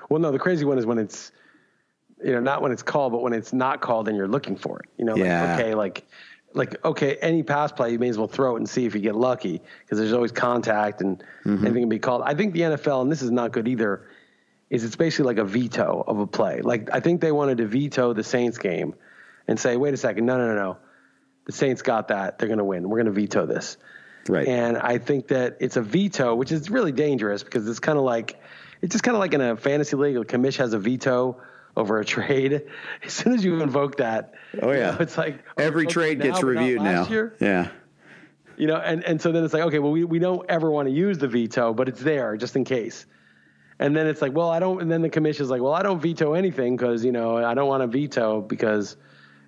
Well, 0.09 0.21
no, 0.21 0.31
the 0.31 0.39
crazy 0.39 0.65
one 0.65 0.79
is 0.79 0.87
when 0.87 0.99
it's, 0.99 1.33
you 2.25 2.33
know, 2.33 2.41
not 2.41 2.63
when 2.63 2.73
it's 2.73 2.83
called, 2.83 3.13
but 3.13 3.23
when 3.23 3.33
it's 3.33 3.53
not 3.53 3.81
called 3.81 4.09
and 4.09 4.17
you're 4.17 4.29
looking 4.29 4.57
for 4.57 4.79
it. 4.81 4.87
You 4.99 5.05
know, 5.05 5.15
like, 5.15 5.25
Yeah. 5.25 5.55
okay, 5.55 5.75
like, 5.75 6.07
like 6.53 6.85
okay, 6.85 7.17
any 7.21 7.43
pass 7.43 7.73
play, 7.73 7.91
you 7.91 7.99
may 7.99 8.09
as 8.09 8.17
well 8.17 8.29
throw 8.29 8.55
it 8.55 8.59
and 8.61 8.69
see 8.69 8.87
if 8.87 8.95
you 8.95 9.01
get 9.01 9.17
lucky 9.17 9.61
because 9.81 9.99
there's 9.99 10.13
always 10.13 10.33
contact 10.33 11.01
and 11.01 11.23
Mm-hmm. 11.45 11.65
anything 11.67 11.83
can 11.83 11.89
be 11.89 11.99
called. 11.99 12.23
I 12.25 12.35
think 12.35 12.55
the 12.55 12.61
NFL, 12.61 13.03
and 13.03 13.11
this 13.13 13.23
is 13.23 13.31
not 13.31 13.53
good 13.53 13.67
either, 13.69 14.07
is 14.71 14.85
it's 14.85 14.97
basically 14.97 15.27
like 15.27 15.39
a 15.39 15.45
veto 15.45 16.03
of 16.07 16.19
a 16.21 16.27
play. 16.27 16.61
Like 16.63 16.89
I 16.93 17.01
think 17.01 17.21
they 17.21 17.33
wanted 17.33 17.59
to 17.59 17.67
veto 17.67 18.13
the 18.13 18.25
Saints 18.25 18.59
game 18.59 18.95
and 19.47 19.59
say, 19.61 19.77
wait 19.77 19.93
a 19.95 19.97
second, 19.97 20.25
no, 20.27 20.39
no, 20.39 20.49
no, 20.49 20.55
no, 20.55 20.77
the 21.47 21.53
Saints 21.53 21.83
got 21.83 22.09
that, 22.09 22.39
they're 22.39 22.49
going 22.49 22.59
to 22.59 22.65
win. 22.65 22.89
We're 22.89 23.03
going 23.03 23.13
to 23.15 23.21
veto 23.21 23.45
this. 23.47 23.77
Right. 24.29 24.49
And 24.49 24.79
I 24.79 24.97
think 24.99 25.29
that 25.29 25.59
it's 25.61 25.77
a 25.77 25.83
veto, 25.83 26.35
which 26.35 26.51
is 26.51 26.71
really 26.71 26.93
dangerous 26.93 27.43
because 27.45 27.69
it's 27.69 27.79
kind 27.81 27.99
of 27.99 28.05
like 28.05 28.41
it's 28.83 28.93
just 28.93 29.05
kind 29.05 29.15
of 29.17 29.21
like 29.21 29.35
in 29.35 29.41
a 29.41 29.57
fantasy 29.57 29.97
league, 29.97 30.17
a 30.17 30.25
commish 30.25 30.57
has 30.59 30.73
a 30.73 30.79
veto 30.79 31.41
over 31.77 31.99
a 31.99 32.05
trade. 32.15 32.63
As 33.05 33.13
soon 33.13 33.33
as 33.35 33.45
you 33.45 33.61
invoke 33.61 33.97
that, 33.99 34.35
Oh, 34.63 34.71
you 34.73 34.79
yeah. 34.79 34.91
know, 34.93 34.97
it's 35.01 35.19
like 35.19 35.43
oh, 35.59 35.63
Every 35.63 35.85
okay, 35.85 35.93
trade 35.93 36.19
now, 36.19 36.25
gets 36.27 36.43
reviewed 36.43 36.83
now. 36.83 37.07
year. 37.09 37.35
Yeah. 37.41 37.69
You 38.57 38.69
know, 38.69 38.77
and, 38.77 39.03
and 39.03 39.21
so 39.21 39.33
then 39.33 39.43
it's 39.45 39.53
like, 39.53 39.65
okay, 39.65 39.81
well, 39.81 39.91
we, 39.91 40.05
we 40.05 40.21
don't 40.21 40.49
ever 40.49 40.71
want 40.71 40.87
to 40.89 40.95
use 40.95 41.19
the 41.19 41.27
veto, 41.27 41.75
but 41.75 41.89
it's 41.89 42.01
there 42.01 42.37
just 42.37 42.55
in 42.55 42.65
case. 42.65 43.05
And 43.81 43.97
then 43.97 44.07
it's 44.07 44.23
like, 44.23 44.33
well, 44.33 44.49
I 44.51 44.61
don't, 44.61 44.81
and 44.81 44.89
then 44.89 45.03
the 45.03 45.09
commission's 45.11 45.51
like, 45.51 45.61
well, 45.61 45.73
I 45.73 45.83
don't 45.83 46.01
veto 46.01 46.35
anything 46.35 46.77
because, 46.77 47.05
you 47.05 47.11
know, 47.11 47.37
I 47.37 47.55
don't 47.55 47.67
want 47.67 47.83
to 47.83 47.89
veto 47.89 48.41
because, 48.41 48.97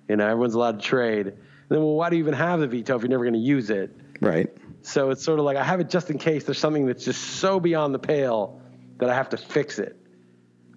you 0.09 0.17
know, 0.17 0.25
everyone's 0.27 0.55
allowed 0.55 0.81
to 0.81 0.85
trade. 0.85 1.27
And 1.27 1.35
then, 1.69 1.79
well, 1.79 1.93
why 1.95 2.09
do 2.09 2.17
you 2.17 2.23
even 2.23 2.33
have 2.33 2.59
the 2.59 2.67
veto 2.67 2.97
if 2.97 3.01
you're 3.03 3.09
never 3.09 3.23
going 3.23 3.33
to 3.35 3.39
use 3.39 3.69
it? 3.69 3.95
Right. 4.19 4.49
So 4.81 5.11
it's 5.11 5.23
sort 5.23 5.39
of 5.39 5.45
like 5.45 5.55
I 5.55 5.63
have 5.63 5.79
it 5.79 5.89
just 5.89 6.09
in 6.09 6.17
case 6.17 6.43
there's 6.43 6.59
something 6.59 6.85
that's 6.85 7.05
just 7.05 7.21
so 7.21 7.61
beyond 7.61 7.93
the 7.95 7.99
pale 7.99 8.61
that 8.97 9.09
I 9.09 9.15
have 9.15 9.29
to 9.29 9.37
fix 9.37 9.79
it. 9.79 9.95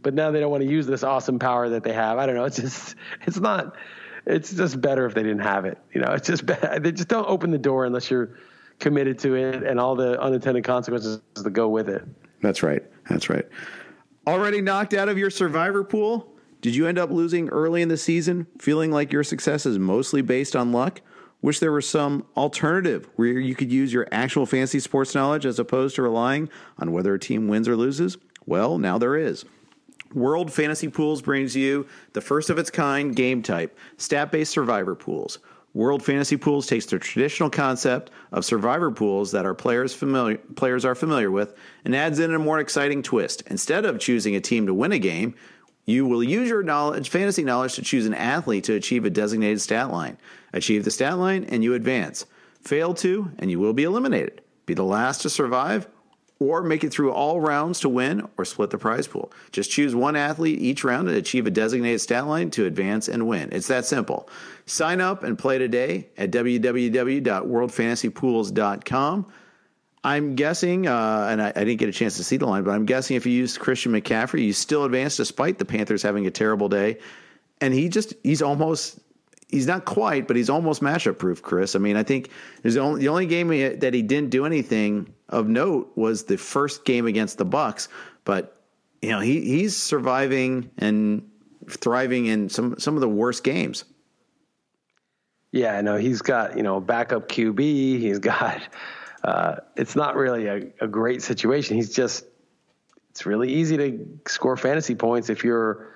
But 0.03 0.14
now 0.14 0.31
they 0.31 0.41
don't 0.41 0.51
want 0.51 0.62
to 0.62 0.71
use 0.71 0.87
this 0.87 1.03
awesome 1.03 1.39
power 1.39 1.68
that 1.68 1.83
they 1.83 1.93
have. 1.93 2.18
I 2.18 2.27
don't 2.27 2.35
know. 2.35 2.45
It's 2.45 2.57
just, 2.57 2.95
it's 3.27 3.39
not, 3.39 3.77
it's 4.27 4.53
just 4.53 4.81
better 4.81 5.07
if 5.07 5.14
they 5.14 5.23
didn't 5.23 5.41
have 5.41 5.64
it. 5.64 5.79
You 5.93 6.01
know, 6.01 6.12
it's 6.12 6.27
just 6.27 6.47
bad. 6.47 6.83
They 6.83 6.93
just 6.93 7.09
don't 7.09 7.29
open 7.29 7.51
the 7.51 7.59
door 7.59 7.85
unless 7.85 8.11
you're 8.11 8.39
committed 8.79 9.18
to 9.21 9.35
it 9.35 9.62
and 9.62 9.79
all 9.79 9.95
the 9.95 10.21
unintended 10.21 10.64
consequences 10.64 11.21
that 11.35 11.51
go 11.51 11.68
with 11.68 11.89
it. 11.89 12.03
That's 12.41 12.62
right. 12.62 12.83
That's 13.09 13.29
right. 13.29 13.47
Already 14.27 14.61
knocked 14.61 14.95
out 14.95 15.09
of 15.09 15.18
your 15.18 15.31
survivor 15.31 15.85
pool? 15.85 16.35
Did 16.62 16.75
you 16.75 16.87
end 16.87 16.99
up 16.99 17.11
losing 17.11 17.49
early 17.49 17.81
in 17.81 17.89
the 17.89 17.97
season, 17.97 18.47
feeling 18.59 18.91
like 18.91 19.12
your 19.12 19.25
success 19.25 19.64
is 19.64 19.79
mostly 19.79 20.23
based 20.23 20.55
on 20.55 20.73
luck? 20.73 21.01
Wish 21.43 21.59
there 21.59 21.72
were 21.72 21.80
some 21.80 22.26
alternative 22.36 23.09
where 23.16 23.28
you 23.28 23.55
could 23.55 23.72
use 23.72 23.93
your 23.93 24.07
actual 24.12 24.45
fantasy 24.45 24.78
sports 24.78 25.14
knowledge 25.14 25.47
as 25.47 25.59
opposed 25.59 25.97
to 25.97 26.03
relying 26.03 26.51
on 26.78 26.93
whether 26.93 27.14
a 27.14 27.18
team 27.18 27.49
wins 27.49 27.66
or 27.66 27.76
loses? 27.76 28.18
Well, 28.47 28.78
now 28.78 28.99
there 28.99 29.16
is. 29.16 29.45
World 30.12 30.53
Fantasy 30.53 30.88
Pools 30.88 31.22
brings 31.22 31.55
you 31.55 31.86
the 32.12 32.20
first 32.20 32.51
of 32.51 32.59
its 32.59 32.70
kind 32.70 33.14
game 33.14 33.43
type, 33.43 33.78
stat 33.97 34.32
based 34.32 34.53
survivor 34.53 34.95
pools. 34.95 35.38
World 35.72 36.03
Fantasy 36.03 36.36
Pools 36.36 36.66
takes 36.66 36.86
the 36.86 36.99
traditional 36.99 37.49
concept 37.49 38.11
of 38.32 38.45
survivor 38.45 38.91
pools 38.91 39.30
that 39.32 39.47
our 39.47 39.55
players 39.55 39.95
familiar 39.95 40.38
players 40.57 40.84
are 40.84 40.97
familiar 40.97 41.30
with 41.30 41.55
and 41.84 41.95
adds 41.95 42.18
in 42.18 42.34
a 42.34 42.41
more 42.41 42.59
exciting 42.59 43.05
twist. 43.05 43.45
Instead 43.47 43.84
of 43.84 44.01
choosing 44.01 44.34
a 44.34 44.41
team 44.41 44.66
to 44.66 44.74
win 44.74 44.91
a 44.91 44.99
game, 44.99 45.36
you 45.86 46.07
will 46.07 46.24
use 46.24 46.49
your 46.49 46.64
knowledge, 46.64 47.09
fantasy 47.09 47.45
knowledge 47.45 47.74
to 47.74 47.82
choose 47.82 48.07
an 48.07 48.14
athlete 48.14 48.64
to 48.64 48.74
achieve 48.74 49.05
a 49.05 49.11
designated 49.11 49.61
stat 49.61 49.93
line. 49.93 50.18
Achieve 50.53 50.85
the 50.85 50.91
stat 50.91 51.19
line 51.19 51.45
and 51.45 51.63
you 51.63 51.75
advance. 51.75 52.27
Fail 52.61 52.95
to 52.95 53.31
and 53.39 53.51
you 53.51 53.59
will 53.59 53.73
be 53.73 53.85
eliminated. 53.85 54.43
Be 54.67 54.75
the 54.75 54.85
last 54.85 55.23
to 55.23 55.31
survive 55.31 55.89
or 56.41 56.63
make 56.63 56.83
it 56.83 56.91
through 56.91 57.13
all 57.13 57.41
rounds 57.41 57.79
to 57.81 57.89
win 57.89 58.27
or 58.39 58.45
split 58.45 58.71
the 58.71 58.79
prize 58.79 59.07
pool. 59.07 59.31
Just 59.53 59.71
choose 59.71 59.95
one 59.95 60.17
athlete 60.17 60.59
each 60.59 60.83
round 60.83 61.07
and 61.09 61.17
achieve 61.17 61.47
a 61.47 61.51
designated 61.51 62.01
stat 62.01 62.27
line 62.27 62.51
to 62.53 62.65
advance 62.65 63.09
and 63.09 63.29
win. 63.29 63.51
It's 63.53 63.69
that 63.69 63.85
simple. 63.85 64.27
Sign 64.65 65.03
up 65.03 65.23
and 65.23 65.39
play 65.39 65.59
today 65.59 66.09
at 66.17 66.31
www.worldfantasypools.com. 66.31 69.27
I'm 70.03 70.35
guessing, 70.35 70.87
uh, 70.87 71.29
and 71.31 71.43
I, 71.43 71.49
I, 71.49 71.65
didn't 71.65 71.77
get 71.77 71.91
a 71.91 71.93
chance 71.93 72.17
to 72.17 72.25
see 72.25 72.39
the 72.39 72.47
line, 72.47 72.65
but 72.65 72.71
I'm 72.71 72.87
guessing 72.87 73.17
if 73.17 73.27
you 73.27 73.33
use 73.33 73.59
Christian 73.59 73.93
McCaffrey, 73.93 74.47
you 74.47 74.55
still 74.55 74.85
advance 74.85 75.19
despite 75.19 75.59
the 75.59 75.67
Panthers 75.67 76.03
having 76.03 76.27
a 76.27 76.31
terrible 76.31 76.71
day. 76.71 77.01
And 77.61 77.75
he 77.75 77.91
just, 77.91 78.15
he's 78.23 78.41
almost 78.41 78.99
he's 79.51 79.67
not 79.67 79.85
quite, 79.85 80.27
but 80.27 80.37
he's 80.37 80.51
almost 80.51 80.81
matchup 80.83 81.19
proof, 81.19 81.43
Chris. 81.43 81.75
I 81.75 81.79
mean, 81.79 81.97
I 81.97 82.03
think 82.03 82.31
there's 82.63 82.75
the 82.75 82.81
only, 82.81 83.01
the 83.01 83.09
only 83.09 83.27
game 83.27 83.49
that 83.81 83.93
he 83.95 84.03
didn't 84.03 84.31
do 84.31 84.47
anything 84.47 85.13
of 85.29 85.49
note 85.49 85.93
was 85.97 86.25
the 86.25 86.37
first 86.37 86.85
game 86.85 87.07
against 87.07 87.39
the 87.39 87.47
Bucs, 87.47 87.89
but 88.25 88.57
you 89.03 89.11
know 89.11 89.21
he 89.21 89.41
he's 89.41 89.77
surviving 89.77 90.71
and 90.79 91.29
thriving 91.69 92.27
in 92.27 92.49
some 92.49 92.79
some 92.79 92.95
of 92.95 93.01
the 93.01 93.09
worst 93.09 93.45
games. 93.45 93.85
Yeah, 95.53 95.77
I 95.77 95.81
know 95.81 95.97
he's 95.97 96.23
got 96.23 96.57
you 96.57 96.63
know 96.63 96.81
backup 96.81 97.29
QB. 97.29 97.59
He's 97.59 98.19
got. 98.19 98.61
Uh, 99.23 99.57
it's 99.77 99.97
not 99.97 100.17
really 100.17 100.47
a, 100.47 100.73
a 100.81 100.89
great 100.89 101.21
situation. 101.21 101.77
He's 101.77 101.95
just. 101.95 102.25
It's 103.11 103.27
really 103.27 103.53
easy 103.53 103.77
to 103.77 104.19
score 104.27 104.57
fantasy 104.57 104.95
points 104.95 105.29
if 105.29 105.45
you're 105.45 105.91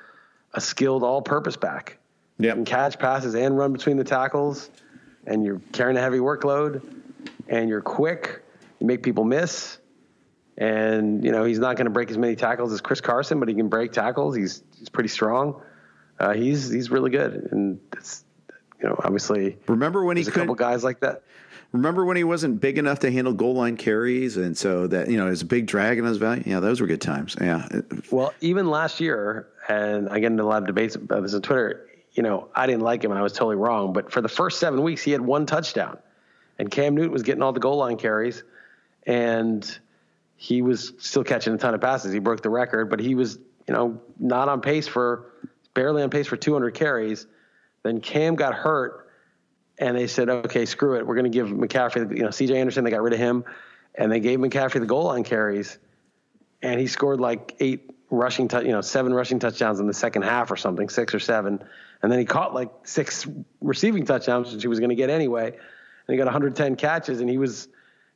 a 0.52 0.60
skilled 0.60 1.02
all-purpose 1.02 1.56
back. 1.56 1.96
Yeah, 2.38 2.54
can 2.54 2.64
catch 2.64 2.98
passes 2.98 3.34
and 3.34 3.56
run 3.56 3.72
between 3.72 3.96
the 3.96 4.04
tackles, 4.04 4.70
and 5.26 5.44
you're 5.44 5.60
carrying 5.72 5.96
a 5.96 6.00
heavy 6.00 6.18
workload, 6.18 6.82
and 7.48 7.68
you're 7.68 7.80
quick 7.80 8.44
you 8.80 8.86
make 8.86 9.02
people 9.02 9.24
miss. 9.24 9.78
And, 10.56 11.24
you 11.24 11.32
know, 11.32 11.44
he's 11.44 11.58
not 11.58 11.76
going 11.76 11.86
to 11.86 11.90
break 11.90 12.10
as 12.10 12.18
many 12.18 12.36
tackles 12.36 12.72
as 12.72 12.80
Chris 12.80 13.00
Carson, 13.00 13.40
but 13.40 13.48
he 13.48 13.54
can 13.54 13.68
break 13.68 13.92
tackles. 13.92 14.36
He's, 14.36 14.62
he's 14.78 14.88
pretty 14.88 15.08
strong. 15.08 15.60
Uh, 16.18 16.32
he's, 16.32 16.70
he's 16.70 16.90
really 16.90 17.10
good. 17.10 17.48
And 17.50 17.80
it's, 17.96 18.24
you 18.80 18.88
know, 18.88 19.00
obviously. 19.02 19.58
Remember 19.66 20.04
when 20.04 20.16
he 20.16 20.22
a 20.22 20.30
couple 20.30 20.54
guys 20.54 20.84
like 20.84 21.00
that. 21.00 21.22
Remember 21.72 22.04
when 22.04 22.16
he 22.16 22.22
wasn't 22.22 22.60
big 22.60 22.78
enough 22.78 23.00
to 23.00 23.10
handle 23.10 23.32
goal 23.32 23.54
line 23.54 23.76
carries, 23.76 24.36
and 24.36 24.56
so 24.56 24.86
that 24.86 25.10
you 25.10 25.16
know, 25.16 25.26
his 25.26 25.42
a 25.42 25.44
big 25.44 25.66
drag 25.66 25.98
in 25.98 26.04
his 26.04 26.18
value. 26.18 26.44
Yeah, 26.46 26.60
those 26.60 26.80
were 26.80 26.86
good 26.86 27.00
times. 27.00 27.34
Yeah. 27.40 27.66
Well, 28.12 28.32
even 28.40 28.70
last 28.70 29.00
year, 29.00 29.48
and 29.68 30.08
I 30.08 30.20
get 30.20 30.30
into 30.30 30.44
a 30.44 30.46
lot 30.46 30.62
of 30.62 30.68
debates 30.68 30.94
about 30.94 31.22
this 31.22 31.34
on 31.34 31.42
Twitter. 31.42 31.88
You 32.14 32.22
know, 32.22 32.48
I 32.54 32.66
didn't 32.66 32.82
like 32.82 33.02
him, 33.02 33.10
and 33.10 33.18
I 33.18 33.22
was 33.22 33.32
totally 33.32 33.56
wrong. 33.56 33.92
But 33.92 34.12
for 34.12 34.20
the 34.20 34.28
first 34.28 34.60
seven 34.60 34.82
weeks, 34.82 35.02
he 35.02 35.10
had 35.10 35.20
one 35.20 35.46
touchdown, 35.46 35.98
and 36.58 36.70
Cam 36.70 36.94
Newton 36.94 37.12
was 37.12 37.22
getting 37.22 37.42
all 37.42 37.52
the 37.52 37.60
goal 37.60 37.76
line 37.76 37.96
carries 37.96 38.44
and 39.06 39.78
he 40.36 40.62
was 40.62 40.92
still 40.98 41.24
catching 41.24 41.54
a 41.54 41.58
ton 41.58 41.74
of 41.74 41.80
passes. 41.80 42.12
He 42.12 42.18
broke 42.18 42.42
the 42.42 42.50
record, 42.50 42.90
but 42.90 43.00
he 43.00 43.14
was, 43.14 43.38
you 43.66 43.74
know, 43.74 44.00
not 44.18 44.48
on 44.48 44.60
pace 44.60 44.86
for 44.86 45.26
barely 45.74 46.02
on 46.02 46.10
pace 46.10 46.26
for 46.26 46.36
200 46.36 46.72
carries. 46.72 47.26
Then 47.82 48.00
Cam 48.00 48.34
got 48.34 48.54
hurt, 48.54 49.10
and 49.78 49.96
they 49.96 50.06
said, 50.06 50.28
"Okay, 50.28 50.64
screw 50.66 50.96
it. 50.96 51.06
We're 51.06 51.16
going 51.16 51.30
to 51.30 51.36
give 51.36 51.48
McCaffrey, 51.48 52.16
you 52.16 52.22
know, 52.22 52.30
C.J. 52.30 52.56
Anderson. 52.58 52.84
They 52.84 52.90
got 52.90 53.02
rid 53.02 53.12
of 53.12 53.18
him, 53.18 53.44
and 53.94 54.10
they 54.10 54.20
gave 54.20 54.38
McCaffrey 54.38 54.80
the 54.80 54.86
goal 54.86 55.04
line 55.04 55.24
carries, 55.24 55.78
and 56.62 56.80
he 56.80 56.86
scored 56.86 57.20
like 57.20 57.54
eight 57.60 57.90
rushing, 58.10 58.48
you 58.62 58.72
know, 58.72 58.80
seven 58.80 59.12
rushing 59.12 59.38
touchdowns 59.38 59.80
in 59.80 59.86
the 59.86 59.94
second 59.94 60.22
half 60.22 60.50
or 60.50 60.56
something, 60.56 60.88
six 60.88 61.14
or 61.14 61.20
seven, 61.20 61.62
and 62.04 62.12
then 62.12 62.18
he 62.18 62.26
caught 62.26 62.52
like 62.52 62.70
six 62.84 63.26
receiving 63.62 64.04
touchdowns, 64.04 64.52
which 64.52 64.60
he 64.60 64.68
was 64.68 64.78
going 64.78 64.90
to 64.90 64.94
get 64.94 65.08
anyway, 65.08 65.46
and 65.46 66.12
he 66.12 66.16
got 66.18 66.26
110 66.26 66.76
catches, 66.76 67.20
and 67.20 67.30
he 67.30 67.38
was 67.38 67.66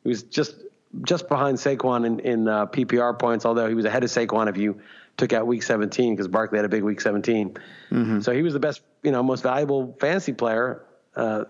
he 0.03 0.11
was 0.11 0.24
just 0.24 0.57
just 1.05 1.26
behind 1.26 1.57
Saquon 1.57 2.05
in, 2.05 2.20
in 2.20 2.49
uh, 2.49 2.66
PPR 2.66 3.18
points, 3.18 3.47
although 3.47 3.66
he 3.66 3.74
was 3.74 3.86
ahead 3.86 4.05
of 4.05 4.11
Saquon 4.11 4.47
if 4.51 4.59
you 4.59 4.82
took 5.16 5.32
out 5.32 5.47
Week 5.47 5.62
17 5.62 6.14
because 6.14 6.28
Barkley 6.28 6.59
had 6.59 6.66
a 6.66 6.68
big 6.68 6.82
Week 6.82 7.01
17. 7.01 7.57
Mm-hmm. 7.91 8.20
So 8.20 8.32
he 8.32 8.43
was 8.43 8.53
the 8.53 8.61
best, 8.61 8.82
you 9.03 9.11
know, 9.11 9.22
most 9.22 9.43
valuable 9.43 9.97
fantasy 9.99 10.34
player 10.34 10.84
uh, 11.16 11.45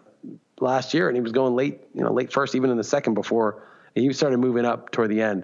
last 0.61 0.95
year, 0.95 1.09
and 1.09 1.17
he 1.17 1.21
was 1.21 1.33
going 1.33 1.57
late, 1.57 1.81
you 1.93 2.05
know, 2.05 2.13
late 2.13 2.33
first, 2.33 2.55
even 2.55 2.71
in 2.71 2.77
the 2.77 2.85
second 2.85 3.15
before 3.15 3.65
he 3.97 4.13
started 4.13 4.39
moving 4.39 4.65
up 4.65 4.93
toward 4.93 5.11
the 5.11 5.23
end. 5.23 5.43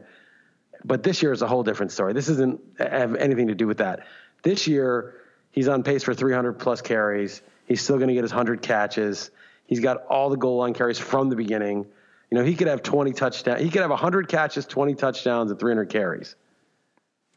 But 0.84 1.02
this 1.02 1.22
year 1.22 1.32
is 1.32 1.42
a 1.42 1.48
whole 1.48 1.64
different 1.64 1.90
story. 1.90 2.12
This 2.12 2.28
doesn't 2.28 2.60
have 2.78 3.16
anything 3.16 3.48
to 3.48 3.56
do 3.56 3.66
with 3.66 3.78
that. 3.78 4.06
This 4.44 4.68
year, 4.68 5.23
he's 5.54 5.68
on 5.68 5.84
pace 5.84 6.02
for 6.02 6.12
300 6.12 6.54
plus 6.54 6.82
carries. 6.82 7.40
He's 7.66 7.80
still 7.80 7.96
going 7.96 8.08
to 8.08 8.14
get 8.14 8.24
his 8.24 8.32
100 8.32 8.60
catches. 8.60 9.30
He's 9.66 9.80
got 9.80 10.04
all 10.06 10.28
the 10.28 10.36
goal 10.36 10.58
line 10.58 10.74
carries 10.74 10.98
from 10.98 11.30
the 11.30 11.36
beginning. 11.36 11.86
You 12.30 12.38
know, 12.38 12.44
he 12.44 12.56
could 12.56 12.66
have 12.66 12.82
20 12.82 13.12
touchdowns. 13.12 13.62
He 13.62 13.70
could 13.70 13.80
have 13.80 13.90
100 13.90 14.28
catches, 14.28 14.66
20 14.66 14.94
touchdowns, 14.96 15.50
and 15.52 15.60
300 15.60 15.88
carries. 15.88 16.34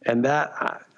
And 0.06 0.26
that, 0.26 0.52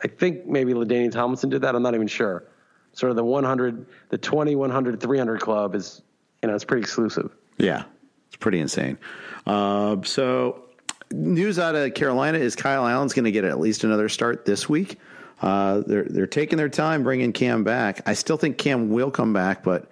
I 0.04 0.08
think 0.08 0.46
maybe 0.46 0.74
LaDainian 0.74 1.12
Tomlinson 1.12 1.50
did 1.50 1.62
that. 1.62 1.76
I'm 1.76 1.84
not 1.84 1.94
even 1.94 2.08
sure. 2.08 2.46
Sort 2.94 3.10
of 3.10 3.18
the 3.18 3.24
100, 3.24 3.86
the 4.10 4.18
20, 4.18 4.56
100, 4.56 5.02
300 5.02 5.42
club 5.42 5.76
is, 5.76 6.02
you 6.42 6.48
know, 6.48 6.56
it's 6.56 6.64
pretty 6.64 6.82
exclusive. 6.82 7.32
Yeah, 7.58 7.84
it's 8.28 8.38
pretty 8.38 8.60
insane. 8.60 8.98
Uh, 9.46 9.98
so, 10.04 10.64
news 11.12 11.60
out 11.60 11.76
of 11.76 11.94
Carolina 11.94 12.38
is 12.38 12.56
Kyle 12.56 12.88
Allen's 12.88 13.14
going 13.14 13.26
to 13.26 13.32
get 13.32 13.44
at 13.44 13.60
least 13.60 13.84
another 13.84 14.08
start 14.08 14.46
this 14.46 14.70
week. 14.70 14.98
Uh, 15.42 15.82
they're 15.86 16.04
they're 16.04 16.28
taking 16.28 16.58
their 16.58 16.70
time 16.70 17.04
bringing 17.04 17.32
Cam 17.32 17.64
back. 17.64 18.02
I 18.08 18.14
still 18.14 18.38
think 18.38 18.58
Cam 18.58 18.90
will 18.90 19.12
come 19.12 19.34
back, 19.34 19.64
but 19.64 19.90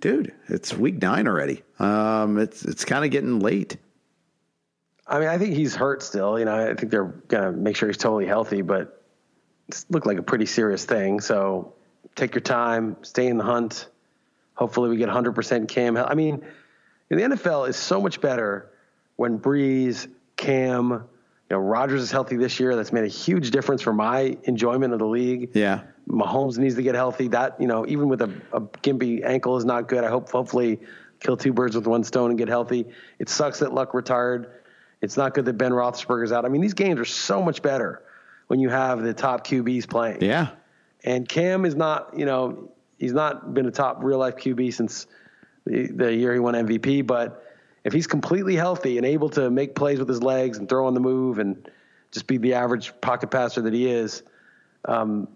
dude, 0.00 0.32
it's 0.48 0.72
week 0.72 1.00
nine 1.00 1.26
already. 1.26 1.62
Um, 1.78 2.38
it's 2.38 2.64
it's 2.64 2.84
kind 2.84 3.04
of 3.04 3.10
getting 3.10 3.40
late. 3.40 3.76
I 5.06 5.18
mean, 5.18 5.28
I 5.28 5.38
think 5.38 5.54
he's 5.54 5.74
hurt 5.74 6.02
still. 6.02 6.38
You 6.38 6.44
know, 6.44 6.70
I 6.70 6.74
think 6.74 6.90
they're 6.90 7.14
gonna 7.28 7.52
make 7.52 7.76
sure 7.76 7.88
he's 7.88 7.98
totally 7.98 8.26
healthy, 8.26 8.62
but 8.62 9.02
it 9.68 9.84
looked 9.90 10.06
like 10.06 10.18
a 10.18 10.22
pretty 10.22 10.46
serious 10.46 10.84
thing. 10.84 11.20
So 11.20 11.74
take 12.14 12.34
your 12.34 12.42
time, 12.42 12.96
stay 13.02 13.26
in 13.26 13.36
the 13.36 13.44
hunt. 13.44 13.88
Hopefully, 14.54 14.88
we 14.88 14.96
get 14.96 15.08
100% 15.08 15.68
Cam. 15.68 15.96
I 15.96 16.14
mean, 16.14 16.44
the 17.08 17.16
NFL 17.16 17.68
is 17.68 17.76
so 17.76 18.00
much 18.00 18.20
better 18.20 18.70
when 19.16 19.38
Brees, 19.38 20.08
Cam, 20.36 21.04
you 21.50 21.56
know, 21.56 21.60
Rodgers 21.60 22.00
is 22.00 22.10
healthy 22.10 22.36
this 22.36 22.58
year. 22.58 22.74
That's 22.74 22.92
made 22.92 23.04
a 23.04 23.08
huge 23.08 23.50
difference 23.50 23.82
for 23.82 23.92
my 23.92 24.36
enjoyment 24.44 24.92
of 24.92 24.98
the 24.98 25.06
league. 25.06 25.50
Yeah. 25.54 25.82
Mahomes 26.08 26.58
needs 26.58 26.74
to 26.76 26.82
get 26.82 26.94
healthy. 26.94 27.28
That 27.28 27.60
you 27.60 27.66
know, 27.66 27.86
even 27.86 28.08
with 28.08 28.22
a, 28.22 28.30
a 28.52 28.60
gimpy 28.60 29.24
ankle 29.24 29.56
is 29.56 29.64
not 29.64 29.88
good. 29.88 30.04
I 30.04 30.08
hope 30.08 30.30
hopefully 30.30 30.80
kill 31.20 31.36
two 31.36 31.52
birds 31.52 31.76
with 31.76 31.86
one 31.86 32.04
stone 32.04 32.30
and 32.30 32.38
get 32.38 32.48
healthy. 32.48 32.86
It 33.18 33.28
sucks 33.28 33.60
that 33.60 33.72
Luck 33.72 33.94
retired. 33.94 34.50
It's 35.00 35.16
not 35.16 35.34
good 35.34 35.44
that 35.46 35.54
Ben 35.54 35.72
Roethlisberger's 35.72 36.32
out. 36.32 36.44
I 36.44 36.48
mean, 36.48 36.62
these 36.62 36.74
games 36.74 36.98
are 36.98 37.04
so 37.04 37.42
much 37.42 37.62
better 37.62 38.02
when 38.46 38.58
you 38.60 38.70
have 38.70 39.02
the 39.02 39.14
top 39.14 39.46
QBs 39.46 39.88
playing. 39.88 40.22
Yeah. 40.22 40.50
And 41.02 41.28
Cam 41.28 41.66
is 41.66 41.74
not, 41.74 42.18
you 42.18 42.24
know, 42.24 42.70
he's 42.98 43.12
not 43.12 43.52
been 43.52 43.66
a 43.66 43.70
top 43.70 44.02
real 44.02 44.18
life 44.18 44.36
QB 44.36 44.72
since 44.72 45.06
the, 45.66 45.88
the 45.88 46.14
year 46.14 46.32
he 46.32 46.38
won 46.38 46.54
MVP. 46.54 47.06
But 47.06 47.43
if 47.84 47.92
he's 47.92 48.06
completely 48.06 48.56
healthy 48.56 48.96
and 48.96 49.06
able 49.06 49.28
to 49.30 49.50
make 49.50 49.74
plays 49.74 49.98
with 49.98 50.08
his 50.08 50.22
legs 50.22 50.58
and 50.58 50.68
throw 50.68 50.86
on 50.86 50.94
the 50.94 51.00
move 51.00 51.38
and 51.38 51.70
just 52.10 52.26
be 52.26 52.38
the 52.38 52.54
average 52.54 52.92
pocket 53.00 53.30
passer 53.30 53.60
that 53.62 53.72
he 53.72 53.88
is, 53.88 54.22
um, 54.86 55.28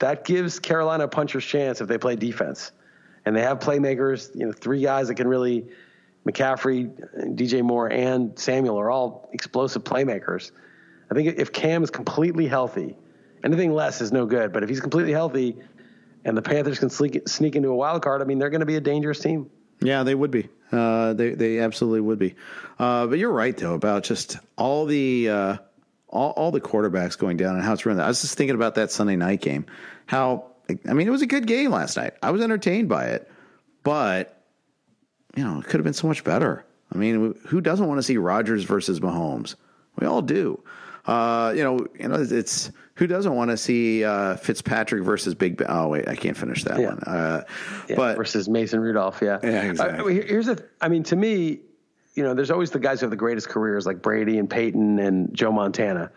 that 0.00 0.24
gives 0.24 0.58
Carolina 0.58 1.04
a 1.04 1.08
puncher's 1.08 1.44
chance 1.44 1.80
if 1.80 1.86
they 1.86 1.98
play 1.98 2.16
defense. 2.16 2.72
And 3.24 3.36
they 3.36 3.42
have 3.42 3.60
playmakers, 3.60 4.34
you 4.34 4.46
know, 4.46 4.52
three 4.52 4.82
guys 4.82 5.08
that 5.08 5.14
can 5.14 5.28
really 5.28 5.66
McCaffrey, 6.26 6.90
DJ 7.36 7.62
Moore, 7.62 7.90
and 7.90 8.36
Samuel 8.38 8.78
are 8.80 8.90
all 8.90 9.28
explosive 9.32 9.84
playmakers. 9.84 10.50
I 11.10 11.14
think 11.14 11.38
if 11.38 11.52
Cam 11.52 11.84
is 11.84 11.90
completely 11.90 12.46
healthy, 12.46 12.96
anything 13.44 13.72
less 13.74 14.00
is 14.00 14.12
no 14.12 14.26
good. 14.26 14.52
But 14.52 14.62
if 14.62 14.68
he's 14.68 14.80
completely 14.80 15.12
healthy 15.12 15.56
and 16.24 16.36
the 16.36 16.42
Panthers 16.42 16.78
can 16.78 16.90
sneak, 16.90 17.28
sneak 17.28 17.54
into 17.54 17.68
a 17.68 17.74
wild 17.74 18.02
card, 18.02 18.22
I 18.22 18.24
mean, 18.24 18.38
they're 18.38 18.50
going 18.50 18.60
to 18.60 18.66
be 18.66 18.76
a 18.76 18.80
dangerous 18.80 19.20
team. 19.20 19.50
Yeah, 19.82 20.02
they 20.02 20.14
would 20.14 20.30
be. 20.30 20.48
Uh, 20.70 21.12
they 21.12 21.30
they 21.30 21.58
absolutely 21.58 22.00
would 22.00 22.18
be. 22.18 22.34
Uh, 22.78 23.06
but 23.06 23.18
you're 23.18 23.32
right 23.32 23.56
though 23.56 23.74
about 23.74 24.04
just 24.04 24.38
all 24.56 24.86
the 24.86 25.28
uh, 25.28 25.56
all, 26.08 26.30
all 26.30 26.50
the 26.50 26.60
quarterbacks 26.60 27.18
going 27.18 27.36
down 27.36 27.56
and 27.56 27.64
how 27.64 27.72
it's 27.72 27.84
run. 27.84 28.00
I 28.00 28.08
was 28.08 28.22
just 28.22 28.36
thinking 28.38 28.54
about 28.54 28.76
that 28.76 28.90
Sunday 28.90 29.16
night 29.16 29.40
game. 29.40 29.66
How 30.06 30.52
I 30.88 30.92
mean, 30.92 31.06
it 31.06 31.10
was 31.10 31.22
a 31.22 31.26
good 31.26 31.46
game 31.46 31.70
last 31.70 31.96
night. 31.96 32.14
I 32.22 32.30
was 32.30 32.40
entertained 32.40 32.88
by 32.88 33.06
it, 33.06 33.30
but 33.82 34.42
you 35.36 35.44
know, 35.44 35.58
it 35.58 35.64
could 35.64 35.74
have 35.74 35.84
been 35.84 35.92
so 35.92 36.08
much 36.08 36.24
better. 36.24 36.64
I 36.92 36.98
mean, 36.98 37.34
who 37.46 37.60
doesn't 37.60 37.86
want 37.86 37.98
to 37.98 38.02
see 38.02 38.18
Rodgers 38.18 38.64
versus 38.64 39.00
Mahomes? 39.00 39.54
We 39.98 40.06
all 40.06 40.22
do. 40.22 40.62
Uh, 41.06 41.52
you 41.56 41.64
know, 41.64 41.86
you 41.98 42.08
know, 42.08 42.16
it's 42.20 42.70
Who 42.96 43.06
doesn't 43.06 43.34
want 43.34 43.50
to 43.50 43.56
see 43.56 44.04
uh, 44.04 44.36
Fitzpatrick 44.36 45.02
versus 45.02 45.34
Big 45.34 45.56
Ben? 45.56 45.66
Oh 45.70 45.88
wait, 45.88 46.08
I 46.08 46.14
can't 46.14 46.36
finish 46.36 46.64
that 46.64 46.78
Yeah. 46.78 46.88
one. 46.88 46.98
Uh, 47.00 47.44
Yeah, 47.88 47.96
but 47.96 48.16
versus 48.16 48.48
Mason 48.48 48.80
Rudolph, 48.80 49.20
yeah. 49.22 49.38
Yeah, 49.42 49.62
exactly. 49.62 50.14
Mean, 50.14 50.26
here's 50.26 50.46
the. 50.46 50.62
I 50.80 50.88
mean, 50.88 51.02
to 51.04 51.16
me, 51.16 51.60
you 52.14 52.22
know, 52.22 52.34
there's 52.34 52.50
always 52.50 52.70
the 52.70 52.78
guys 52.78 53.00
who 53.00 53.04
have 53.06 53.10
the 53.10 53.16
greatest 53.16 53.48
careers, 53.48 53.86
like 53.86 54.02
Brady 54.02 54.38
and 54.38 54.48
Peyton 54.48 54.98
and 54.98 55.34
Joe 55.34 55.50
Montana, 55.52 56.10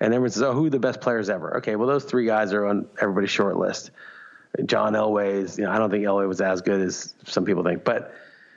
and 0.00 0.12
everyone 0.12 0.30
says, 0.30 0.42
"Oh, 0.42 0.52
who 0.54 0.66
are 0.66 0.70
the 0.70 0.80
best 0.80 1.00
players 1.00 1.30
ever?" 1.30 1.56
Okay, 1.58 1.76
well, 1.76 1.86
those 1.86 2.04
three 2.04 2.26
guys 2.26 2.52
are 2.52 2.66
on 2.66 2.86
everybody's 3.00 3.30
short 3.30 3.56
list. 3.56 3.92
John 4.66 4.94
Elway's, 4.94 5.56
you 5.58 5.64
know, 5.64 5.70
I 5.70 5.78
don't 5.78 5.90
think 5.90 6.04
Elway 6.04 6.26
was 6.26 6.40
as 6.40 6.62
good 6.62 6.80
as 6.80 7.14
some 7.26 7.44
people 7.44 7.62
think, 7.62 7.84
but. 7.84 8.12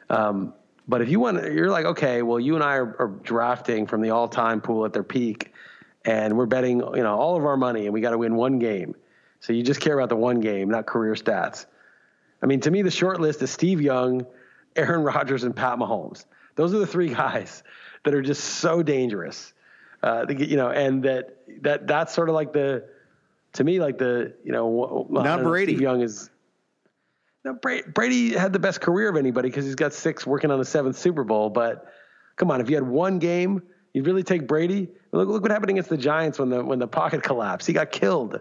Um, 0.09 0.53
but 0.87 1.01
if 1.01 1.09
you 1.09 1.19
want, 1.21 1.41
you're 1.53 1.69
like, 1.69 1.85
okay, 1.85 2.21
well, 2.21 2.37
you 2.39 2.55
and 2.55 2.63
I 2.63 2.75
are, 2.75 2.95
are 2.99 3.07
drafting 3.23 3.85
from 3.87 4.01
the 4.01 4.09
all-time 4.09 4.59
pool 4.59 4.83
at 4.83 4.91
their 4.91 5.03
peak, 5.03 5.50
and 6.05 6.37
we're 6.37 6.45
betting, 6.45 6.79
you 6.79 7.03
know, 7.03 7.15
all 7.17 7.37
of 7.37 7.45
our 7.45 7.57
money, 7.57 7.85
and 7.85 7.93
we 7.93 8.01
got 8.01 8.11
to 8.11 8.17
win 8.17 8.35
one 8.35 8.59
game. 8.59 8.95
So 9.39 9.53
you 9.53 9.63
just 9.63 9.81
care 9.81 9.97
about 9.97 10.09
the 10.09 10.15
one 10.15 10.39
game, 10.39 10.69
not 10.69 10.85
career 10.85 11.13
stats. 11.13 11.65
I 12.41 12.45
mean, 12.45 12.59
to 12.61 12.71
me, 12.71 12.81
the 12.81 12.91
short 12.91 13.19
list 13.19 13.41
is 13.41 13.51
Steve 13.51 13.81
Young, 13.81 14.25
Aaron 14.75 15.03
Rodgers, 15.03 15.43
and 15.43 15.55
Pat 15.55 15.77
Mahomes. 15.77 16.25
Those 16.55 16.73
are 16.73 16.79
the 16.79 16.87
three 16.87 17.09
guys 17.13 17.63
that 18.03 18.13
are 18.13 18.21
just 18.21 18.43
so 18.43 18.81
dangerous. 18.81 19.53
Uh, 20.03 20.25
you 20.29 20.57
know, 20.57 20.69
and 20.69 21.03
that 21.03 21.37
that 21.61 21.85
that's 21.85 22.13
sort 22.13 22.29
of 22.29 22.33
like 22.33 22.53
the, 22.53 22.83
to 23.53 23.63
me, 23.63 23.79
like 23.79 23.99
the 23.99 24.33
you 24.43 24.51
know, 24.51 25.07
Not 25.09 25.39
know, 25.39 25.43
Brady. 25.43 25.73
Steve 25.73 25.81
Young 25.81 26.01
is. 26.01 26.29
No, 27.43 27.53
Brady, 27.53 27.89
Brady 27.89 28.33
had 28.33 28.53
the 28.53 28.59
best 28.59 28.81
career 28.81 29.09
of 29.09 29.15
anybody 29.15 29.49
because 29.49 29.65
he's 29.65 29.75
got 29.75 29.93
six 29.93 30.27
working 30.27 30.51
on 30.51 30.59
the 30.59 30.65
seventh 30.65 30.97
Super 30.97 31.23
Bowl. 31.23 31.49
But 31.49 31.85
come 32.35 32.51
on, 32.51 32.61
if 32.61 32.69
you 32.69 32.75
had 32.75 32.87
one 32.87 33.19
game, 33.19 33.63
you'd 33.93 34.05
really 34.05 34.23
take 34.23 34.47
Brady. 34.47 34.89
Look, 35.11 35.27
look 35.27 35.41
what 35.41 35.51
happened 35.51 35.71
against 35.71 35.89
the 35.89 35.97
Giants 35.97 36.39
when 36.39 36.49
the 36.49 36.63
when 36.63 36.79
the 36.79 36.87
pocket 36.87 37.21
collapsed. 37.23 37.67
He 37.67 37.73
got 37.73 37.91
killed. 37.91 38.39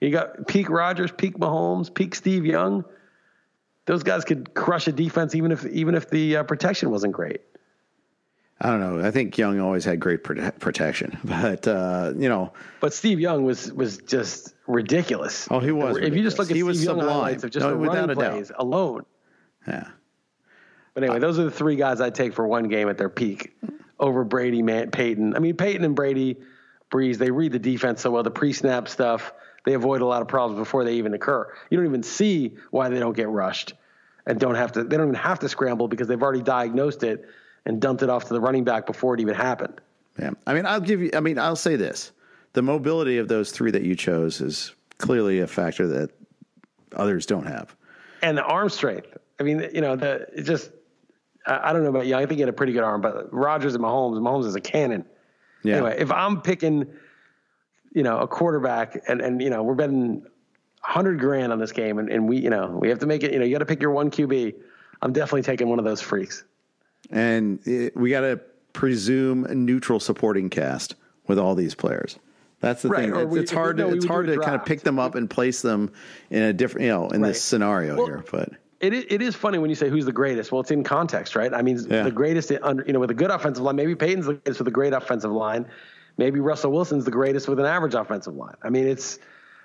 You 0.00 0.10
got 0.10 0.46
peak 0.46 0.68
Rodgers, 0.68 1.10
peak 1.10 1.38
Mahomes, 1.38 1.92
peak 1.92 2.14
Steve 2.14 2.44
Young. 2.46 2.84
Those 3.86 4.02
guys 4.02 4.24
could 4.24 4.52
crush 4.54 4.86
a 4.88 4.92
defense 4.92 5.34
even 5.34 5.52
if 5.52 5.64
even 5.66 5.94
if 5.94 6.10
the 6.10 6.38
uh, 6.38 6.42
protection 6.44 6.90
wasn't 6.90 7.12
great. 7.12 7.40
I 8.60 8.70
don't 8.70 8.80
know. 8.80 9.06
I 9.06 9.10
think 9.10 9.36
Young 9.36 9.60
always 9.60 9.84
had 9.84 10.00
great 10.00 10.24
prote- 10.24 10.58
protection, 10.60 11.18
but 11.24 11.66
uh, 11.68 12.12
you 12.16 12.28
know, 12.28 12.52
But 12.80 12.94
Steve 12.94 13.20
Young 13.20 13.44
was 13.44 13.72
was 13.72 13.98
just 13.98 14.54
ridiculous. 14.66 15.46
Oh, 15.50 15.60
he 15.60 15.72
was 15.72 15.96
If 15.98 16.14
you 16.14 16.22
just 16.22 16.38
look 16.38 16.50
at 16.50 16.56
He 16.56 16.60
Steve 16.60 16.66
was 16.66 16.82
Young 16.84 16.98
sublime. 17.00 17.14
highlights 17.14 17.44
of 17.44 17.50
just 17.50 17.64
No, 17.64 17.70
the 17.72 17.76
without 17.78 17.94
running 18.08 18.10
a 18.10 18.14
doubt. 18.20 18.32
plays 18.32 18.52
alone. 18.56 19.04
yeah. 19.66 19.88
But 20.94 21.02
anyway, 21.04 21.18
those 21.18 21.38
are 21.38 21.44
the 21.44 21.50
three 21.50 21.76
guys 21.76 22.00
I'd 22.00 22.14
take 22.14 22.32
for 22.32 22.46
one 22.46 22.68
game 22.68 22.88
at 22.88 22.96
their 22.96 23.10
peak 23.10 23.54
over 23.98 24.24
Brady, 24.24 24.62
Man, 24.62 24.90
Peyton. 24.90 25.34
I 25.34 25.38
mean, 25.38 25.56
Peyton 25.56 25.84
and 25.84 25.94
Brady, 25.96 26.36
Brees, 26.90 27.18
they 27.18 27.30
read 27.30 27.52
the 27.52 27.58
defense 27.58 28.02
so 28.02 28.10
well. 28.10 28.22
The 28.22 28.30
pre-snap 28.30 28.88
stuff, 28.88 29.32
they 29.64 29.74
avoid 29.74 30.00
a 30.02 30.06
lot 30.06 30.22
of 30.22 30.28
problems 30.28 30.58
before 30.58 30.84
they 30.84 30.94
even 30.94 31.14
occur. 31.14 31.52
You 31.70 31.76
don't 31.78 31.86
even 31.86 32.02
see 32.02 32.56
why 32.70 32.88
they 32.88 32.98
don't 32.98 33.16
get 33.16 33.28
rushed 33.28 33.74
and 34.26 34.38
don't 34.38 34.54
have 34.54 34.72
to. 34.72 34.84
They 34.84 34.96
don't 34.96 35.08
even 35.08 35.20
have 35.20 35.38
to 35.40 35.48
scramble 35.48 35.88
because 35.88 36.08
they've 36.08 36.22
already 36.22 36.42
diagnosed 36.42 37.02
it 37.02 37.26
and 37.64 37.80
dumped 37.80 38.02
it 38.02 38.10
off 38.10 38.24
to 38.26 38.34
the 38.34 38.40
running 38.40 38.64
back 38.64 38.86
before 38.86 39.14
it 39.14 39.20
even 39.20 39.34
happened. 39.34 39.80
Yeah. 40.18 40.30
I 40.46 40.54
mean, 40.54 40.66
I'll 40.66 40.80
give 40.80 41.00
you, 41.00 41.10
I 41.14 41.20
mean, 41.20 41.38
I'll 41.38 41.56
say 41.56 41.76
this 41.76 42.12
the 42.52 42.62
mobility 42.62 43.18
of 43.18 43.28
those 43.28 43.50
three 43.50 43.70
that 43.70 43.82
you 43.82 43.94
chose 43.94 44.40
is 44.40 44.72
clearly 44.98 45.40
a 45.40 45.46
factor 45.46 45.86
that 45.86 46.10
others 46.94 47.26
don't 47.26 47.46
have. 47.46 47.74
and 48.22 48.38
the 48.38 48.42
arm 48.42 48.68
strength. 48.70 49.16
I 49.38 49.42
mean, 49.42 49.68
you 49.74 49.82
know, 49.82 49.96
the 49.96 50.26
it 50.34 50.42
just 50.44 50.70
I, 51.46 51.72
don't 51.72 51.82
know 51.84 51.90
about 51.90 52.06
you. 52.06 52.14
I 52.16 52.20
think 52.26 52.32
he 52.38 52.40
had 52.40 52.48
a 52.48 52.52
pretty 52.52 52.72
good 52.72 52.82
arm, 52.82 53.00
but 53.00 53.32
Rodgers 53.32 53.74
and 53.74 53.84
Mahomes, 53.84 54.18
Mahomes 54.18 54.46
is 54.46 54.54
a 54.56 54.60
cannon. 54.60 55.04
Yeah. 55.62 55.76
Anyway, 55.76 55.96
if 55.98 56.10
I'm 56.10 56.40
picking, 56.42 56.86
you 57.92 58.02
know, 58.02 58.18
a 58.18 58.26
quarterback, 58.28 59.02
and 59.08 59.20
and 59.20 59.40
you 59.42 59.50
know, 59.50 59.62
we're 59.62 59.74
betting 59.74 60.24
hundred 60.80 61.18
grand 61.20 61.52
on 61.52 61.58
this 61.58 61.72
game, 61.72 61.98
and, 61.98 62.08
and 62.10 62.28
we, 62.28 62.38
you 62.38 62.50
know, 62.50 62.78
we 62.80 62.88
have 62.88 62.98
to 63.00 63.06
make 63.06 63.22
it. 63.22 63.32
You 63.32 63.38
know, 63.38 63.44
you 63.44 63.52
got 63.52 63.58
to 63.60 63.66
pick 63.66 63.80
your 63.80 63.90
one 63.92 64.10
QB. 64.10 64.54
I'm 65.02 65.12
definitely 65.12 65.42
taking 65.42 65.68
one 65.68 65.78
of 65.78 65.84
those 65.84 66.00
freaks. 66.00 66.44
And 67.10 67.58
it, 67.66 67.96
we 67.96 68.10
got 68.10 68.20
to 68.22 68.40
presume 68.72 69.44
a 69.44 69.54
neutral 69.54 70.00
supporting 70.00 70.50
cast 70.50 70.94
with 71.26 71.38
all 71.38 71.54
these 71.54 71.74
players. 71.74 72.18
That's 72.60 72.82
the 72.82 72.88
Right, 72.88 73.10
thing. 73.10 73.14
It's, 73.16 73.30
we- 73.32 73.40
it's 73.40 73.52
hard 73.52 73.76
to 73.78 73.88
we 73.88 73.96
it's 73.96 74.06
hard 74.06 74.26
to 74.28 74.38
kind 74.38 74.54
of 74.54 74.64
pick 74.64 74.80
them 74.82 74.98
up 74.98 75.14
and 75.14 75.28
place 75.28 75.62
them 75.62 75.92
in 76.30 76.42
a 76.42 76.52
different, 76.52 76.86
you 76.86 76.90
know, 76.92 77.08
in 77.10 77.20
Right. 77.22 77.28
this 77.28 77.42
scenario 77.42 77.96
Well, 77.96 78.06
here. 78.06 78.24
But 78.30 78.50
It 78.80 78.92
is, 78.92 79.04
it 79.08 79.22
is 79.22 79.34
funny 79.34 79.58
when 79.58 79.70
you 79.70 79.76
say 79.76 79.88
who's 79.88 80.04
the 80.04 80.12
greatest. 80.12 80.52
Well, 80.52 80.60
it's 80.60 80.70
in 80.70 80.84
context, 80.84 81.34
right? 81.34 81.52
I 81.54 81.62
mean, 81.62 81.78
Yeah. 81.88 82.02
the 82.02 82.10
greatest, 82.10 82.52
under, 82.62 82.84
you 82.86 82.92
know, 82.92 83.00
with 83.00 83.10
a 83.10 83.14
good 83.14 83.30
offensive 83.30 83.64
line. 83.64 83.76
Maybe 83.76 83.94
Peyton's 83.94 84.26
the 84.26 84.34
greatest 84.34 84.60
with 84.60 84.68
a 84.68 84.72
great 84.72 84.92
offensive 84.92 85.32
line. 85.32 85.66
Maybe 86.18 86.40
Russell 86.40 86.72
Wilson's 86.72 87.04
the 87.04 87.10
greatest 87.10 87.48
with 87.48 87.58
an 87.58 87.66
average 87.66 87.94
offensive 87.94 88.34
line. 88.34 88.54
I 88.62 88.68
mean, 88.70 88.86
it's, 88.86 89.18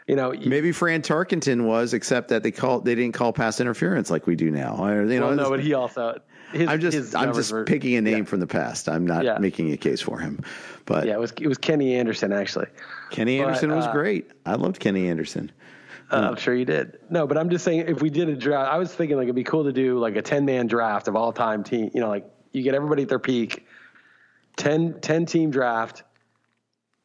you 0.08 0.16
know, 0.16 0.34
maybe 0.34 0.72
Fran 0.72 1.02
Tarkenton 1.02 1.66
was, 1.66 1.94
except 1.94 2.30
that 2.30 2.44
they 2.44 2.52
call 2.52 2.80
they 2.82 2.96
didn't 2.96 3.14
call 3.14 3.32
pass 3.34 3.60
interference 3.62 4.10
like 4.10 4.28
we 4.28 4.36
do 4.36 4.50
now. 4.52 4.86
You 4.88 5.20
know, 5.20 5.28
well, 5.28 5.36
no, 5.36 5.50
but 5.50 5.60
he 5.62 5.74
also. 5.74 6.20
His, 6.52 6.68
I'm 6.68 6.82
just 6.82 7.16
I'm 7.16 7.34
just 7.34 7.52
were- 7.54 7.64
picking 7.64 7.96
a 7.96 8.02
name 8.02 8.18
yeah. 8.20 8.24
from 8.26 8.42
the 8.42 8.48
past. 8.48 8.90
I'm 8.90 9.06
not 9.08 9.24
Yeah. 9.24 9.38
making 9.38 9.72
a 9.72 9.78
case 9.78 10.02
for 10.02 10.20
him. 10.20 10.42
But 10.86 11.06
Yeah, 11.08 11.14
it 11.14 11.20
was 11.20 11.32
it 11.40 11.48
was 11.48 11.58
Kenny 11.58 11.96
Anderson 11.96 12.34
actually. 12.34 12.66
Kenny 13.10 13.38
But, 13.38 13.46
Anderson 13.48 13.74
was 13.74 13.86
uh, 13.86 13.92
great. 13.94 14.30
I 14.46 14.56
loved 14.56 14.80
Kenny 14.82 15.08
Anderson. 15.08 15.50
Uh, 16.12 16.28
I'm 16.30 16.36
sure 16.36 16.54
you 16.54 16.66
did. 16.66 17.00
No, 17.10 17.26
but 17.26 17.38
I'm 17.38 17.50
just 17.50 17.64
saying 17.64 17.86
if 17.88 18.02
we 18.02 18.10
did 18.10 18.28
a 18.28 18.36
draft, 18.36 18.70
I 18.72 18.78
was 18.78 18.94
thinking 18.94 19.16
like 19.16 19.26
it'd 19.26 19.36
be 19.36 19.46
cool 19.46 19.64
to 19.64 19.72
do 19.72 19.98
like 19.98 20.18
a 20.18 20.22
10 20.22 20.44
man 20.44 20.68
draft 20.68 21.08
of 21.08 21.16
all 21.16 21.32
time 21.32 21.64
team. 21.64 21.90
You 21.94 22.02
know, 22.02 22.10
like 22.10 22.26
you 22.52 22.64
get 22.64 22.76
everybody 22.76 23.04
at 23.04 23.10
their 23.10 23.20
peak, 23.20 23.66
10, 24.58 25.00
10 25.00 25.26
team 25.26 25.52
draft. 25.52 26.04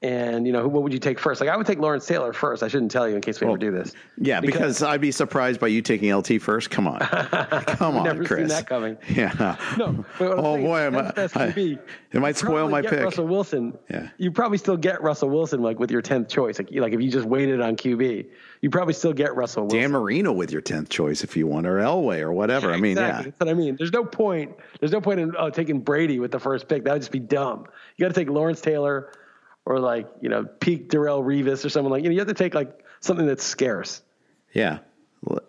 And 0.07 0.47
you 0.47 0.53
know, 0.53 0.69
what 0.69 0.85
would 0.85 0.93
you 0.93 1.01
take 1.01 1.19
first? 1.19 1.41
Like 1.41 1.51
I 1.51 1.57
would 1.57 1.67
take 1.67 1.81
Lawrence 1.81 2.07
Taylor 2.07 2.33
first. 2.33 2.63
I 2.63 2.69
shouldn't 2.69 2.93
tell 2.93 3.09
you 3.09 3.17
in 3.17 3.21
case 3.21 3.41
we 3.41 3.49
ever 3.49 3.57
do 3.57 3.73
this. 3.73 3.93
Yeah, 4.19 4.41
because, 4.41 4.81
I'd 4.81 5.01
be 5.01 5.11
surprised 5.11 5.59
by 5.59 5.67
you 5.67 5.83
taking 5.83 6.15
LT 6.15 6.41
first. 6.41 6.71
Come 6.71 6.87
on, 6.87 7.01
come 7.01 7.97
on, 7.97 8.05
Never 8.05 8.23
seen 8.23 8.27
Chris. 8.27 8.53
that 8.53 8.69
coming. 8.69 8.97
Yeah. 9.09 9.57
No, 9.77 10.05
but 10.17 10.29
what 10.29 10.39
I'm 10.39 10.45
oh 10.45 10.57
boy, 10.59 10.79
am 10.79 10.93
10's 10.95 11.37
I, 11.37 11.47
I- 11.47 11.79
it 12.13 12.21
might 12.21 12.37
spoil 12.37 12.69
my 12.69 12.83
pick. 12.83 13.03
Russell 13.03 13.27
Wilson. 13.27 13.77
Yeah. 13.91 14.09
You 14.19 14.31
probably 14.31 14.59
still 14.59 14.77
get 14.77 15.03
Russell 15.03 15.29
Wilson 15.29 15.61
like 15.61 15.81
with 15.81 15.91
your 15.91 16.03
tenth 16.03 16.29
choice. 16.29 16.59
Like, 16.59 16.69
like 16.71 16.93
if 16.93 17.01
you 17.01 17.11
just 17.11 17.27
waited 17.27 17.61
on 17.61 17.75
QB, 17.75 18.27
you 18.61 18.71
probably 18.71 18.95
still 18.95 19.13
get 19.13 19.35
Russell 19.35 19.65
Wilson. 19.65 19.81
Dan 19.81 19.91
Marino 19.91 20.33
with 20.33 20.53
your 20.53 20.61
tenth 20.61 20.89
choice 20.89 21.25
if 21.25 21.37
you 21.37 21.49
want, 21.49 21.67
or 21.67 21.79
Elway 21.79 22.21
or 22.21 22.33
whatever. 22.33 22.73
I 22.73 22.77
mean, 22.77 22.93
exactly. 22.93 23.25
yeah, 23.27 23.31
That's 23.31 23.41
what 23.41 23.49
I 23.49 23.55
mean. 23.55 23.75
There's 23.77 23.93
no 23.93 24.05
point. 24.05 24.55
There's 24.79 24.93
no 24.93 25.01
point 25.01 25.19
in 25.19 25.35
oh, 25.37 25.51
taking 25.51 25.81
Brady 25.81 26.21
with 26.21 26.31
the 26.31 26.39
first 26.39 26.69
pick. 26.69 26.85
That 26.85 26.93
would 26.93 27.03
just 27.03 27.13
be 27.13 27.19
dumb. 27.19 27.67
You 27.97 28.05
got 28.05 28.15
to 28.15 28.21
take 28.21 28.31
Lawrence 28.31 28.61
Taylor 28.61 29.11
or 29.67 29.79
like 29.81 30.09
you 30.23 30.29
know 30.31 30.45
peak 30.45 30.89
Darrelle 30.89 31.23
Revis 31.23 31.65
or 31.65 31.69
someone 31.69 31.93
like 31.93 32.03
you 32.05 32.09
know 32.09 32.15
you 32.15 32.21
have 32.21 32.29
to 32.29 32.35
take 32.35 32.55
like 32.55 32.83
something 33.01 33.27
that's 33.27 33.45
scarce. 33.45 34.03
yeah, 34.55 34.79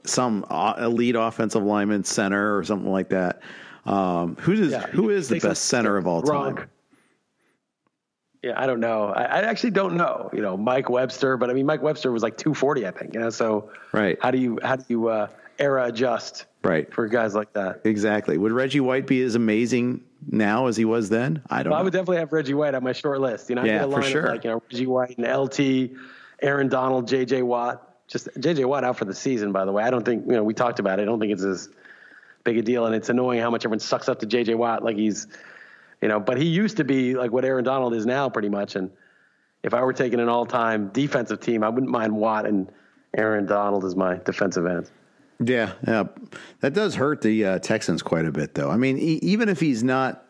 some 0.03 0.45
uh, 0.49 0.74
elite 0.80 1.15
offensive 1.15 1.63
lineman, 1.63 2.03
center, 2.03 2.57
or 2.57 2.63
something 2.65 2.91
like 2.91 3.09
that. 3.09 3.41
Um, 3.86 4.36
who 4.41 4.51
is 4.51 4.72
Yeah, 4.72 4.86
who 4.88 5.09
is 5.09 5.30
the 5.30 5.39
best 5.39 5.65
center 5.65 5.95
of 5.95 6.07
all 6.07 6.22
Gronk. 6.22 6.57
time? 6.57 6.70
Yeah, 8.43 8.53
I 8.55 8.68
don't 8.68 8.80
know. 8.80 9.05
I, 9.07 9.24
I 9.24 9.41
actually 9.43 9.72
don't 9.72 9.95
know. 9.95 10.30
You 10.34 10.41
know, 10.41 10.57
Mike 10.57 10.89
Webster, 10.89 11.38
but 11.38 11.49
I 11.49 11.53
mean, 11.53 11.65
Mike 11.65 11.82
Webster 11.82 12.11
was 12.11 12.22
like 12.22 12.38
240, 12.38 12.86
I 12.86 12.91
think. 12.91 13.13
You 13.13 13.20
know, 13.22 13.30
so 13.30 13.72
Right. 13.93 14.18
How 14.22 14.32
do 14.32 14.38
you 14.38 14.59
how 14.61 14.76
do 14.76 14.84
you 14.89 15.07
uh, 15.07 15.28
era 15.57 15.86
adjust? 15.86 16.45
Right. 16.63 16.91
for 16.93 17.07
guys 17.07 17.34
like 17.34 17.53
that. 17.53 17.82
Exactly. 17.86 18.38
Would 18.38 18.51
Reggie 18.51 18.80
White 18.82 19.07
be 19.07 19.22
as 19.22 19.36
amazing 19.36 20.01
now 20.30 20.68
as 20.68 20.78
he 20.78 20.86
was 20.86 21.09
then? 21.09 21.41
I 21.49 21.63
don't 21.63 21.72
Well, 21.72 21.80
I 21.80 21.84
would 21.84 21.93
definitely 21.93 22.18
have 22.18 22.32
Reggie 22.34 22.53
White 22.53 22.76
on 22.76 22.84
my 22.84 22.93
short 22.93 23.20
list. 23.22 23.49
You 23.49 23.55
know, 23.55 23.63
Yeah, 23.63 23.80
a 23.80 23.84
for 23.84 24.01
line 24.01 24.03
sure. 24.03 24.28
like 24.28 24.43
you 24.43 24.49
know 24.51 24.61
Reggie 24.72 24.88
White 24.88 25.18
and 25.18 25.28
LT, 25.28 25.91
Aaron 26.41 26.68
Donald, 26.70 27.07
J.J. 27.07 27.41
Watt. 27.43 27.84
Just 28.07 28.30
J.J. 28.39 28.65
Watt 28.65 28.84
out 28.84 28.97
for 28.97 29.05
the 29.05 29.13
season. 29.13 29.51
By 29.51 29.65
the 29.65 29.72
way, 29.72 29.84
I 29.84 29.89
don't 29.89 30.05
think 30.05 30.26
you 30.26 30.34
know 30.34 30.43
we 30.43 30.53
talked 30.53 30.80
about 30.80 30.99
it. 30.99 31.03
I 31.03 31.05
don't 31.05 31.20
think 31.20 31.34
it's 31.34 31.43
as 31.43 31.70
big 32.43 32.57
a 32.57 32.61
deal, 32.61 32.86
and 32.86 32.95
it's 32.95 33.09
annoying 33.09 33.41
how 33.41 33.49
much 33.49 33.65
everyone 33.65 33.80
sucks 33.80 34.07
up 34.07 34.20
to 34.20 34.26
J.J. 34.26 34.55
Watt 34.55 34.84
like 34.84 34.95
he's, 34.95 35.28
you 36.01 36.07
know, 36.07 36.20
but 36.20 36.38
he 36.38 36.45
used 36.45 36.78
to 36.78 36.84
be 36.84 37.15
like 37.15 37.32
what 37.32 37.43
Aaron 37.43 37.63
Donald 37.65 37.93
is 37.93 38.05
now, 38.05 38.30
pretty 38.30 38.49
much. 38.49 38.76
And 38.76 38.89
if 39.63 39.74
I 39.74 39.82
were 39.82 39.91
taking 39.91 40.20
an 40.22 40.30
all-time 40.30 40.89
defensive 40.89 41.41
team, 41.41 41.63
I 41.63 41.70
wouldn't 41.70 41.91
mind 41.91 42.15
Watt 42.15 42.45
and 42.45 42.72
Aaron 43.18 43.45
Donald 43.45 43.84
as 43.84 43.95
my 43.95 44.18
defensive 44.24 44.65
ends. 44.65 44.91
Yeah, 45.44 45.74
yeah, 45.88 46.06
that 46.62 46.74
does 46.74 46.96
hurt 46.96 47.22
the 47.22 47.46
uh, 47.46 47.60
Texans 47.60 48.02
quite 48.02 48.26
a 48.26 48.32
bit, 48.32 48.56
though. 48.56 48.70
I 48.70 48.78
mean, 48.78 48.98
e- 48.98 49.20
even 49.22 49.50
if 49.50 49.60
he's 49.60 49.84
not 49.84 50.26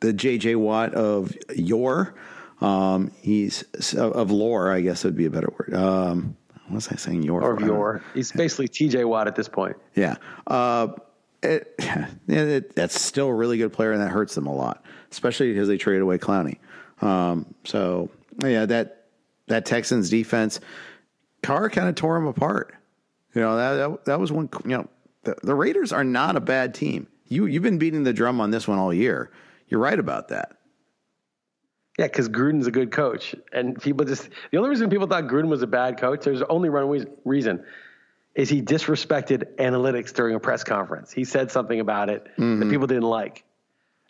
the 0.00 0.12
J.J. 0.12 0.56
Watt 0.56 0.92
of 0.94 1.34
your, 1.54 2.14
um, 2.60 3.12
he's 3.22 3.62
of 3.94 4.30
lore, 4.30 4.70
I 4.70 4.80
guess 4.82 5.04
would 5.04 5.16
be 5.16 5.26
a 5.26 5.30
better 5.30 5.52
word. 5.58 5.74
Um, 5.74 6.36
what 6.66 6.74
was 6.76 6.88
I 6.88 6.96
saying? 6.96 7.22
Your 7.22 7.40
Or 7.42 7.56
for? 7.56 7.56
I 7.56 7.58
don't 7.60 7.68
know. 7.68 7.74
your, 7.74 8.04
he's 8.14 8.32
basically 8.32 8.68
T.J. 8.68 9.04
Watt 9.04 9.26
at 9.26 9.36
this 9.36 9.48
point. 9.48 9.76
Yeah. 9.94 10.16
Uh, 10.46 10.88
it, 11.42 11.74
yeah, 11.78 12.06
it, 12.26 12.74
that's 12.74 13.00
still 13.00 13.28
a 13.28 13.34
really 13.34 13.58
good 13.58 13.72
player, 13.72 13.92
and 13.92 14.02
that 14.02 14.10
hurts 14.10 14.34
them 14.34 14.46
a 14.46 14.54
lot, 14.54 14.84
especially 15.10 15.52
because 15.52 15.68
they 15.68 15.78
traded 15.78 16.02
away 16.02 16.18
Clowney. 16.18 16.58
Um, 17.00 17.54
so 17.64 18.10
yeah, 18.42 18.66
that 18.66 19.06
that 19.48 19.66
Texans 19.66 20.08
defense, 20.08 20.60
Carr 21.42 21.68
kind 21.68 21.88
of 21.88 21.94
tore 21.94 22.16
him 22.16 22.26
apart. 22.26 22.74
You 23.34 23.40
know 23.42 23.56
that 23.56 23.76
that, 23.76 24.04
that 24.06 24.20
was 24.20 24.30
one. 24.30 24.48
You 24.64 24.78
know 24.78 24.88
the, 25.24 25.36
the 25.42 25.54
Raiders 25.54 25.92
are 25.92 26.04
not 26.04 26.36
a 26.36 26.40
bad 26.40 26.74
team. 26.74 27.06
You 27.26 27.46
you've 27.46 27.62
been 27.62 27.78
beating 27.78 28.04
the 28.04 28.12
drum 28.12 28.40
on 28.40 28.50
this 28.50 28.68
one 28.68 28.78
all 28.78 28.92
year. 28.92 29.30
You're 29.68 29.80
right 29.80 29.98
about 29.98 30.28
that. 30.28 30.56
Yeah, 31.98 32.06
because 32.06 32.28
Gruden's 32.28 32.66
a 32.66 32.70
good 32.70 32.90
coach, 32.90 33.34
and 33.52 33.80
people 33.80 34.04
just 34.04 34.28
the 34.50 34.58
only 34.58 34.70
reason 34.70 34.90
people 34.90 35.06
thought 35.06 35.24
Gruden 35.24 35.48
was 35.48 35.62
a 35.62 35.66
bad 35.66 35.98
coach. 35.98 36.24
There's 36.24 36.42
only 36.42 36.70
one 36.70 37.06
reason 37.24 37.64
is 38.34 38.48
he 38.48 38.62
disrespected 38.62 39.56
analytics 39.56 40.12
during 40.12 40.34
a 40.34 40.40
press 40.40 40.64
conference. 40.64 41.12
He 41.12 41.24
said 41.24 41.50
something 41.50 41.80
about 41.80 42.08
it 42.08 42.24
mm-hmm. 42.24 42.60
that 42.60 42.70
people 42.70 42.86
didn't 42.86 43.02
like, 43.02 43.44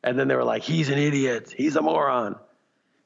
and 0.02 0.18
then 0.18 0.28
they 0.28 0.36
were 0.36 0.44
like, 0.44 0.62
"He's 0.62 0.88
an 0.90 0.98
idiot. 0.98 1.52
He's 1.56 1.76
a 1.76 1.82
moron. 1.82 2.36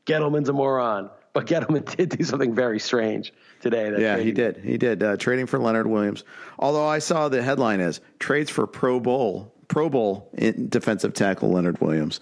Gettleman's 0.04 0.48
a 0.48 0.52
moron." 0.52 1.10
But 1.36 1.46
Gettleman 1.48 1.96
did 1.96 2.08
do 2.08 2.24
something 2.24 2.54
very 2.54 2.78
strange 2.78 3.30
today. 3.60 3.92
yeah, 3.98 4.16
he 4.16 4.32
did. 4.32 4.56
He 4.56 4.78
did 4.78 5.02
uh, 5.02 5.18
trading 5.18 5.44
for 5.44 5.58
Leonard 5.58 5.86
Williams. 5.86 6.24
Although 6.58 6.86
I 6.86 6.98
saw 6.98 7.28
the 7.28 7.42
headline 7.42 7.80
is 7.80 8.00
trades 8.18 8.48
for 8.48 8.66
Pro 8.66 9.00
Bowl 9.00 9.52
Pro 9.68 9.90
Bowl 9.90 10.30
defensive 10.34 11.12
tackle 11.12 11.50
Leonard 11.50 11.78
Williams. 11.82 12.20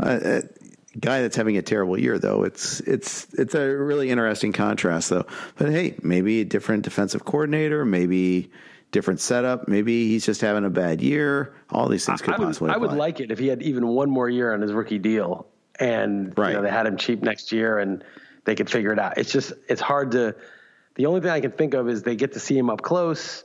Uh, 0.00 0.06
uh, 0.06 0.40
guy 0.98 1.20
that's 1.20 1.36
having 1.36 1.56
a 1.56 1.62
terrible 1.62 1.96
year 1.96 2.18
though. 2.18 2.42
It's 2.42 2.80
it's 2.80 3.32
it's 3.34 3.54
a 3.54 3.64
really 3.68 4.10
interesting 4.10 4.52
contrast 4.52 5.10
though. 5.10 5.26
But 5.56 5.70
hey, 5.70 5.94
maybe 6.02 6.40
a 6.40 6.44
different 6.44 6.82
defensive 6.82 7.24
coordinator, 7.24 7.84
maybe 7.84 8.50
different 8.90 9.20
setup, 9.20 9.68
maybe 9.68 10.08
he's 10.08 10.26
just 10.26 10.40
having 10.40 10.64
a 10.64 10.70
bad 10.70 11.00
year. 11.00 11.54
All 11.70 11.88
these 11.88 12.04
things 12.04 12.20
could 12.20 12.34
I 12.34 12.38
would, 12.38 12.46
possibly. 12.46 12.70
I 12.70 12.78
would 12.78 12.94
like 12.94 13.20
it 13.20 13.30
if 13.30 13.38
he 13.38 13.46
had 13.46 13.62
even 13.62 13.86
one 13.86 14.10
more 14.10 14.28
year 14.28 14.52
on 14.52 14.60
his 14.60 14.72
rookie 14.72 14.98
deal, 14.98 15.46
and 15.78 16.36
right. 16.36 16.48
you 16.48 16.56
know, 16.56 16.62
they 16.62 16.70
had 16.70 16.86
him 16.86 16.96
cheap 16.96 17.22
next 17.22 17.52
year, 17.52 17.78
and 17.78 18.02
they 18.46 18.54
could 18.54 18.70
figure 18.70 18.92
it 18.92 18.98
out. 18.98 19.18
It's 19.18 19.30
just 19.30 19.52
it's 19.68 19.82
hard 19.82 20.12
to. 20.12 20.34
The 20.94 21.04
only 21.04 21.20
thing 21.20 21.30
I 21.30 21.40
can 21.40 21.52
think 21.52 21.74
of 21.74 21.90
is 21.90 22.02
they 22.02 22.16
get 22.16 22.32
to 22.32 22.40
see 22.40 22.56
him 22.56 22.70
up 22.70 22.80
close. 22.80 23.44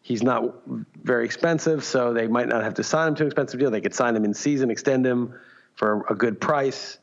He's 0.00 0.22
not 0.22 0.54
very 1.02 1.26
expensive, 1.26 1.84
so 1.84 2.14
they 2.14 2.26
might 2.26 2.48
not 2.48 2.62
have 2.62 2.74
to 2.74 2.82
sign 2.82 3.08
him 3.08 3.14
to 3.16 3.22
an 3.24 3.26
expensive 3.26 3.60
deal. 3.60 3.70
They 3.70 3.82
could 3.82 3.94
sign 3.94 4.16
him 4.16 4.24
in 4.24 4.32
season, 4.32 4.70
extend 4.70 5.06
him 5.06 5.34
for 5.74 6.06
a 6.08 6.14
good 6.14 6.40
price. 6.40 6.96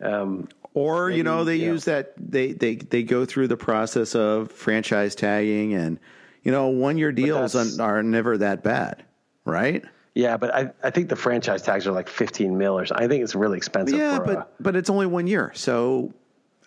Um, 0.00 0.48
or 0.74 1.08
maybe, 1.08 1.18
you 1.18 1.24
know 1.24 1.42
they 1.44 1.56
use 1.56 1.84
that 1.86 2.12
they, 2.16 2.52
they 2.52 2.76
they 2.76 3.02
go 3.02 3.24
through 3.24 3.48
the 3.48 3.56
process 3.56 4.14
of 4.14 4.52
franchise 4.52 5.14
tagging 5.14 5.74
and 5.74 5.98
you 6.42 6.52
know 6.52 6.68
one 6.68 6.96
year 6.96 7.12
deals 7.12 7.54
are 7.80 8.02
never 8.02 8.38
that 8.38 8.62
bad, 8.62 9.02
right? 9.44 9.84
Yeah, 10.14 10.36
but 10.36 10.54
I, 10.54 10.70
I 10.82 10.90
think 10.90 11.08
the 11.08 11.16
franchise 11.16 11.62
tags 11.62 11.86
are 11.86 11.92
like 11.92 12.08
fifteen 12.08 12.58
mil 12.58 12.78
or 12.78 12.84
something. 12.84 13.04
I 13.04 13.08
think 13.08 13.24
it's 13.24 13.34
really 13.34 13.56
expensive. 13.56 13.98
Yeah, 13.98 14.18
but 14.18 14.36
a, 14.36 14.46
but 14.60 14.76
it's 14.76 14.90
only 14.90 15.06
one 15.06 15.26
year. 15.26 15.52
So, 15.54 16.12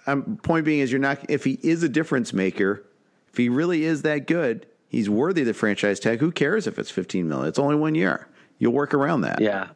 um, 0.08 0.38
point 0.38 0.66
being 0.66 0.80
is 0.80 0.91
you're 0.91 0.99
not 0.99 1.30
if 1.30 1.43
he 1.43 1.60
is 1.62 1.84
a 1.84 1.89
difference 1.89 2.34
maker, 2.34 2.84
if 3.30 3.38
he 3.38 3.49
really 3.49 3.84
is 3.84 4.03
that 4.03 4.28
good, 4.28 4.66
he's 4.88 5.10
worthy 5.10 5.41
of 5.41 5.47
the 5.47 5.53
franchise 5.53 5.99
tag. 5.99 6.20
Who 6.20 6.32
cares 6.32 6.68
if 6.68 6.80
it's 6.80 6.91
15 6.91 7.28
million? 7.28 7.47
It's 7.47 7.60
only 7.60 7.76
one 7.76 7.95
year. 7.95 8.28
You'll 8.60 8.74
work 8.74 8.93
around 8.93 9.22
that. 9.22 9.41
Yeah, 9.41 9.70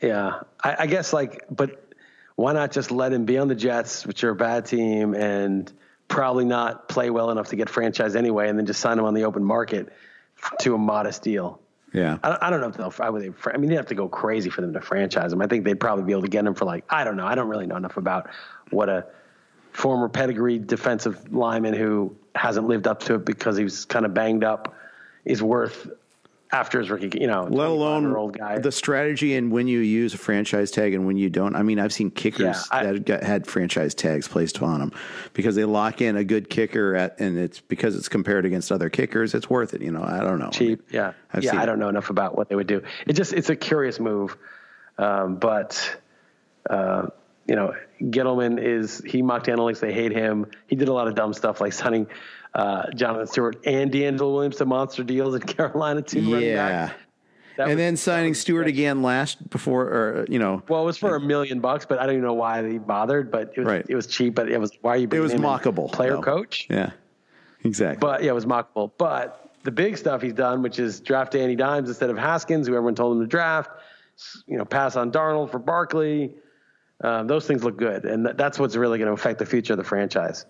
yeah, 0.00 0.40
I, 0.62 0.76
I 0.80 0.86
guess 0.86 1.12
like, 1.12 1.44
but 1.50 1.92
why 2.34 2.52
not 2.52 2.72
just 2.72 2.90
let 2.90 3.12
him 3.12 3.24
be 3.24 3.38
on 3.38 3.48
the 3.48 3.54
Jets, 3.54 4.04
which 4.06 4.24
are 4.24 4.30
a 4.30 4.34
bad 4.34 4.66
team, 4.66 5.14
and 5.14 5.72
probably 6.08 6.44
not 6.44 6.88
play 6.88 7.10
well 7.10 7.30
enough 7.30 7.48
to 7.48 7.56
get 7.56 7.70
franchise 7.70 8.16
anyway, 8.16 8.48
and 8.48 8.58
then 8.58 8.66
just 8.66 8.80
sign 8.80 8.98
him 8.98 9.04
on 9.04 9.14
the 9.14 9.24
open 9.24 9.44
market 9.44 9.92
to 10.60 10.74
a 10.74 10.78
modest 10.78 11.22
deal. 11.22 11.60
Yeah, 11.92 12.18
I, 12.24 12.38
I 12.42 12.50
don't 12.50 12.60
know 12.60 12.68
if 12.68 12.76
they'll. 12.76 12.94
I 13.00 13.10
would. 13.10 13.34
I 13.46 13.56
mean, 13.58 13.70
they 13.70 13.76
have 13.76 13.86
to 13.86 13.94
go 13.94 14.08
crazy 14.08 14.50
for 14.50 14.60
them 14.62 14.72
to 14.72 14.80
franchise 14.80 15.32
him. 15.32 15.42
I 15.42 15.46
think 15.46 15.64
they'd 15.64 15.78
probably 15.78 16.04
be 16.04 16.12
able 16.12 16.22
to 16.22 16.28
get 16.28 16.44
him 16.44 16.54
for 16.54 16.64
like 16.64 16.84
I 16.90 17.04
don't 17.04 17.16
know. 17.16 17.26
I 17.26 17.34
don't 17.34 17.48
really 17.48 17.66
know 17.66 17.76
enough 17.76 17.96
about 17.96 18.30
what 18.70 18.88
a 18.88 19.06
former 19.72 20.08
pedigree 20.08 20.58
defensive 20.58 21.32
lineman 21.32 21.74
who 21.74 22.14
hasn't 22.34 22.66
lived 22.66 22.86
up 22.86 23.00
to 23.00 23.14
it 23.14 23.24
because 23.24 23.56
he 23.56 23.64
was 23.64 23.84
kind 23.84 24.06
of 24.06 24.14
banged 24.14 24.44
up 24.44 24.74
is 25.24 25.42
worth 25.42 25.90
after 26.54 26.78
his 26.78 26.90
rookie, 26.90 27.18
you 27.18 27.26
know, 27.26 27.44
let 27.44 27.68
alone 27.68 28.14
old 28.14 28.36
guy. 28.36 28.58
the 28.58 28.70
strategy 28.70 29.34
and 29.36 29.50
when 29.50 29.66
you 29.66 29.78
use 29.78 30.12
a 30.12 30.18
franchise 30.18 30.70
tag 30.70 30.92
and 30.92 31.06
when 31.06 31.16
you 31.16 31.30
don't. 31.30 31.56
I 31.56 31.62
mean, 31.62 31.78
I've 31.78 31.94
seen 31.94 32.10
kickers 32.10 32.68
yeah, 32.70 32.78
I, 32.78 32.84
that 32.84 33.06
got, 33.06 33.22
had 33.22 33.46
franchise 33.46 33.94
tags 33.94 34.28
placed 34.28 34.60
on 34.60 34.80
them 34.80 34.92
because 35.32 35.54
they 35.54 35.64
lock 35.64 36.02
in 36.02 36.14
a 36.14 36.24
good 36.24 36.50
kicker 36.50 36.94
at, 36.94 37.18
and 37.20 37.38
it's 37.38 37.60
because 37.60 37.96
it's 37.96 38.10
compared 38.10 38.44
against 38.44 38.70
other 38.70 38.90
kickers. 38.90 39.34
It's 39.34 39.48
worth 39.48 39.72
it. 39.72 39.80
You 39.80 39.92
know, 39.92 40.02
I 40.02 40.20
don't 40.20 40.38
know. 40.38 40.50
Cheap. 40.50 40.80
I 40.90 40.92
mean, 40.92 41.02
yeah. 41.02 41.12
I've 41.32 41.42
yeah. 41.42 41.58
I 41.58 41.64
don't 41.64 41.78
know 41.78 41.88
enough 41.88 42.10
about 42.10 42.36
what 42.36 42.50
they 42.50 42.54
would 42.54 42.66
do. 42.66 42.82
It 43.06 43.14
just, 43.14 43.32
it's 43.32 43.48
a 43.48 43.56
curious 43.56 43.98
move. 43.98 44.36
Um, 44.98 45.36
but, 45.36 45.98
uh, 46.68 47.06
you 47.46 47.56
know, 47.56 47.74
Gettleman 48.00 48.62
is, 48.62 49.02
he 49.04 49.22
mocked 49.22 49.46
analytics. 49.46 49.80
They 49.80 49.92
hate 49.92 50.12
him. 50.12 50.46
He 50.66 50.76
did 50.76 50.88
a 50.88 50.92
lot 50.92 51.08
of 51.08 51.14
dumb 51.14 51.32
stuff 51.32 51.60
like 51.60 51.72
signing 51.72 52.06
uh, 52.54 52.90
Jonathan 52.94 53.26
Stewart 53.26 53.56
and 53.64 53.90
DeAngelo 53.90 54.32
Williams 54.32 54.56
to 54.56 54.66
monster 54.66 55.02
deals 55.02 55.34
in 55.34 55.40
Carolina 55.42 56.02
too. 56.02 56.38
Yeah. 56.38 56.92
and 57.58 57.68
was, 57.68 57.76
then 57.76 57.96
signing 57.96 58.34
Stewart 58.34 58.66
again 58.66 59.02
last 59.02 59.48
before, 59.50 59.84
or 59.84 60.26
you 60.28 60.38
know, 60.38 60.62
well, 60.68 60.82
it 60.82 60.86
was 60.86 60.98
for 60.98 61.16
a 61.16 61.20
million 61.20 61.60
bucks, 61.60 61.86
but 61.86 61.98
I 61.98 62.06
don't 62.06 62.16
even 62.16 62.24
know 62.24 62.34
why 62.34 62.62
they 62.62 62.78
bothered. 62.78 63.30
But 63.30 63.52
it 63.56 63.60
was 63.60 63.66
right. 63.66 63.86
it 63.88 63.94
was 63.94 64.06
cheap, 64.06 64.34
but 64.34 64.50
it 64.50 64.58
was 64.58 64.72
why 64.80 64.94
are 64.94 64.96
you? 64.98 65.08
It 65.10 65.20
was 65.20 65.34
mockable. 65.34 65.90
Player 65.90 66.12
no. 66.12 66.22
coach. 66.22 66.66
Yeah, 66.70 66.90
exactly. 67.64 67.98
But 68.00 68.22
yeah, 68.22 68.30
it 68.30 68.34
was 68.34 68.46
mockable. 68.46 68.92
But 68.98 69.50
the 69.62 69.70
big 69.70 69.96
stuff 69.96 70.22
he's 70.22 70.34
done, 70.34 70.62
which 70.62 70.78
is 70.78 71.00
draft 71.00 71.32
Danny 71.32 71.56
Dimes 71.56 71.88
instead 71.88 72.10
of 72.10 72.18
Haskins, 72.18 72.66
who 72.66 72.74
everyone 72.74 72.94
told 72.94 73.16
him 73.16 73.22
to 73.22 73.28
draft. 73.28 73.70
You 74.46 74.58
know, 74.58 74.64
pass 74.64 74.96
on 74.96 75.10
Darnold 75.10 75.50
for 75.50 75.58
Barkley. 75.58 76.34
Um, 77.02 77.26
those 77.26 77.46
things 77.46 77.64
look 77.64 77.76
good, 77.76 78.04
and 78.04 78.26
that's 78.26 78.58
what's 78.58 78.76
really 78.76 78.98
going 78.98 79.08
to 79.08 79.12
affect 79.12 79.38
the 79.38 79.46
future 79.46 79.72
of 79.72 79.76
the 79.76 79.84
franchise. 79.84 80.46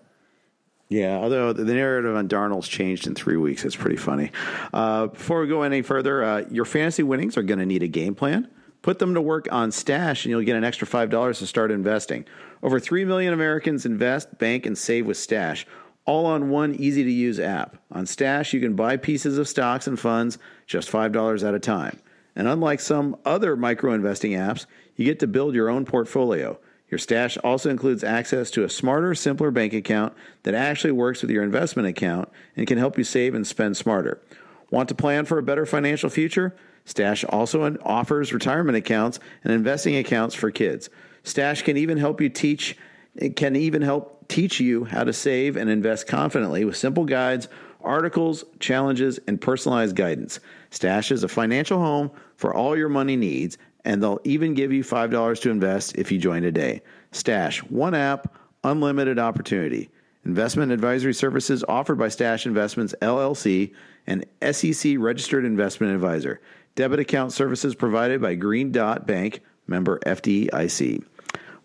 Yeah, 0.89 1.17
although 1.17 1.53
the 1.53 1.63
narrative 1.63 2.15
on 2.15 2.27
Darnold's 2.27 2.67
changed 2.67 3.07
in 3.07 3.15
three 3.15 3.37
weeks. 3.37 3.65
It's 3.65 3.75
pretty 3.75 3.95
funny. 3.95 4.31
Uh, 4.71 5.07
before 5.07 5.41
we 5.41 5.47
go 5.47 5.63
any 5.63 5.81
further, 5.81 6.23
uh, 6.23 6.43
your 6.51 6.65
fantasy 6.65 7.01
winnings 7.01 7.35
are 7.37 7.41
going 7.41 7.59
to 7.59 7.65
need 7.65 7.81
a 7.81 7.87
game 7.87 8.13
plan. 8.13 8.47
Put 8.83 8.99
them 8.99 9.13
to 9.13 9.21
work 9.21 9.47
on 9.51 9.71
Stash, 9.71 10.25
and 10.25 10.29
you'll 10.29 10.43
get 10.43 10.57
an 10.57 10.63
extra 10.63 10.85
$5 10.85 11.37
to 11.39 11.47
start 11.47 11.71
investing. 11.71 12.25
Over 12.61 12.79
3 12.79 13.05
million 13.05 13.33
Americans 13.33 13.85
invest, 13.85 14.37
bank, 14.37 14.65
and 14.65 14.77
save 14.77 15.05
with 15.05 15.17
Stash, 15.17 15.65
all 16.05 16.25
on 16.25 16.49
one 16.49 16.75
easy 16.75 17.03
to 17.03 17.11
use 17.11 17.39
app. 17.39 17.77
On 17.91 18.05
Stash, 18.05 18.53
you 18.53 18.59
can 18.59 18.75
buy 18.75 18.97
pieces 18.97 19.37
of 19.37 19.47
stocks 19.47 19.87
and 19.87 19.99
funds 19.99 20.37
just 20.67 20.91
$5 20.91 21.47
at 21.47 21.55
a 21.55 21.59
time. 21.59 21.97
And 22.35 22.47
unlike 22.47 22.81
some 22.81 23.15
other 23.25 23.55
micro 23.55 23.93
investing 23.93 24.31
apps, 24.31 24.65
you 24.95 25.05
get 25.05 25.19
to 25.19 25.27
build 25.27 25.55
your 25.55 25.69
own 25.69 25.85
portfolio. 25.85 26.57
Your 26.89 26.97
stash 26.99 27.37
also 27.37 27.69
includes 27.69 28.03
access 28.03 28.51
to 28.51 28.63
a 28.63 28.69
smarter, 28.69 29.15
simpler 29.15 29.49
bank 29.49 29.73
account 29.73 30.13
that 30.43 30.53
actually 30.53 30.91
works 30.91 31.21
with 31.21 31.31
your 31.31 31.43
investment 31.43 31.87
account 31.87 32.29
and 32.55 32.67
can 32.67 32.77
help 32.77 32.97
you 32.97 33.03
save 33.03 33.33
and 33.33 33.47
spend 33.47 33.77
smarter. 33.77 34.21
Want 34.69 34.89
to 34.89 34.95
plan 34.95 35.25
for 35.25 35.37
a 35.37 35.43
better 35.43 35.65
financial 35.65 36.09
future? 36.09 36.55
Stash 36.85 37.23
also 37.23 37.77
offers 37.83 38.33
retirement 38.33 38.77
accounts 38.77 39.19
and 39.43 39.53
investing 39.53 39.95
accounts 39.95 40.35
for 40.35 40.51
kids. 40.51 40.89
Stash 41.23 41.61
can 41.63 41.77
even 41.77 41.97
help 41.97 42.21
you 42.21 42.29
teach 42.29 42.77
it 43.15 43.35
can 43.35 43.55
even 43.55 43.81
help 43.81 44.27
teach 44.27 44.59
you 44.59 44.85
how 44.85 45.03
to 45.03 45.13
save 45.13 45.55
and 45.55 45.69
invest 45.69 46.07
confidently 46.07 46.65
with 46.65 46.75
simple 46.75 47.05
guides, 47.05 47.47
articles, 47.81 48.43
challenges, 48.59 49.19
and 49.27 49.39
personalized 49.39 49.95
guidance. 49.95 50.39
Stash 50.71 51.11
is 51.11 51.23
a 51.23 51.27
financial 51.27 51.79
home 51.79 52.11
for 52.35 52.53
all 52.53 52.75
your 52.75 52.89
money 52.89 53.15
needs 53.15 53.57
and 53.85 54.01
they'll 54.01 54.19
even 54.23 54.53
give 54.53 54.71
you 54.71 54.83
$5 54.83 55.41
to 55.41 55.49
invest 55.49 55.95
if 55.95 56.11
you 56.11 56.17
join 56.17 56.41
today. 56.41 56.81
Stash, 57.11 57.63
one 57.63 57.93
app, 57.93 58.35
unlimited 58.63 59.19
opportunity. 59.19 59.89
Investment 60.25 60.71
advisory 60.71 61.13
services 61.13 61.65
offered 61.67 61.97
by 61.97 62.07
Stash 62.07 62.45
Investments 62.45 62.95
LLC, 63.01 63.73
an 64.07 64.23
SEC 64.51 64.95
registered 64.97 65.43
investment 65.43 65.93
advisor. 65.93 66.39
Debit 66.75 66.99
account 66.99 67.33
services 67.33 67.75
provided 67.75 68.21
by 68.21 68.35
Green 68.35 68.71
Dot 68.71 69.05
Bank, 69.05 69.41
member 69.67 69.99
FDIC. 70.05 71.03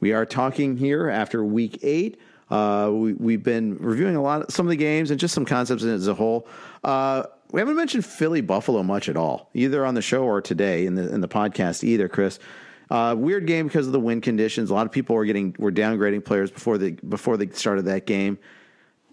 We 0.00 0.12
are 0.12 0.26
talking 0.26 0.76
here 0.76 1.08
after 1.08 1.44
week 1.44 1.78
eight. 1.82 2.18
Uh, 2.50 2.90
we, 2.92 3.34
have 3.34 3.42
been 3.42 3.76
reviewing 3.78 4.16
a 4.16 4.22
lot, 4.22 4.42
of, 4.42 4.50
some 4.50 4.66
of 4.66 4.70
the 4.70 4.76
games, 4.76 5.10
and 5.10 5.20
just 5.20 5.34
some 5.34 5.44
concepts 5.44 5.84
as 5.84 6.08
a 6.08 6.14
whole. 6.14 6.48
Uh, 6.82 7.24
we 7.50 7.60
haven't 7.60 7.76
mentioned 7.76 8.04
Philly 8.04 8.40
Buffalo 8.40 8.82
much 8.82 9.08
at 9.08 9.16
all, 9.16 9.50
either 9.54 9.84
on 9.86 9.94
the 9.94 10.02
show 10.02 10.24
or 10.24 10.40
today 10.40 10.86
in 10.86 10.94
the 10.94 11.12
in 11.12 11.20
the 11.20 11.28
podcast 11.28 11.84
either, 11.84 12.08
Chris. 12.08 12.38
Uh, 12.90 13.14
weird 13.16 13.46
game 13.46 13.66
because 13.66 13.86
of 13.86 13.92
the 13.92 14.00
wind 14.00 14.22
conditions. 14.22 14.70
A 14.70 14.74
lot 14.74 14.86
of 14.86 14.92
people 14.92 15.14
were 15.14 15.24
getting 15.24 15.54
were 15.58 15.72
downgrading 15.72 16.24
players 16.24 16.50
before 16.50 16.78
the 16.78 16.92
before 16.92 17.36
they 17.36 17.48
started 17.50 17.86
that 17.86 18.06
game. 18.06 18.38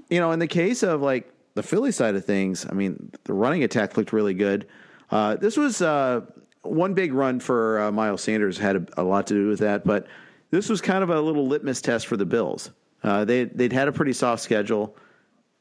You 0.10 0.20
know, 0.20 0.32
in 0.32 0.40
the 0.40 0.48
case 0.48 0.84
of 0.84 1.02
like 1.02 1.32
the 1.56 1.64
Philly 1.64 1.92
side 1.92 2.16
of 2.16 2.26
things, 2.26 2.66
I 2.70 2.74
mean, 2.74 3.12
the 3.24 3.34
running 3.34 3.64
attack 3.64 3.98
looked 3.98 4.14
really 4.14 4.34
good. 4.34 4.68
Uh, 5.10 5.36
this 5.36 5.58
was 5.58 5.82
uh, 5.82 6.22
one 6.62 6.94
big 6.94 7.14
run 7.14 7.40
for 7.40 7.80
uh, 7.80 7.92
Miles 7.92 8.22
Sanders 8.22 8.58
had 8.58 8.76
a, 8.76 9.02
a, 9.02 9.04
lot 9.04 9.28
to 9.28 9.34
do 9.34 9.48
with 9.48 9.60
that, 9.60 9.86
but 9.86 10.08
this 10.52 10.68
was 10.68 10.82
kind 10.82 11.04
of 11.04 11.10
a 11.10 11.22
little 11.22 11.48
litmus 11.48 11.82
test 11.82 12.08
for 12.08 12.18
the 12.18 12.26
Bills. 12.26 12.72
Uh, 13.04 13.24
they 13.24 13.46
they'd 13.46 13.74
had 13.74 13.88
a 13.88 13.92
pretty 13.92 14.14
soft 14.14 14.42
schedule. 14.42 14.96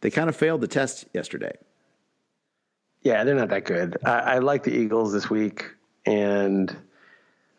They 0.01 0.11
kind 0.11 0.29
of 0.29 0.37
failed 0.37 0.61
the 0.61 0.69
test 0.69 1.07
yesterday. 1.13 1.57
Yeah, 3.05 3.23
they're 3.25 3.35
not 3.35 3.51
that 3.51 3.65
good. 3.65 3.99
I, 4.05 4.11
I 4.19 4.39
like 4.39 4.63
the 4.65 4.73
Eagles 4.75 5.13
this 5.13 5.29
week, 5.31 5.71
and 6.07 6.75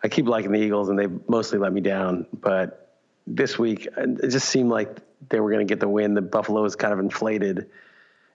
I 0.04 0.08
keep 0.10 0.28
liking 0.28 0.52
the 0.52 0.60
Eagles, 0.60 0.90
and 0.90 0.98
they 1.00 1.08
mostly 1.28 1.60
let 1.60 1.72
me 1.72 1.82
down. 1.82 2.26
But 2.34 2.92
this 3.28 3.58
week, 3.58 3.88
it 3.96 4.30
just 4.30 4.50
seemed 4.50 4.70
like 4.70 4.98
they 5.30 5.40
were 5.40 5.52
going 5.52 5.66
to 5.66 5.72
get 5.72 5.80
the 5.80 5.88
win. 5.88 6.16
The 6.16 6.22
Buffalo 6.22 6.62
was 6.64 6.76
kind 6.76 6.92
of 6.94 7.00
inflated, 7.00 7.70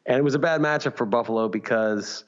and 0.07 0.17
it 0.19 0.23
was 0.23 0.35
a 0.35 0.39
bad 0.39 0.61
matchup 0.61 0.97
for 0.97 1.05
Buffalo 1.05 1.49
because 1.49 2.25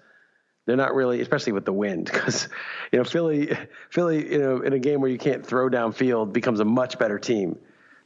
they're 0.67 0.77
not 0.77 0.95
really, 0.95 1.21
especially 1.21 1.53
with 1.53 1.65
the 1.65 1.73
wind, 1.73 2.07
because 2.13 2.49
you 2.91 2.99
know 2.99 3.05
Philly, 3.05 3.57
Philly, 3.91 4.33
you 4.33 4.39
know, 4.39 4.63
in 4.63 4.73
a 4.73 4.79
game 4.81 5.01
where 5.01 5.11
you 5.11 5.19
can't 5.19 5.47
throw 5.47 5.69
downfield, 5.71 6.33
becomes 6.33 6.59
a 6.61 6.65
much 6.65 6.99
better 6.99 7.19
team. 7.21 7.57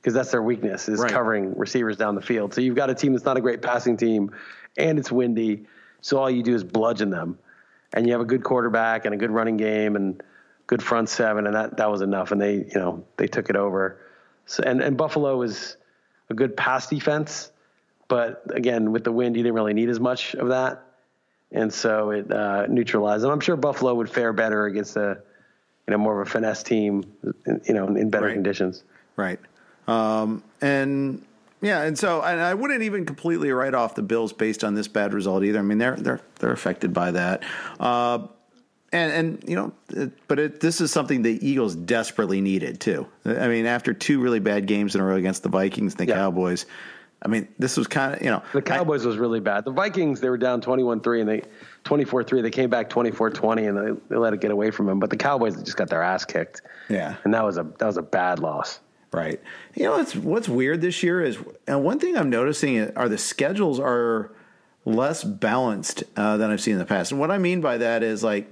because 0.02 0.12
that's 0.12 0.30
their 0.30 0.42
weakness 0.42 0.88
is 0.90 1.00
Right. 1.00 1.10
covering 1.10 1.56
receivers 1.58 1.96
down 1.96 2.14
the 2.14 2.20
field. 2.22 2.52
So 2.54 2.60
you've 2.60 2.76
got 2.76 2.90
a 2.90 2.94
team 2.94 3.12
that's 3.14 3.24
not 3.24 3.38
a 3.38 3.40
great 3.40 3.62
passing 3.62 3.96
team, 3.96 4.30
and 4.76 4.98
it's 4.98 5.10
windy. 5.10 5.66
So 6.06 6.18
all 6.18 6.30
you 6.30 6.44
do 6.44 6.54
is 6.54 6.62
bludgeon 6.62 7.10
them, 7.10 7.36
and 7.92 8.06
you 8.06 8.12
have 8.12 8.20
a 8.20 8.24
good 8.24 8.44
quarterback 8.44 9.06
and 9.06 9.12
a 9.12 9.16
good 9.16 9.32
running 9.32 9.56
game 9.56 9.96
and 9.96 10.22
good 10.68 10.80
front 10.80 11.08
seven, 11.08 11.48
and 11.48 11.56
that 11.56 11.78
that 11.78 11.90
was 11.90 12.00
enough. 12.00 12.30
And 12.30 12.40
they 12.40 12.54
you 12.54 12.74
know 12.76 13.04
they 13.16 13.26
took 13.26 13.50
it 13.50 13.56
over. 13.56 13.98
So 14.46 14.62
and 14.64 14.80
and 14.80 14.96
Buffalo 14.96 15.42
is 15.42 15.76
a 16.30 16.34
good 16.34 16.56
pass 16.56 16.86
defense, 16.86 17.50
but 18.06 18.44
again 18.54 18.92
with 18.92 19.02
the 19.02 19.10
wind, 19.10 19.36
you 19.36 19.42
didn't 19.42 19.56
really 19.56 19.74
need 19.74 19.88
as 19.88 19.98
much 19.98 20.36
of 20.36 20.50
that, 20.50 20.84
and 21.50 21.74
so 21.74 22.10
it 22.12 22.30
uh, 22.30 22.66
neutralized 22.68 23.24
them. 23.24 23.32
I'm 23.32 23.40
sure 23.40 23.56
Buffalo 23.56 23.92
would 23.96 24.08
fare 24.08 24.32
better 24.32 24.66
against 24.66 24.96
a 24.96 25.18
you 25.88 25.90
know 25.90 25.98
more 25.98 26.20
of 26.22 26.28
a 26.28 26.30
finesse 26.30 26.62
team, 26.62 27.02
you 27.66 27.74
know, 27.74 27.88
in 27.88 28.10
better 28.10 28.26
Right. 28.26 28.34
conditions. 28.34 28.84
Right. 29.16 29.40
Um, 29.88 30.44
and 30.60 31.25
yeah, 31.60 31.82
and 31.82 31.98
so 31.98 32.22
and 32.22 32.40
I 32.40 32.54
wouldn't 32.54 32.82
even 32.82 33.06
completely 33.06 33.50
write 33.50 33.74
off 33.74 33.94
the 33.94 34.02
Bills 34.02 34.32
based 34.32 34.64
on 34.64 34.74
this 34.74 34.88
bad 34.88 35.14
result 35.14 35.44
either. 35.44 35.58
I 35.58 35.62
mean, 35.62 35.78
they're 35.78 35.96
they're 35.96 36.20
they're 36.38 36.52
affected 36.52 36.92
by 36.92 37.12
that. 37.12 37.42
Uh, 37.80 38.26
and 38.92 39.12
and 39.12 39.44
you 39.48 39.56
know, 39.56 39.72
it, 39.90 40.12
but 40.28 40.38
it, 40.38 40.60
this 40.60 40.80
is 40.80 40.90
something 40.92 41.22
the 41.22 41.46
Eagles 41.46 41.74
desperately 41.74 42.40
needed 42.40 42.80
too. 42.80 43.06
I 43.24 43.48
mean, 43.48 43.66
after 43.66 43.92
two 43.92 44.20
really 44.20 44.40
bad 44.40 44.66
games 44.66 44.94
in 44.94 45.00
a 45.00 45.04
row 45.04 45.16
against 45.16 45.42
the 45.42 45.48
Vikings 45.48 45.94
and 45.94 46.06
the 46.06 46.12
Yeah. 46.12 46.16
Cowboys, 46.16 46.66
I 47.22 47.28
mean, 47.28 47.48
this 47.58 47.76
was 47.76 47.86
kind 47.86 48.14
of 48.14 48.22
you 48.22 48.30
know 48.30 48.42
The 48.52 48.62
Cowboys 48.62 49.04
was 49.04 49.16
really 49.16 49.40
bad. 49.40 49.64
The 49.64 49.72
Vikings, 49.72 50.20
they 50.20 50.28
were 50.28 50.38
down 50.38 50.60
21-3 50.60 51.20
and 51.20 51.28
they 51.28 51.42
24-3. 51.84 52.42
They 52.42 52.50
came 52.50 52.70
back 52.70 52.90
24-20 52.90 53.68
and 53.68 53.76
they, 53.76 54.00
they 54.08 54.16
let 54.16 54.32
it 54.34 54.40
get 54.40 54.50
away 54.50 54.70
from 54.70 54.86
them. 54.86 55.00
But 55.00 55.10
the 55.10 55.16
Cowboys 55.16 55.60
just 55.62 55.76
got 55.76 55.88
their 55.88 56.02
ass 56.02 56.24
kicked. 56.24 56.62
Yeah. 56.88 57.16
And 57.24 57.32
that 57.34 57.44
was 57.44 57.58
a 57.58 57.64
that 57.78 57.86
was 57.86 57.96
a 57.96 58.02
bad 58.02 58.38
loss. 58.38 58.80
Right. 59.16 59.40
You 59.74 59.84
know 59.84 59.92
what's 59.92 60.14
what's 60.14 60.46
weird 60.46 60.82
this 60.82 61.02
year 61.02 61.22
is, 61.22 61.38
and 61.66 61.82
one 61.82 61.98
thing 61.98 62.18
I'm 62.18 62.28
noticing 62.28 62.94
are 62.96 63.08
the 63.08 63.16
schedules 63.16 63.80
are 63.80 64.30
less 64.84 65.24
balanced 65.24 66.04
uh, 66.18 66.36
than 66.36 66.50
I've 66.50 66.60
seen 66.60 66.74
in 66.74 66.78
the 66.78 66.84
past. 66.84 67.12
And 67.12 67.18
what 67.18 67.30
I 67.30 67.38
mean 67.38 67.62
by 67.62 67.78
that 67.78 68.02
is 68.02 68.22
like, 68.22 68.46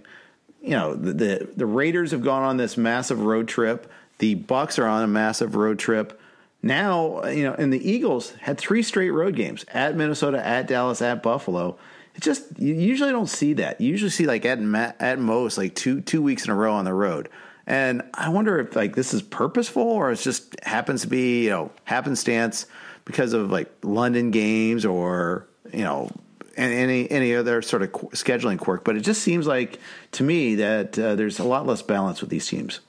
you 0.62 0.70
know, 0.70 0.94
the, 0.94 1.12
the 1.12 1.48
the 1.54 1.66
Raiders 1.66 2.12
have 2.12 2.22
gone 2.22 2.42
on 2.42 2.56
this 2.56 2.78
massive 2.78 3.20
road 3.20 3.46
trip. 3.46 3.92
The 4.20 4.36
Bucs 4.36 4.78
are 4.78 4.86
on 4.86 5.02
a 5.02 5.06
massive 5.06 5.54
road 5.54 5.78
trip. 5.78 6.18
Now, 6.62 7.26
you 7.26 7.44
know, 7.44 7.52
and 7.52 7.70
the 7.70 7.90
Eagles 7.90 8.30
had 8.40 8.56
three 8.56 8.82
straight 8.82 9.10
road 9.10 9.36
games 9.36 9.66
at 9.68 9.96
Minnesota, 9.96 10.44
at 10.44 10.66
Dallas, 10.66 11.02
at 11.02 11.22
Buffalo. 11.22 11.76
It 12.14 12.22
just 12.22 12.58
you 12.58 12.72
usually 12.72 13.12
don't 13.12 13.28
see 13.28 13.52
that. 13.52 13.82
You 13.82 13.90
usually 13.90 14.08
see 14.10 14.24
like 14.24 14.46
at 14.46 14.58
at 14.98 15.18
most 15.18 15.58
like 15.58 15.74
two 15.74 16.00
two 16.00 16.22
weeks 16.22 16.46
in 16.46 16.50
a 16.50 16.54
row 16.54 16.72
on 16.72 16.86
the 16.86 16.94
road. 16.94 17.28
And 17.66 18.02
I 18.12 18.28
wonder 18.28 18.58
if 18.58 18.76
like 18.76 18.94
this 18.94 19.14
is 19.14 19.22
purposeful 19.22 19.82
or 19.82 20.12
it 20.12 20.16
just 20.16 20.58
happens 20.64 21.02
to 21.02 21.08
be 21.08 21.44
you 21.44 21.50
know 21.50 21.70
happenstance 21.84 22.66
because 23.04 23.32
of 23.32 23.50
like 23.50 23.72
London 23.82 24.30
games 24.30 24.84
or 24.84 25.46
you 25.72 25.82
know 25.82 26.10
any 26.56 27.10
any 27.10 27.34
other 27.34 27.62
sort 27.62 27.82
of 27.82 27.92
scheduling 27.92 28.58
quirk. 28.58 28.84
But 28.84 28.96
it 28.96 29.00
just 29.00 29.22
seems 29.22 29.46
like 29.46 29.78
to 30.12 30.22
me 30.22 30.56
that 30.56 30.98
uh, 30.98 31.14
there's 31.14 31.38
a 31.38 31.44
lot 31.44 31.66
less 31.66 31.82
balance 31.82 32.20
with 32.20 32.30
these 32.30 32.46
teams. 32.46 32.80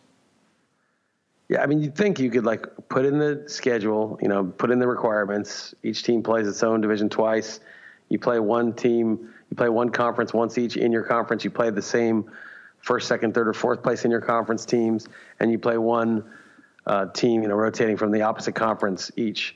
Yeah, 1.47 1.61
I 1.61 1.67
mean, 1.67 1.79
you'd 1.79 1.95
think 1.95 2.19
you 2.19 2.31
could 2.31 2.43
like 2.43 2.65
put 2.89 3.05
in 3.05 3.19
the 3.19 3.43
schedule, 3.47 4.17
you 4.21 4.27
know, 4.27 4.45
put 4.45 4.71
in 4.71 4.79
the 4.79 4.87
requirements. 4.87 5.75
Each 5.83 6.01
team 6.01 6.23
plays 6.23 6.47
its 6.47 6.63
own 6.63 6.81
division 6.81 7.07
twice. 7.07 7.59
You 8.09 8.17
play 8.17 8.39
one 8.39 8.73
team, 8.73 9.29
you 9.49 9.55
play 9.55 9.69
one 9.69 9.89
conference 9.89 10.33
once 10.33 10.57
each 10.57 10.75
in 10.75 10.91
your 10.91 11.03
conference. 11.03 11.43
You 11.43 11.51
play 11.51 11.69
the 11.69 11.81
same 11.83 12.31
first, 12.85 13.07
second, 13.07 13.33
third, 13.33 13.47
or 13.47 13.53
fourth 13.53 13.81
place 13.81 14.05
in 14.05 14.11
your 14.11 14.21
conference 14.21 14.63
teams, 14.63 15.07
and 15.39 15.51
you 15.51 15.57
play 15.57 15.75
one 15.75 16.23
uh, 16.85 17.07
team, 17.07 17.41
you 17.41 17.47
know, 17.47 17.55
rotating 17.55 17.97
from 17.97 18.11
the 18.11 18.21
opposite 18.21 18.53
conference 18.53 19.11
each. 19.15 19.55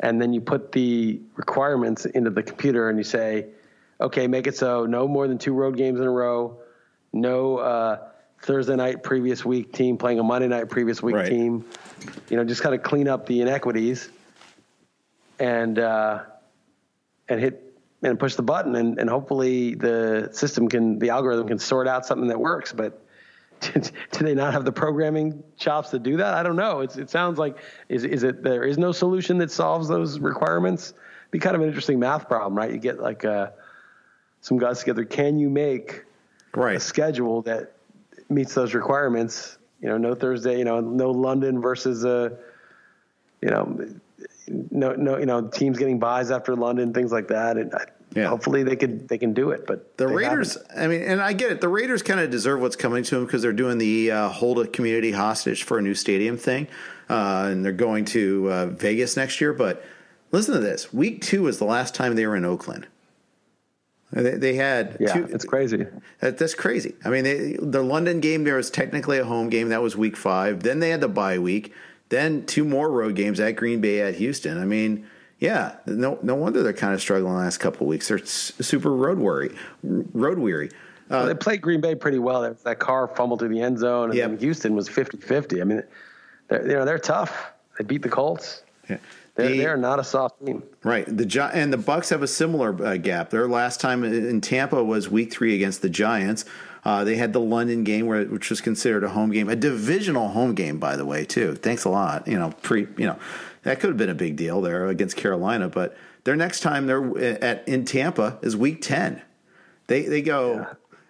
And 0.00 0.20
then 0.20 0.32
you 0.32 0.40
put 0.40 0.72
the 0.72 1.20
requirements 1.36 2.06
into 2.06 2.28
the 2.28 2.42
computer 2.42 2.90
and 2.90 2.98
you 2.98 3.04
say, 3.04 3.46
okay, 4.00 4.26
make 4.26 4.48
it 4.48 4.56
so 4.56 4.84
no 4.84 5.06
more 5.06 5.28
than 5.28 5.38
two 5.38 5.54
road 5.54 5.76
games 5.76 6.00
in 6.00 6.06
a 6.06 6.10
row, 6.10 6.58
no 7.12 7.58
uh, 7.58 7.98
Thursday 8.42 8.74
night 8.74 9.04
previous 9.04 9.44
week 9.44 9.72
team 9.72 9.96
playing 9.96 10.18
a 10.18 10.24
Monday 10.24 10.48
night 10.48 10.68
previous 10.68 11.00
week 11.00 11.14
Right. 11.14 11.28
team. 11.30 11.64
You 12.28 12.36
know, 12.36 12.42
just 12.44 12.62
kind 12.62 12.74
of 12.74 12.82
clean 12.82 13.06
up 13.06 13.26
the 13.26 13.42
inequities 13.42 14.10
and 15.38 15.78
uh, 15.78 16.24
and 17.28 17.38
hit 17.40 17.65
and 18.02 18.18
push 18.18 18.34
the 18.34 18.42
button 18.42 18.76
and, 18.76 18.98
and 18.98 19.08
hopefully 19.08 19.74
the 19.74 20.28
system 20.32 20.68
can 20.68 20.98
the 20.98 21.10
algorithm 21.10 21.48
can 21.48 21.58
sort 21.58 21.88
out 21.88 22.06
something 22.06 22.28
that 22.28 22.38
works. 22.38 22.72
But 22.72 23.02
do 23.60 23.80
they 24.20 24.34
not 24.34 24.52
have 24.52 24.64
the 24.64 24.72
programming 24.72 25.42
chops 25.56 25.90
to 25.90 25.98
do 25.98 26.18
that? 26.18 26.34
I 26.34 26.42
don't 26.42 26.56
know. 26.56 26.80
It's, 26.80 26.96
it 26.96 27.10
sounds 27.10 27.38
like 27.38 27.58
is 27.88 28.04
is 28.04 28.22
it 28.22 28.42
there 28.42 28.64
is 28.64 28.78
no 28.78 28.92
solution 28.92 29.38
that 29.38 29.50
solves 29.50 29.88
those 29.88 30.18
requirements? 30.18 30.94
Be 31.30 31.38
kind 31.38 31.56
of 31.56 31.62
an 31.62 31.68
interesting 31.68 31.98
math 31.98 32.28
problem, 32.28 32.54
right? 32.54 32.70
You 32.70 32.78
get 32.78 33.00
like 33.00 33.24
uh, 33.24 33.50
some 34.40 34.58
guys 34.58 34.80
together. 34.80 35.04
Can 35.04 35.38
you 35.38 35.50
make 35.50 36.04
a 36.76 36.80
schedule 36.80 37.42
that 37.42 37.72
meets 38.28 38.54
those 38.54 38.74
requirements. 38.74 39.58
You 39.80 39.88
know, 39.88 39.98
no 39.98 40.14
Thursday. 40.14 40.58
You 40.58 40.64
know, 40.64 40.80
no 40.80 41.10
London 41.10 41.60
versus 41.60 42.04
uh, 42.04 42.30
you 43.42 43.50
know, 43.50 43.88
no 44.48 44.92
no 44.92 45.18
you 45.18 45.26
know 45.26 45.48
teams 45.48 45.78
getting 45.78 45.98
buys 45.98 46.30
after 46.30 46.54
London, 46.54 46.92
things 46.92 47.12
like 47.12 47.28
that. 47.28 47.56
And 47.56 47.74
I, 47.74 47.84
Yeah. 48.14 48.28
hopefully 48.28 48.62
they 48.62 48.76
could 48.76 49.08
they 49.08 49.18
can 49.18 49.32
do 49.34 49.50
it. 49.50 49.66
But 49.66 49.96
The 49.98 50.06
Raiders, 50.08 50.54
haven't. 50.70 50.80
I 50.82 50.86
mean, 50.86 51.02
and 51.02 51.20
I 51.20 51.32
get 51.32 51.50
it. 51.52 51.60
The 51.60 51.68
Raiders 51.68 52.02
kind 52.02 52.20
of 52.20 52.30
deserve 52.30 52.60
what's 52.60 52.76
coming 52.76 53.02
to 53.04 53.14
them 53.16 53.26
because 53.26 53.42
they're 53.42 53.52
doing 53.52 53.78
the 53.78 54.10
uh, 54.10 54.28
hold 54.28 54.58
a 54.60 54.66
community 54.66 55.10
hostage 55.12 55.64
for 55.64 55.78
a 55.78 55.82
new 55.82 55.94
stadium 55.94 56.36
thing, 56.36 56.68
uh, 57.10 57.48
and 57.50 57.64
they're 57.64 57.72
going 57.72 58.04
to 58.06 58.50
uh, 58.50 58.66
Vegas 58.66 59.16
next 59.16 59.40
year. 59.40 59.52
But 59.52 59.84
listen 60.32 60.54
to 60.54 60.60
this: 60.60 60.92
Week 60.92 61.20
two 61.22 61.42
was 61.42 61.58
the 61.58 61.64
last 61.66 61.94
time 61.94 62.14
they 62.14 62.26
were 62.26 62.36
in 62.36 62.44
Oakland. 62.44 62.86
They, 64.12 64.30
they 64.36 64.54
had 64.54 64.96
Yeah, 65.00 65.14
two, 65.14 65.24
it's 65.24 65.44
crazy. 65.44 65.84
that, 66.20 66.38
that's 66.38 66.54
crazy. 66.54 66.94
I 67.04 67.08
mean, 67.10 67.24
they, 67.24 67.56
the 67.60 67.82
London 67.82 68.20
game 68.20 68.44
there 68.44 68.54
was 68.56 68.70
technically 68.70 69.18
a 69.18 69.24
home 69.24 69.48
game. 69.50 69.68
That 69.70 69.82
was 69.82 69.96
week 69.96 70.16
five. 70.16 70.62
Then 70.62 70.78
they 70.78 70.90
had 70.90 71.00
the 71.00 71.08
bye 71.08 71.38
week. 71.40 71.74
Then 72.08 72.46
two 72.46 72.64
more 72.64 72.90
road 72.90 73.14
games 73.16 73.40
at 73.40 73.56
Green 73.56 73.80
Bay 73.80 74.00
at 74.00 74.14
Houston. 74.16 74.58
I 74.58 74.64
mean, 74.64 75.06
yeah, 75.40 75.76
no 75.86 76.18
no 76.22 76.34
wonder 76.34 76.62
they're 76.62 76.72
kind 76.72 76.94
of 76.94 77.00
struggling 77.00 77.32
the 77.32 77.38
last 77.38 77.58
couple 77.58 77.82
of 77.86 77.88
weeks. 77.88 78.08
They're 78.08 78.24
super 78.24 78.90
road 78.92 79.18
weary, 79.18 79.54
road 79.82 80.38
weary. 80.38 80.70
they 81.08 81.34
played 81.34 81.60
Green 81.60 81.80
Bay 81.80 81.94
pretty 81.94 82.18
well. 82.18 82.42
That, 82.42 82.62
that 82.64 82.78
Carr 82.78 83.08
fumbled 83.08 83.40
through 83.40 83.50
the 83.50 83.60
end 83.60 83.78
zone, 83.78 84.10
and 84.10 84.18
Yep. 84.18 84.30
then 84.30 84.38
Houston 84.38 84.74
was 84.74 84.88
50-50. 84.88 85.60
I 85.60 85.64
mean, 85.64 85.82
they're, 86.48 86.62
you 86.66 86.74
know 86.74 86.84
they're 86.84 86.98
tough. 86.98 87.52
They 87.78 87.84
beat 87.84 88.02
the 88.02 88.08
Colts. 88.08 88.62
Yeah. 88.88 88.98
They're, 89.34 89.48
The- 89.50 89.58
they're 89.58 89.76
not 89.76 89.98
a 89.98 90.04
soft 90.04 90.44
team. 90.46 90.62
Right. 90.84 91.04
The 91.06 91.50
and 91.52 91.72
the 91.72 91.76
Bucs 91.76 92.08
have 92.10 92.22
a 92.22 92.26
similar 92.28 92.82
uh, 92.84 92.96
gap. 92.96 93.28
Their 93.30 93.46
last 93.48 93.80
time 93.80 94.04
in 94.04 94.40
Tampa 94.40 94.82
was 94.82 95.10
Week 95.10 95.30
Three 95.32 95.54
against 95.54 95.82
the 95.82 95.90
Giants. 95.90 96.44
Uh, 96.86 97.02
they 97.02 97.16
had 97.16 97.32
the 97.32 97.40
London 97.40 97.82
game, 97.82 98.06
where, 98.06 98.24
which 98.26 98.48
was 98.48 98.60
considered 98.60 99.02
a 99.02 99.08
home 99.08 99.32
game, 99.32 99.48
a 99.48 99.56
divisional 99.56 100.28
home 100.28 100.54
game, 100.54 100.78
by 100.78 100.94
the 100.94 101.04
way, 101.04 101.24
too. 101.24 101.56
Thanks 101.56 101.84
a 101.84 101.88
lot. 101.88 102.28
You 102.28 102.38
know, 102.38 102.52
pre, 102.62 102.86
you 102.96 103.06
know, 103.06 103.18
that 103.64 103.80
could 103.80 103.88
have 103.88 103.96
been 103.96 104.08
a 104.08 104.14
big 104.14 104.36
deal 104.36 104.60
there 104.60 104.86
against 104.86 105.16
Carolina, 105.16 105.68
but 105.68 105.96
their 106.22 106.36
next 106.36 106.60
time 106.60 106.86
they're 106.86 107.42
at 107.42 107.66
in 107.66 107.86
Tampa 107.86 108.38
is 108.40 108.56
Week 108.56 108.80
Ten. 108.80 109.20
They 109.88 110.02
they 110.02 110.22
go, 110.22 110.64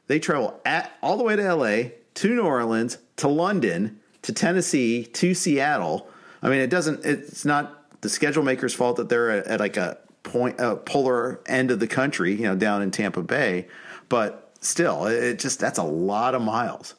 they 0.06 0.18
travel 0.18 0.58
at 0.64 0.96
all 1.02 1.18
the 1.18 1.24
way 1.24 1.36
to 1.36 1.42
L.A. 1.42 1.92
to 2.14 2.34
New 2.34 2.40
Orleans 2.40 2.96
to 3.16 3.28
London 3.28 4.00
to 4.22 4.32
Tennessee 4.32 5.04
to 5.04 5.34
Seattle. 5.34 6.08
I 6.42 6.48
mean, 6.48 6.60
it 6.60 6.70
doesn't. 6.70 7.04
It's 7.04 7.44
not 7.44 8.00
the 8.00 8.08
schedule 8.08 8.42
maker's 8.42 8.72
fault 8.72 8.96
that 8.96 9.10
they're 9.10 9.30
at, 9.30 9.46
at 9.46 9.60
like 9.60 9.76
a 9.76 9.98
point, 10.22 10.58
a 10.58 10.76
polar 10.76 11.40
end 11.44 11.70
of 11.70 11.80
the 11.80 11.86
country, 11.86 12.32
you 12.34 12.44
know, 12.44 12.56
down 12.56 12.80
in 12.80 12.90
Tampa 12.90 13.20
Bay. 13.20 13.68
But 14.08 14.45
still, 14.60 15.06
it 15.06 15.38
just 15.38 15.60
that's 15.60 15.78
a 15.78 15.84
lot 15.84 16.34
of 16.34 16.42
miles. 16.42 16.94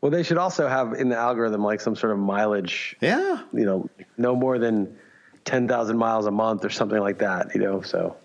Well, 0.00 0.10
they 0.10 0.22
should 0.22 0.38
also 0.38 0.68
have 0.68 0.92
in 0.92 1.08
the 1.08 1.16
algorithm 1.16 1.64
like 1.64 1.80
some 1.80 1.96
sort 1.96 2.12
of 2.12 2.18
mileage 2.18 2.96
Yeah, 3.00 3.42
you 3.52 3.64
know, 3.64 3.88
no 4.16 4.36
more 4.36 4.58
than 4.58 4.96
10,000 5.44 5.96
miles 5.96 6.26
a 6.26 6.30
month 6.30 6.64
or 6.64 6.70
something 6.70 7.00
like 7.00 7.18
that, 7.18 7.54
you 7.54 7.60
know, 7.60 7.80
so. 7.80 8.16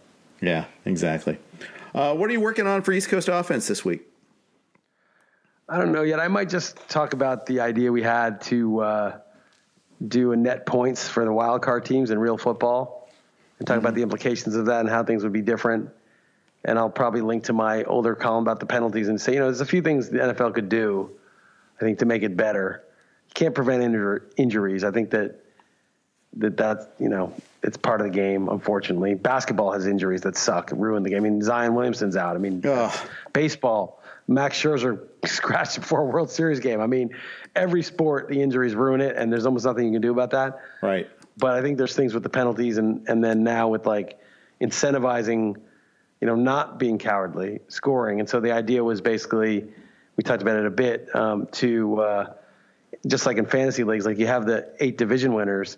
yeah, 0.41 0.65
exactly. 0.85 1.37
Uh, 1.95 2.13
what 2.13 2.29
are 2.29 2.33
you 2.33 2.41
working 2.41 2.67
on 2.67 2.81
for 2.81 2.91
East 2.91 3.09
Coast 3.09 3.27
offense 3.27 3.67
this 3.67 3.85
week? 3.85 4.01
I 5.69 5.77
don't 5.79 5.91
know 5.91 6.01
yet. 6.03 6.19
I 6.19 6.27
might 6.27 6.49
just 6.49 6.89
talk 6.89 7.13
about 7.13 7.45
the 7.45 7.61
idea 7.61 7.91
we 7.91 8.03
had 8.03 8.41
to 8.41 8.79
uh, 8.81 9.17
do 10.05 10.33
a 10.33 10.35
net 10.35 10.65
points 10.65 11.07
for 11.07 11.23
the 11.23 11.31
wild 11.31 11.61
card 11.61 11.85
teams 11.85 12.11
in 12.11 12.19
real 12.19 12.37
football 12.37 13.09
and 13.57 13.67
talk 13.67 13.77
about 13.77 13.95
the 13.95 14.01
implications 14.01 14.55
of 14.55 14.65
that 14.65 14.81
and 14.81 14.89
how 14.89 15.03
things 15.03 15.23
would 15.23 15.33
be 15.33 15.41
different. 15.41 15.89
And 16.65 16.79
I'll 16.79 16.89
probably 16.89 17.21
link 17.21 17.45
to 17.45 17.53
my 17.53 17.83
older 17.83 18.15
column 18.15 18.43
about 18.43 18.59
the 18.59 18.65
penalties 18.65 19.09
and 19.09 19.19
say, 19.19 19.33
you 19.33 19.39
know, 19.39 19.45
there's 19.45 19.61
a 19.61 19.65
few 19.65 19.81
things 19.81 20.09
the 20.09 20.19
NFL 20.19 20.53
could 20.53 20.69
do, 20.69 21.11
I 21.77 21.83
think, 21.83 21.99
to 21.99 22.05
make 22.05 22.23
it 22.23 22.37
better. 22.37 22.83
You 23.27 23.33
can't 23.33 23.53
prevent 23.55 23.83
injur- 23.83 24.31
injuries. 24.37 24.83
I 24.83 24.91
think 24.91 25.09
that 25.11 25.39
that 26.37 26.57
that's 26.57 26.87
you 26.99 27.09
know 27.09 27.33
it's 27.61 27.77
part 27.77 28.01
of 28.01 28.07
the 28.07 28.13
game. 28.13 28.47
Unfortunately, 28.49 29.13
basketball 29.13 29.71
has 29.73 29.85
injuries 29.87 30.21
that 30.21 30.35
suck, 30.37 30.71
ruin 30.73 31.03
the 31.03 31.09
game. 31.09 31.17
I 31.25 31.29
mean, 31.29 31.41
Zion 31.41 31.75
Williamson's 31.75 32.15
out. 32.15 32.35
I 32.35 32.39
mean, 32.39 32.65
Ugh. 32.65 33.09
baseball, 33.33 34.01
Max 34.27 34.59
Scherzer 34.59 35.01
scratched 35.25 35.79
before 35.81 36.01
a 36.01 36.05
World 36.05 36.31
Series 36.31 36.59
game. 36.59 36.79
I 36.79 36.87
mean, 36.87 37.11
every 37.55 37.83
sport 37.83 38.29
the 38.29 38.41
injuries 38.41 38.73
ruin 38.73 39.01
it, 39.01 39.15
and 39.15 39.31
there's 39.31 39.45
almost 39.45 39.65
nothing 39.65 39.85
you 39.85 39.91
can 39.91 40.01
do 40.01 40.11
about 40.11 40.31
that. 40.31 40.59
Right. 40.81 41.09
but 41.37 41.51
I 41.53 41.61
think 41.61 41.77
there's 41.77 41.95
things 41.95 42.13
with 42.13 42.23
the 42.23 42.29
penalties 42.29 42.77
and 42.77 43.07
and 43.09 43.23
then 43.23 43.43
now 43.43 43.67
with 43.67 43.85
like 43.85 44.19
incentivizing, 44.61 45.57
you 46.23 46.27
know, 46.27 46.35
not 46.35 46.79
being 46.79 46.97
cowardly, 46.97 47.59
scoring. 47.67 48.21
And 48.21 48.29
so 48.29 48.39
the 48.39 48.53
idea 48.53 48.81
was 48.81 49.01
basically, 49.01 49.67
we 50.15 50.23
talked 50.23 50.41
about 50.41 50.55
it 50.55 50.65
a 50.65 50.69
bit, 50.69 51.13
um, 51.13 51.47
to 51.51 51.99
uh, 51.99 52.33
just 53.05 53.25
like 53.25 53.35
in 53.35 53.45
fantasy 53.45 53.83
leagues, 53.83 54.05
like 54.05 54.17
you 54.17 54.27
have 54.27 54.45
the 54.45 54.69
eight 54.79 54.97
division 54.97 55.33
winners, 55.33 55.75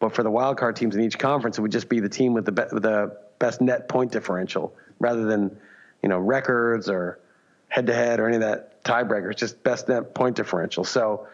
but 0.00 0.12
for 0.12 0.24
the 0.24 0.30
wild 0.30 0.58
card 0.58 0.74
teams 0.74 0.96
in 0.96 1.02
each 1.02 1.20
conference, 1.20 1.56
it 1.56 1.60
would 1.60 1.70
just 1.70 1.88
be 1.88 2.00
the 2.00 2.08
team 2.08 2.34
with 2.34 2.46
the 2.46 2.50
be- 2.50 2.62
the 2.72 3.16
best 3.38 3.60
net 3.60 3.88
point 3.88 4.10
differential 4.10 4.74
rather 4.98 5.24
than 5.24 5.56
you 6.02 6.08
know 6.08 6.18
records 6.18 6.88
or 6.88 7.20
head 7.68 7.86
to 7.86 7.94
head 7.94 8.18
or 8.18 8.26
any 8.26 8.34
of 8.34 8.42
that 8.42 8.82
tiebreaker. 8.82 9.30
It's 9.30 9.38
just 9.38 9.62
best 9.62 9.88
net 9.88 10.16
point 10.16 10.34
differential. 10.34 10.82
So 10.82 11.28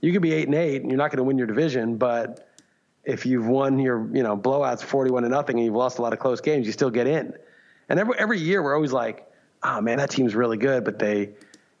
you 0.00 0.12
could 0.12 0.22
be 0.22 0.32
eight 0.32 0.46
and 0.46 0.54
eight, 0.54 0.82
and 0.82 0.90
you're 0.92 0.98
not 0.98 1.10
going 1.10 1.16
to 1.16 1.24
win 1.24 1.36
your 1.36 1.48
division, 1.48 1.96
but 1.96 2.48
if 3.02 3.26
you've 3.26 3.48
won 3.48 3.80
your 3.80 4.08
you 4.14 4.22
know 4.22 4.36
blowouts 4.36 4.84
41 4.84 5.24
to 5.24 5.28
nothing 5.28 5.56
and 5.56 5.64
you've 5.64 5.74
lost 5.74 5.98
a 5.98 6.02
lot 6.02 6.12
of 6.12 6.20
close 6.20 6.40
games, 6.40 6.64
you 6.64 6.72
still 6.72 6.90
get 6.90 7.08
in. 7.08 7.34
And 7.88 7.98
every 7.98 8.14
every 8.18 8.38
year 8.38 8.62
we're 8.62 8.74
always 8.74 8.92
like, 8.92 9.26
oh 9.62 9.80
man, 9.80 9.98
that 9.98 10.10
team's 10.10 10.34
really 10.34 10.56
good, 10.56 10.84
but 10.84 10.98
they 10.98 11.30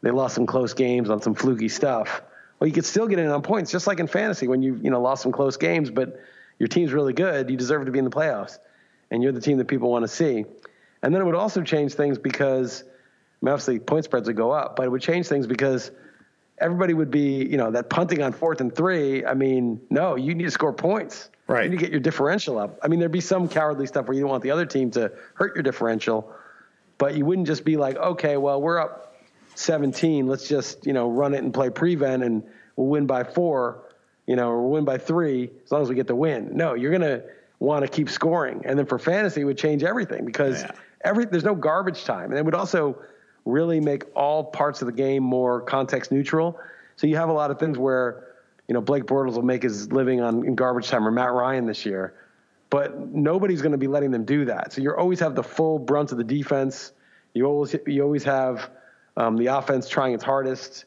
they 0.02 0.10
lost 0.10 0.34
some 0.34 0.46
close 0.46 0.74
games 0.74 1.10
on 1.10 1.20
some 1.20 1.34
fluky 1.34 1.68
stuff. 1.68 2.22
Well, 2.58 2.66
you 2.66 2.74
could 2.74 2.84
still 2.84 3.06
get 3.06 3.18
in 3.18 3.28
on 3.28 3.42
points, 3.42 3.70
just 3.70 3.86
like 3.86 4.00
in 4.00 4.06
fantasy 4.06 4.48
when 4.48 4.62
you 4.62 4.78
you 4.82 4.90
know 4.90 5.00
lost 5.00 5.22
some 5.22 5.32
close 5.32 5.56
games, 5.56 5.90
but 5.90 6.20
your 6.58 6.68
team's 6.68 6.92
really 6.92 7.12
good. 7.12 7.50
You 7.50 7.56
deserve 7.56 7.86
to 7.86 7.92
be 7.92 7.98
in 7.98 8.04
the 8.04 8.10
playoffs, 8.10 8.58
and 9.10 9.22
you're 9.22 9.32
the 9.32 9.40
team 9.40 9.58
that 9.58 9.66
people 9.66 9.90
want 9.90 10.04
to 10.04 10.08
see. 10.08 10.44
And 11.02 11.14
then 11.14 11.22
it 11.22 11.24
would 11.24 11.36
also 11.36 11.62
change 11.62 11.94
things 11.94 12.18
because 12.18 12.82
I 12.82 13.44
mean, 13.44 13.52
obviously 13.52 13.78
point 13.78 14.04
spreads 14.04 14.26
would 14.26 14.36
go 14.36 14.50
up, 14.50 14.76
but 14.76 14.84
it 14.84 14.88
would 14.88 15.02
change 15.02 15.28
things 15.28 15.46
because 15.46 15.90
everybody 16.60 16.94
would 16.94 17.10
be, 17.10 17.44
you 17.44 17.56
know, 17.56 17.70
that 17.70 17.88
punting 17.90 18.22
on 18.22 18.32
fourth 18.32 18.60
and 18.60 18.74
three. 18.74 19.24
I 19.24 19.34
mean, 19.34 19.80
no, 19.90 20.16
you 20.16 20.34
need 20.34 20.44
to 20.44 20.50
score 20.50 20.72
points. 20.72 21.30
Right. 21.46 21.64
You 21.64 21.70
need 21.70 21.76
to 21.76 21.82
get 21.82 21.90
your 21.90 22.00
differential 22.00 22.58
up. 22.58 22.78
I 22.82 22.88
mean, 22.88 22.98
there'd 22.98 23.10
be 23.12 23.20
some 23.20 23.48
cowardly 23.48 23.86
stuff 23.86 24.06
where 24.06 24.14
you 24.14 24.20
don't 24.20 24.30
want 24.30 24.42
the 24.42 24.50
other 24.50 24.66
team 24.66 24.90
to 24.92 25.12
hurt 25.34 25.54
your 25.54 25.62
differential, 25.62 26.30
but 26.98 27.14
you 27.16 27.24
wouldn't 27.24 27.46
just 27.46 27.64
be 27.64 27.76
like, 27.76 27.96
okay, 27.96 28.36
well, 28.36 28.60
we're 28.60 28.78
up 28.78 29.16
17. 29.54 30.26
Let's 30.26 30.48
just, 30.48 30.86
you 30.86 30.92
know, 30.92 31.10
run 31.10 31.34
it 31.34 31.42
and 31.42 31.52
play 31.54 31.70
prevent 31.70 32.22
and 32.22 32.42
we'll 32.76 32.88
win 32.88 33.06
by 33.06 33.24
four, 33.24 33.82
you 34.26 34.36
know, 34.36 34.50
or 34.50 34.62
we'll 34.62 34.72
win 34.72 34.84
by 34.84 34.98
three 34.98 35.50
as 35.64 35.72
long 35.72 35.82
as 35.82 35.88
we 35.88 35.94
get 35.94 36.06
the 36.06 36.14
win. 36.16 36.50
No, 36.56 36.74
you're 36.74 36.90
going 36.90 37.02
to 37.02 37.24
want 37.60 37.82
to 37.84 37.88
keep 37.88 38.08
scoring. 38.10 38.62
And 38.64 38.78
then 38.78 38.86
for 38.86 38.98
fantasy, 38.98 39.40
it 39.40 39.44
would 39.44 39.58
change 39.58 39.82
everything 39.82 40.24
because 40.24 40.62
Yeah. 40.62 40.70
every 41.02 41.24
there's 41.24 41.44
no 41.44 41.54
garbage 41.54 42.04
time. 42.04 42.30
And 42.30 42.38
it 42.38 42.44
would 42.44 42.54
also 42.54 42.98
really 43.48 43.80
make 43.80 44.04
all 44.14 44.44
parts 44.44 44.82
of 44.82 44.86
the 44.86 44.92
game 44.92 45.22
more 45.22 45.60
context 45.62 46.12
neutral. 46.12 46.58
So 46.96 47.06
you 47.06 47.16
have 47.16 47.28
a 47.28 47.32
lot 47.32 47.50
of 47.50 47.58
things 47.58 47.78
where, 47.78 48.24
you 48.68 48.74
know, 48.74 48.80
Blake 48.80 49.04
Bortles 49.04 49.34
will 49.34 49.42
make 49.42 49.62
his 49.62 49.90
living 49.92 50.20
on 50.20 50.44
in 50.46 50.54
garbage 50.54 50.88
time 50.88 51.06
or 51.06 51.10
Matt 51.10 51.32
Ryan 51.32 51.66
this 51.66 51.86
year, 51.86 52.14
but 52.70 52.98
nobody's 53.12 53.62
going 53.62 53.72
to 53.72 53.78
be 53.78 53.86
letting 53.86 54.10
them 54.10 54.24
do 54.24 54.44
that. 54.44 54.72
So 54.72 54.82
you 54.82 54.94
always 54.94 55.20
have 55.20 55.34
the 55.34 55.42
full 55.42 55.78
brunt 55.78 56.12
of 56.12 56.18
the 56.18 56.24
defense. 56.24 56.92
You 57.34 57.46
always 57.46 57.74
you 57.86 58.02
always 58.02 58.24
have 58.24 58.70
um, 59.16 59.36
the 59.36 59.46
offense 59.46 59.88
trying 59.88 60.12
its 60.14 60.24
hardest, 60.24 60.84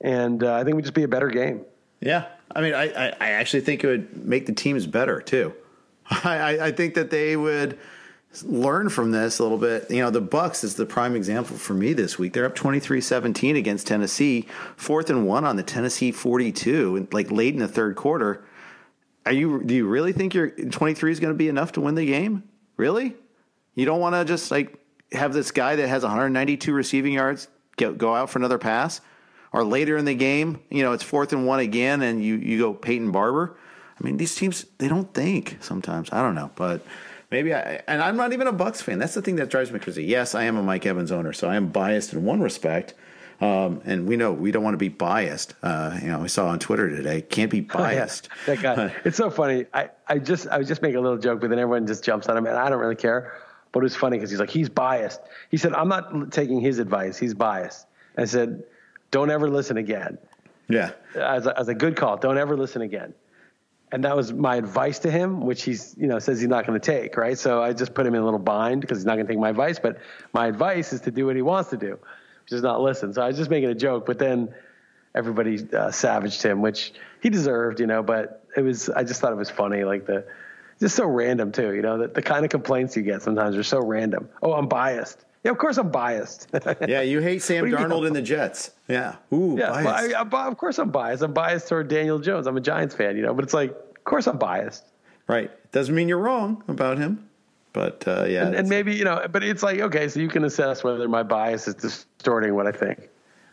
and 0.00 0.42
uh, 0.42 0.54
I 0.54 0.58
think 0.58 0.70
it 0.70 0.74
would 0.76 0.84
just 0.84 0.94
be 0.94 1.02
a 1.02 1.08
better 1.08 1.28
game. 1.28 1.62
Yeah, 2.00 2.26
I 2.54 2.60
mean, 2.60 2.74
I, 2.74 2.84
I, 2.84 3.06
I 3.20 3.28
actually 3.30 3.60
think 3.62 3.82
it 3.84 3.88
would 3.88 4.24
make 4.24 4.46
the 4.46 4.52
teams 4.52 4.86
better 4.86 5.20
too. 5.20 5.52
I, 6.10 6.38
I- 6.38 6.66
I 6.66 6.72
think 6.72 6.94
that 6.94 7.10
they 7.10 7.36
would 7.36 7.78
learn 8.44 8.88
from 8.88 9.10
this 9.10 9.38
a 9.38 9.42
little 9.42 9.58
bit. 9.58 9.90
You 9.90 10.02
know, 10.02 10.10
the 10.10 10.22
Bucs 10.22 10.62
is 10.64 10.74
the 10.74 10.86
prime 10.86 11.16
example 11.16 11.56
for 11.56 11.74
me 11.74 11.92
this 11.92 12.18
week. 12.18 12.32
They're 12.32 12.46
up 12.46 12.54
23-17 12.54 13.56
against 13.56 13.86
Tennessee, 13.86 14.46
fourth 14.76 15.10
and 15.10 15.26
one 15.26 15.44
on 15.44 15.56
the 15.56 15.62
Tennessee 15.62 16.12
42, 16.12 16.96
and 16.96 17.12
like 17.12 17.30
late 17.30 17.54
in 17.54 17.60
the 17.60 17.68
third 17.68 17.96
quarter. 17.96 18.44
Are 19.26 19.32
you 19.32 19.62
do 19.62 19.74
you 19.74 19.86
really 19.86 20.12
think 20.12 20.34
your 20.34 20.50
23 20.50 21.12
is 21.12 21.20
going 21.20 21.32
to 21.32 21.36
be 21.36 21.48
enough 21.48 21.72
to 21.72 21.80
win 21.80 21.94
the 21.94 22.06
game? 22.06 22.44
Really? 22.76 23.14
You 23.74 23.84
don't 23.84 24.00
want 24.00 24.14
to 24.14 24.24
just 24.24 24.50
like 24.50 24.78
have 25.12 25.32
this 25.32 25.50
guy 25.50 25.76
that 25.76 25.88
has 25.88 26.02
192 26.02 26.72
receiving 26.72 27.12
yards 27.12 27.48
go, 27.76 27.92
go 27.92 28.14
out 28.14 28.30
for 28.30 28.38
another 28.38 28.58
pass? 28.58 29.00
Or 29.52 29.64
later 29.64 29.96
in 29.96 30.04
the 30.04 30.14
game, 30.14 30.60
you 30.70 30.82
know, 30.82 30.92
it's 30.92 31.02
fourth 31.02 31.32
and 31.32 31.46
one 31.46 31.60
again 31.60 32.02
and 32.02 32.22
you, 32.22 32.34
you 32.34 32.58
go 32.58 32.74
Peyton 32.74 33.10
Barber. 33.10 33.56
I 33.98 34.04
mean, 34.04 34.18
these 34.18 34.34
teams, 34.34 34.66
they 34.76 34.88
don't 34.88 35.12
think 35.14 35.56
sometimes. 35.60 36.10
I 36.12 36.20
don't 36.20 36.34
know. 36.34 36.50
But 36.54 36.82
maybe 37.30 37.54
I, 37.54 37.82
and 37.86 38.02
I'm 38.02 38.16
not 38.16 38.32
even 38.32 38.46
a 38.46 38.52
Bucs 38.52 38.82
fan. 38.82 38.98
That's 38.98 39.14
the 39.14 39.22
thing 39.22 39.36
that 39.36 39.48
drives 39.48 39.70
me 39.72 39.78
crazy. 39.78 40.04
Yes, 40.04 40.34
I 40.34 40.44
am 40.44 40.56
a 40.56 40.62
Mike 40.62 40.86
Evans 40.86 41.12
owner, 41.12 41.32
so 41.32 41.48
I 41.48 41.56
am 41.56 41.68
biased 41.68 42.12
in 42.12 42.24
one 42.24 42.40
respect. 42.40 42.94
Um, 43.40 43.82
and 43.84 44.08
we 44.08 44.16
know 44.16 44.32
we 44.32 44.50
don't 44.50 44.64
want 44.64 44.74
to 44.74 44.78
be 44.78 44.88
biased. 44.88 45.54
Uh, 45.62 45.96
you 46.02 46.08
know, 46.08 46.18
we 46.18 46.28
saw 46.28 46.48
on 46.48 46.58
Twitter 46.58 46.90
today, 46.90 47.22
can't 47.22 47.50
be 47.52 47.60
biased. 47.60 48.28
Oh. 48.32 48.54
That 48.54 48.62
guy. 48.62 48.94
it's 49.04 49.16
so 49.16 49.30
funny. 49.30 49.66
I, 49.72 49.90
I 50.08 50.18
just 50.18 50.48
I 50.48 50.58
was 50.58 50.66
just 50.66 50.82
making 50.82 50.96
a 50.96 51.00
little 51.00 51.18
joke, 51.18 51.40
but 51.40 51.50
then 51.50 51.58
everyone 51.60 51.86
just 51.86 52.02
jumps 52.02 52.28
on 52.28 52.36
him, 52.36 52.46
and 52.46 52.56
I 52.56 52.68
don't 52.68 52.80
really 52.80 52.96
care. 52.96 53.34
But 53.70 53.80
it 53.80 53.84
was 53.84 53.94
funny 53.94 54.16
because 54.16 54.30
he's 54.30 54.40
like, 54.40 54.50
he's 54.50 54.68
biased. 54.68 55.20
He 55.50 55.56
said, 55.56 55.72
I'm 55.74 55.88
not 55.88 56.32
taking 56.32 56.60
his 56.60 56.78
advice. 56.80 57.16
He's 57.18 57.34
biased. 57.34 57.86
I 58.16 58.24
said, 58.24 58.64
don't 59.10 59.30
ever 59.30 59.48
listen 59.48 59.76
again. 59.76 60.18
yeah. 60.68 60.92
As 61.14 61.46
a, 61.46 61.56
as 61.58 61.68
a 61.68 61.74
good 61.74 61.94
call, 61.94 62.16
don't 62.16 62.38
ever 62.38 62.56
listen 62.56 62.82
again. 62.82 63.14
And 63.90 64.04
that 64.04 64.14
was 64.14 64.32
my 64.32 64.56
advice 64.56 64.98
to 65.00 65.10
him, 65.10 65.40
which 65.40 65.62
he's 65.62 65.94
you 65.98 66.06
know 66.06 66.18
says 66.18 66.40
he's 66.40 66.48
not 66.48 66.66
going 66.66 66.78
to 66.78 66.84
take. 66.84 67.16
Right. 67.16 67.38
So 67.38 67.62
I 67.62 67.72
just 67.72 67.94
put 67.94 68.06
him 68.06 68.14
in 68.14 68.20
a 68.20 68.24
little 68.24 68.38
bind 68.38 68.80
because 68.82 68.98
he's 68.98 69.06
not 69.06 69.14
going 69.14 69.26
to 69.26 69.32
take 69.32 69.40
my 69.40 69.50
advice. 69.50 69.78
But 69.78 69.98
my 70.32 70.46
advice 70.46 70.92
is 70.92 71.02
to 71.02 71.10
do 71.10 71.26
what 71.26 71.36
he 71.36 71.42
wants 71.42 71.70
to 71.70 71.76
do, 71.76 71.98
which 72.44 72.52
is 72.52 72.62
not 72.62 72.80
listen. 72.80 73.14
So 73.14 73.22
I 73.22 73.28
was 73.28 73.36
just 73.36 73.50
making 73.50 73.70
a 73.70 73.74
joke, 73.74 74.04
but 74.06 74.18
then 74.18 74.54
everybody 75.14 75.66
uh, 75.72 75.90
savaged 75.90 76.42
him, 76.42 76.60
which 76.60 76.92
he 77.22 77.30
deserved, 77.30 77.80
you 77.80 77.86
know. 77.86 78.02
But 78.02 78.44
it 78.56 78.62
was 78.62 78.88
I 78.90 79.04
just 79.04 79.20
thought 79.20 79.32
it 79.32 79.36
was 79.36 79.50
funny, 79.50 79.84
like 79.84 80.06
the 80.06 80.26
just 80.80 80.94
so 80.94 81.06
random 81.06 81.52
too, 81.52 81.74
you 81.74 81.82
know. 81.82 81.98
The, 81.98 82.08
the 82.08 82.22
kind 82.22 82.44
of 82.44 82.50
complaints 82.50 82.96
you 82.96 83.02
get 83.02 83.22
sometimes 83.22 83.56
are 83.56 83.62
so 83.62 83.80
random. 83.80 84.28
Oh, 84.42 84.52
I'm 84.52 84.68
biased. 84.68 85.24
Yeah, 85.48 85.52
of 85.52 85.58
course 85.58 85.78
I'm 85.78 85.90
biased. 85.90 86.46
Yeah, 86.86 87.00
you 87.00 87.20
hate 87.20 87.40
Sam 87.40 87.66
you? 87.66 87.74
Darnold 87.74 88.06
and 88.06 88.14
the 88.14 88.20
Jets. 88.20 88.72
Yeah. 88.86 89.16
Ooh, 89.32 89.56
yeah, 89.58 89.70
biased. 89.70 90.14
I, 90.14 90.20
I, 90.20 90.46
of 90.46 90.58
course 90.58 90.78
I'm 90.78 90.90
biased. 90.90 91.22
I'm 91.22 91.32
biased 91.32 91.68
toward 91.68 91.88
Daniel 91.88 92.18
Jones. 92.18 92.46
I'm 92.46 92.58
a 92.58 92.60
Giants 92.60 92.94
fan, 92.94 93.16
you 93.16 93.22
know. 93.22 93.32
But 93.32 93.44
it's 93.46 93.54
like, 93.54 93.70
of 93.70 94.04
course 94.04 94.26
I'm 94.26 94.36
biased. 94.36 94.84
right. 95.26 95.50
Doesn't 95.72 95.94
mean 95.94 96.06
you're 96.06 96.18
wrong 96.18 96.62
about 96.68 96.98
him. 96.98 97.26
But 97.72 98.06
uh, 98.06 98.24
yeah. 98.24 98.46
and, 98.46 98.54
and 98.54 98.68
maybe 98.68 98.94
you 98.94 99.04
know, 99.04 99.26
but 99.30 99.42
it's 99.42 99.62
like 99.62 99.80
okay, 99.80 100.08
so 100.08 100.20
you 100.20 100.28
can 100.28 100.44
assess 100.44 100.84
whether 100.84 101.08
my 101.08 101.22
bias 101.22 101.66
is 101.66 101.74
distorting 101.76 102.54
what 102.54 102.66
I 102.66 102.72
think. 102.72 103.08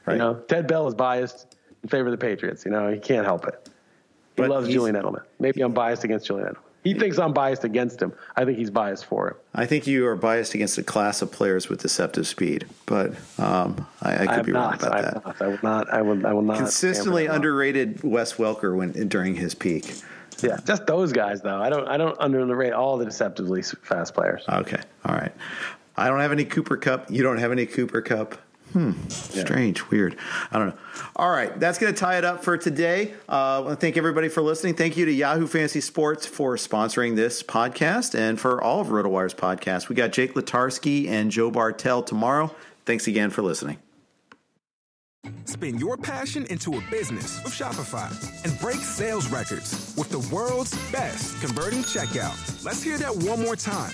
Right. 0.06 0.16
You 0.16 0.20
know, 0.20 0.34
Ted 0.50 0.68
Bell 0.68 0.88
is 0.90 0.96
biased 0.96 1.56
in 1.82 1.88
favor 1.88 2.08
of 2.08 2.12
the 2.12 2.18
Patriots. 2.18 2.66
You 2.66 2.72
know, 2.72 2.92
he 2.92 3.00
can't 3.00 3.26
help 3.26 3.48
it. 3.48 3.70
He 4.36 4.42
But 4.42 4.50
loves 4.50 4.68
Julian 4.68 4.98
Edelman. 4.98 5.24
Maybe 5.40 5.62
I'm 5.62 5.74
biased 5.74 6.04
against 6.04 6.28
Julian 6.28 6.50
Edelman. 6.50 6.65
He 6.86 6.94
thinks 6.94 7.18
I'm 7.18 7.34
biased 7.34 7.64
against 7.64 8.00
him. 8.00 8.14
I 8.36 8.46
think 8.46 8.60
he's 8.60 8.70
biased 8.70 9.06
for 9.06 9.30
him. 9.30 9.36
I 9.56 9.66
think 9.66 9.88
you 9.88 10.06
are 10.06 10.16
biased 10.16 10.54
against 10.54 10.78
a 10.78 10.84
class 10.84 11.24
of 11.24 11.32
players 11.32 11.68
with 11.68 11.82
deceptive 11.82 12.28
speed, 12.28 12.68
but 12.86 13.16
um, 13.40 13.88
I, 14.04 14.14
I 14.14 14.18
could 14.18 14.30
I 14.30 14.42
be 14.44 14.52
wrong 14.52 14.70
not. 14.70 14.84
about 14.84 14.96
I 14.96 15.02
that. 15.02 15.26
not. 15.26 15.42
I 15.42 15.48
will 15.48 15.60
not. 15.64 15.94
I 15.94 16.02
will. 16.04 16.28
I 16.28 16.32
will 16.34 16.42
not. 16.44 16.58
Consistently 16.58 17.26
underrated 17.26 18.04
Wes 18.04 18.34
Welker 18.34 18.76
when 18.78 18.92
during 19.10 19.34
his 19.34 19.56
peak. 19.56 19.96
Yeah, 20.44 20.60
just 20.64 20.86
those 20.86 21.12
guys 21.12 21.42
though. 21.42 21.60
I 21.60 21.70
don't. 21.70 21.88
I 21.88 21.98
don't 21.98 22.16
underrate 22.20 22.74
all 22.74 22.98
the 22.98 23.06
deceptively 23.06 23.64
fast 23.64 24.14
players. 24.14 24.44
Okay, 24.48 24.82
all 25.04 25.16
right. 25.16 25.32
I 25.98 26.08
don't 26.08 26.20
have 26.20 26.32
any 26.32 26.46
Cooper 26.46 26.78
Kupp. 26.78 27.10
You 27.10 27.24
don't 27.24 27.40
have 27.40 27.52
any 27.52 27.66
Cooper 27.66 28.02
Kupp. 28.02 28.36
Hmm. 28.76 28.92
Strange, 29.08 29.90
weird. 29.90 30.18
I 30.52 30.60
don't 30.60 30.68
know. 30.68 30.78
All 31.16 31.32
right, 31.32 31.58
that's 31.58 31.80
going 31.80 31.94
to 31.94 31.98
tie 31.98 32.18
it 32.18 32.26
up 32.26 32.44
for 32.44 32.58
today. 32.58 33.14
Uh, 33.30 33.32
I 33.32 33.60
want 33.60 33.70
to 33.70 33.76
thank 33.78 33.96
everybody 33.96 34.28
for 34.28 34.42
listening. 34.42 34.74
Thank 34.74 34.98
you 34.98 35.06
to 35.06 35.14
Yahoo 35.14 35.48
Fantasy 35.48 35.80
Sports 35.80 36.26
for 36.26 36.58
sponsoring 36.58 37.16
this 37.16 37.42
podcast 37.42 38.20
and 38.20 38.38
for 38.38 38.62
all 38.62 38.82
of 38.82 38.88
RotoWire's 38.88 39.34
podcasts. 39.34 39.88
We 39.88 39.96
got 39.96 40.12
Jake 40.12 40.34
Latarski 40.34 41.08
and 41.08 41.32
Joe 41.32 41.50
Bartel 41.52 42.04
tomorrow. 42.04 42.54
Thanks 42.86 43.08
again 43.08 43.30
for 43.30 43.44
listening. 43.44 43.78
Spin 45.46 45.78
your 45.78 45.96
passion 45.96 46.46
into 46.48 46.74
a 46.78 46.82
business 46.92 47.42
with 47.46 47.54
Shopify 47.54 48.12
and 48.44 48.60
break 48.60 48.76
sales 48.76 49.30
records 49.30 49.96
with 49.98 50.10
the 50.10 50.20
world's 50.36 50.76
best 50.92 51.40
converting 51.40 51.80
checkout. 51.80 52.66
Let's 52.66 52.84
hear 52.84 52.98
that 52.98 53.16
one 53.16 53.42
more 53.42 53.56
time. 53.56 53.94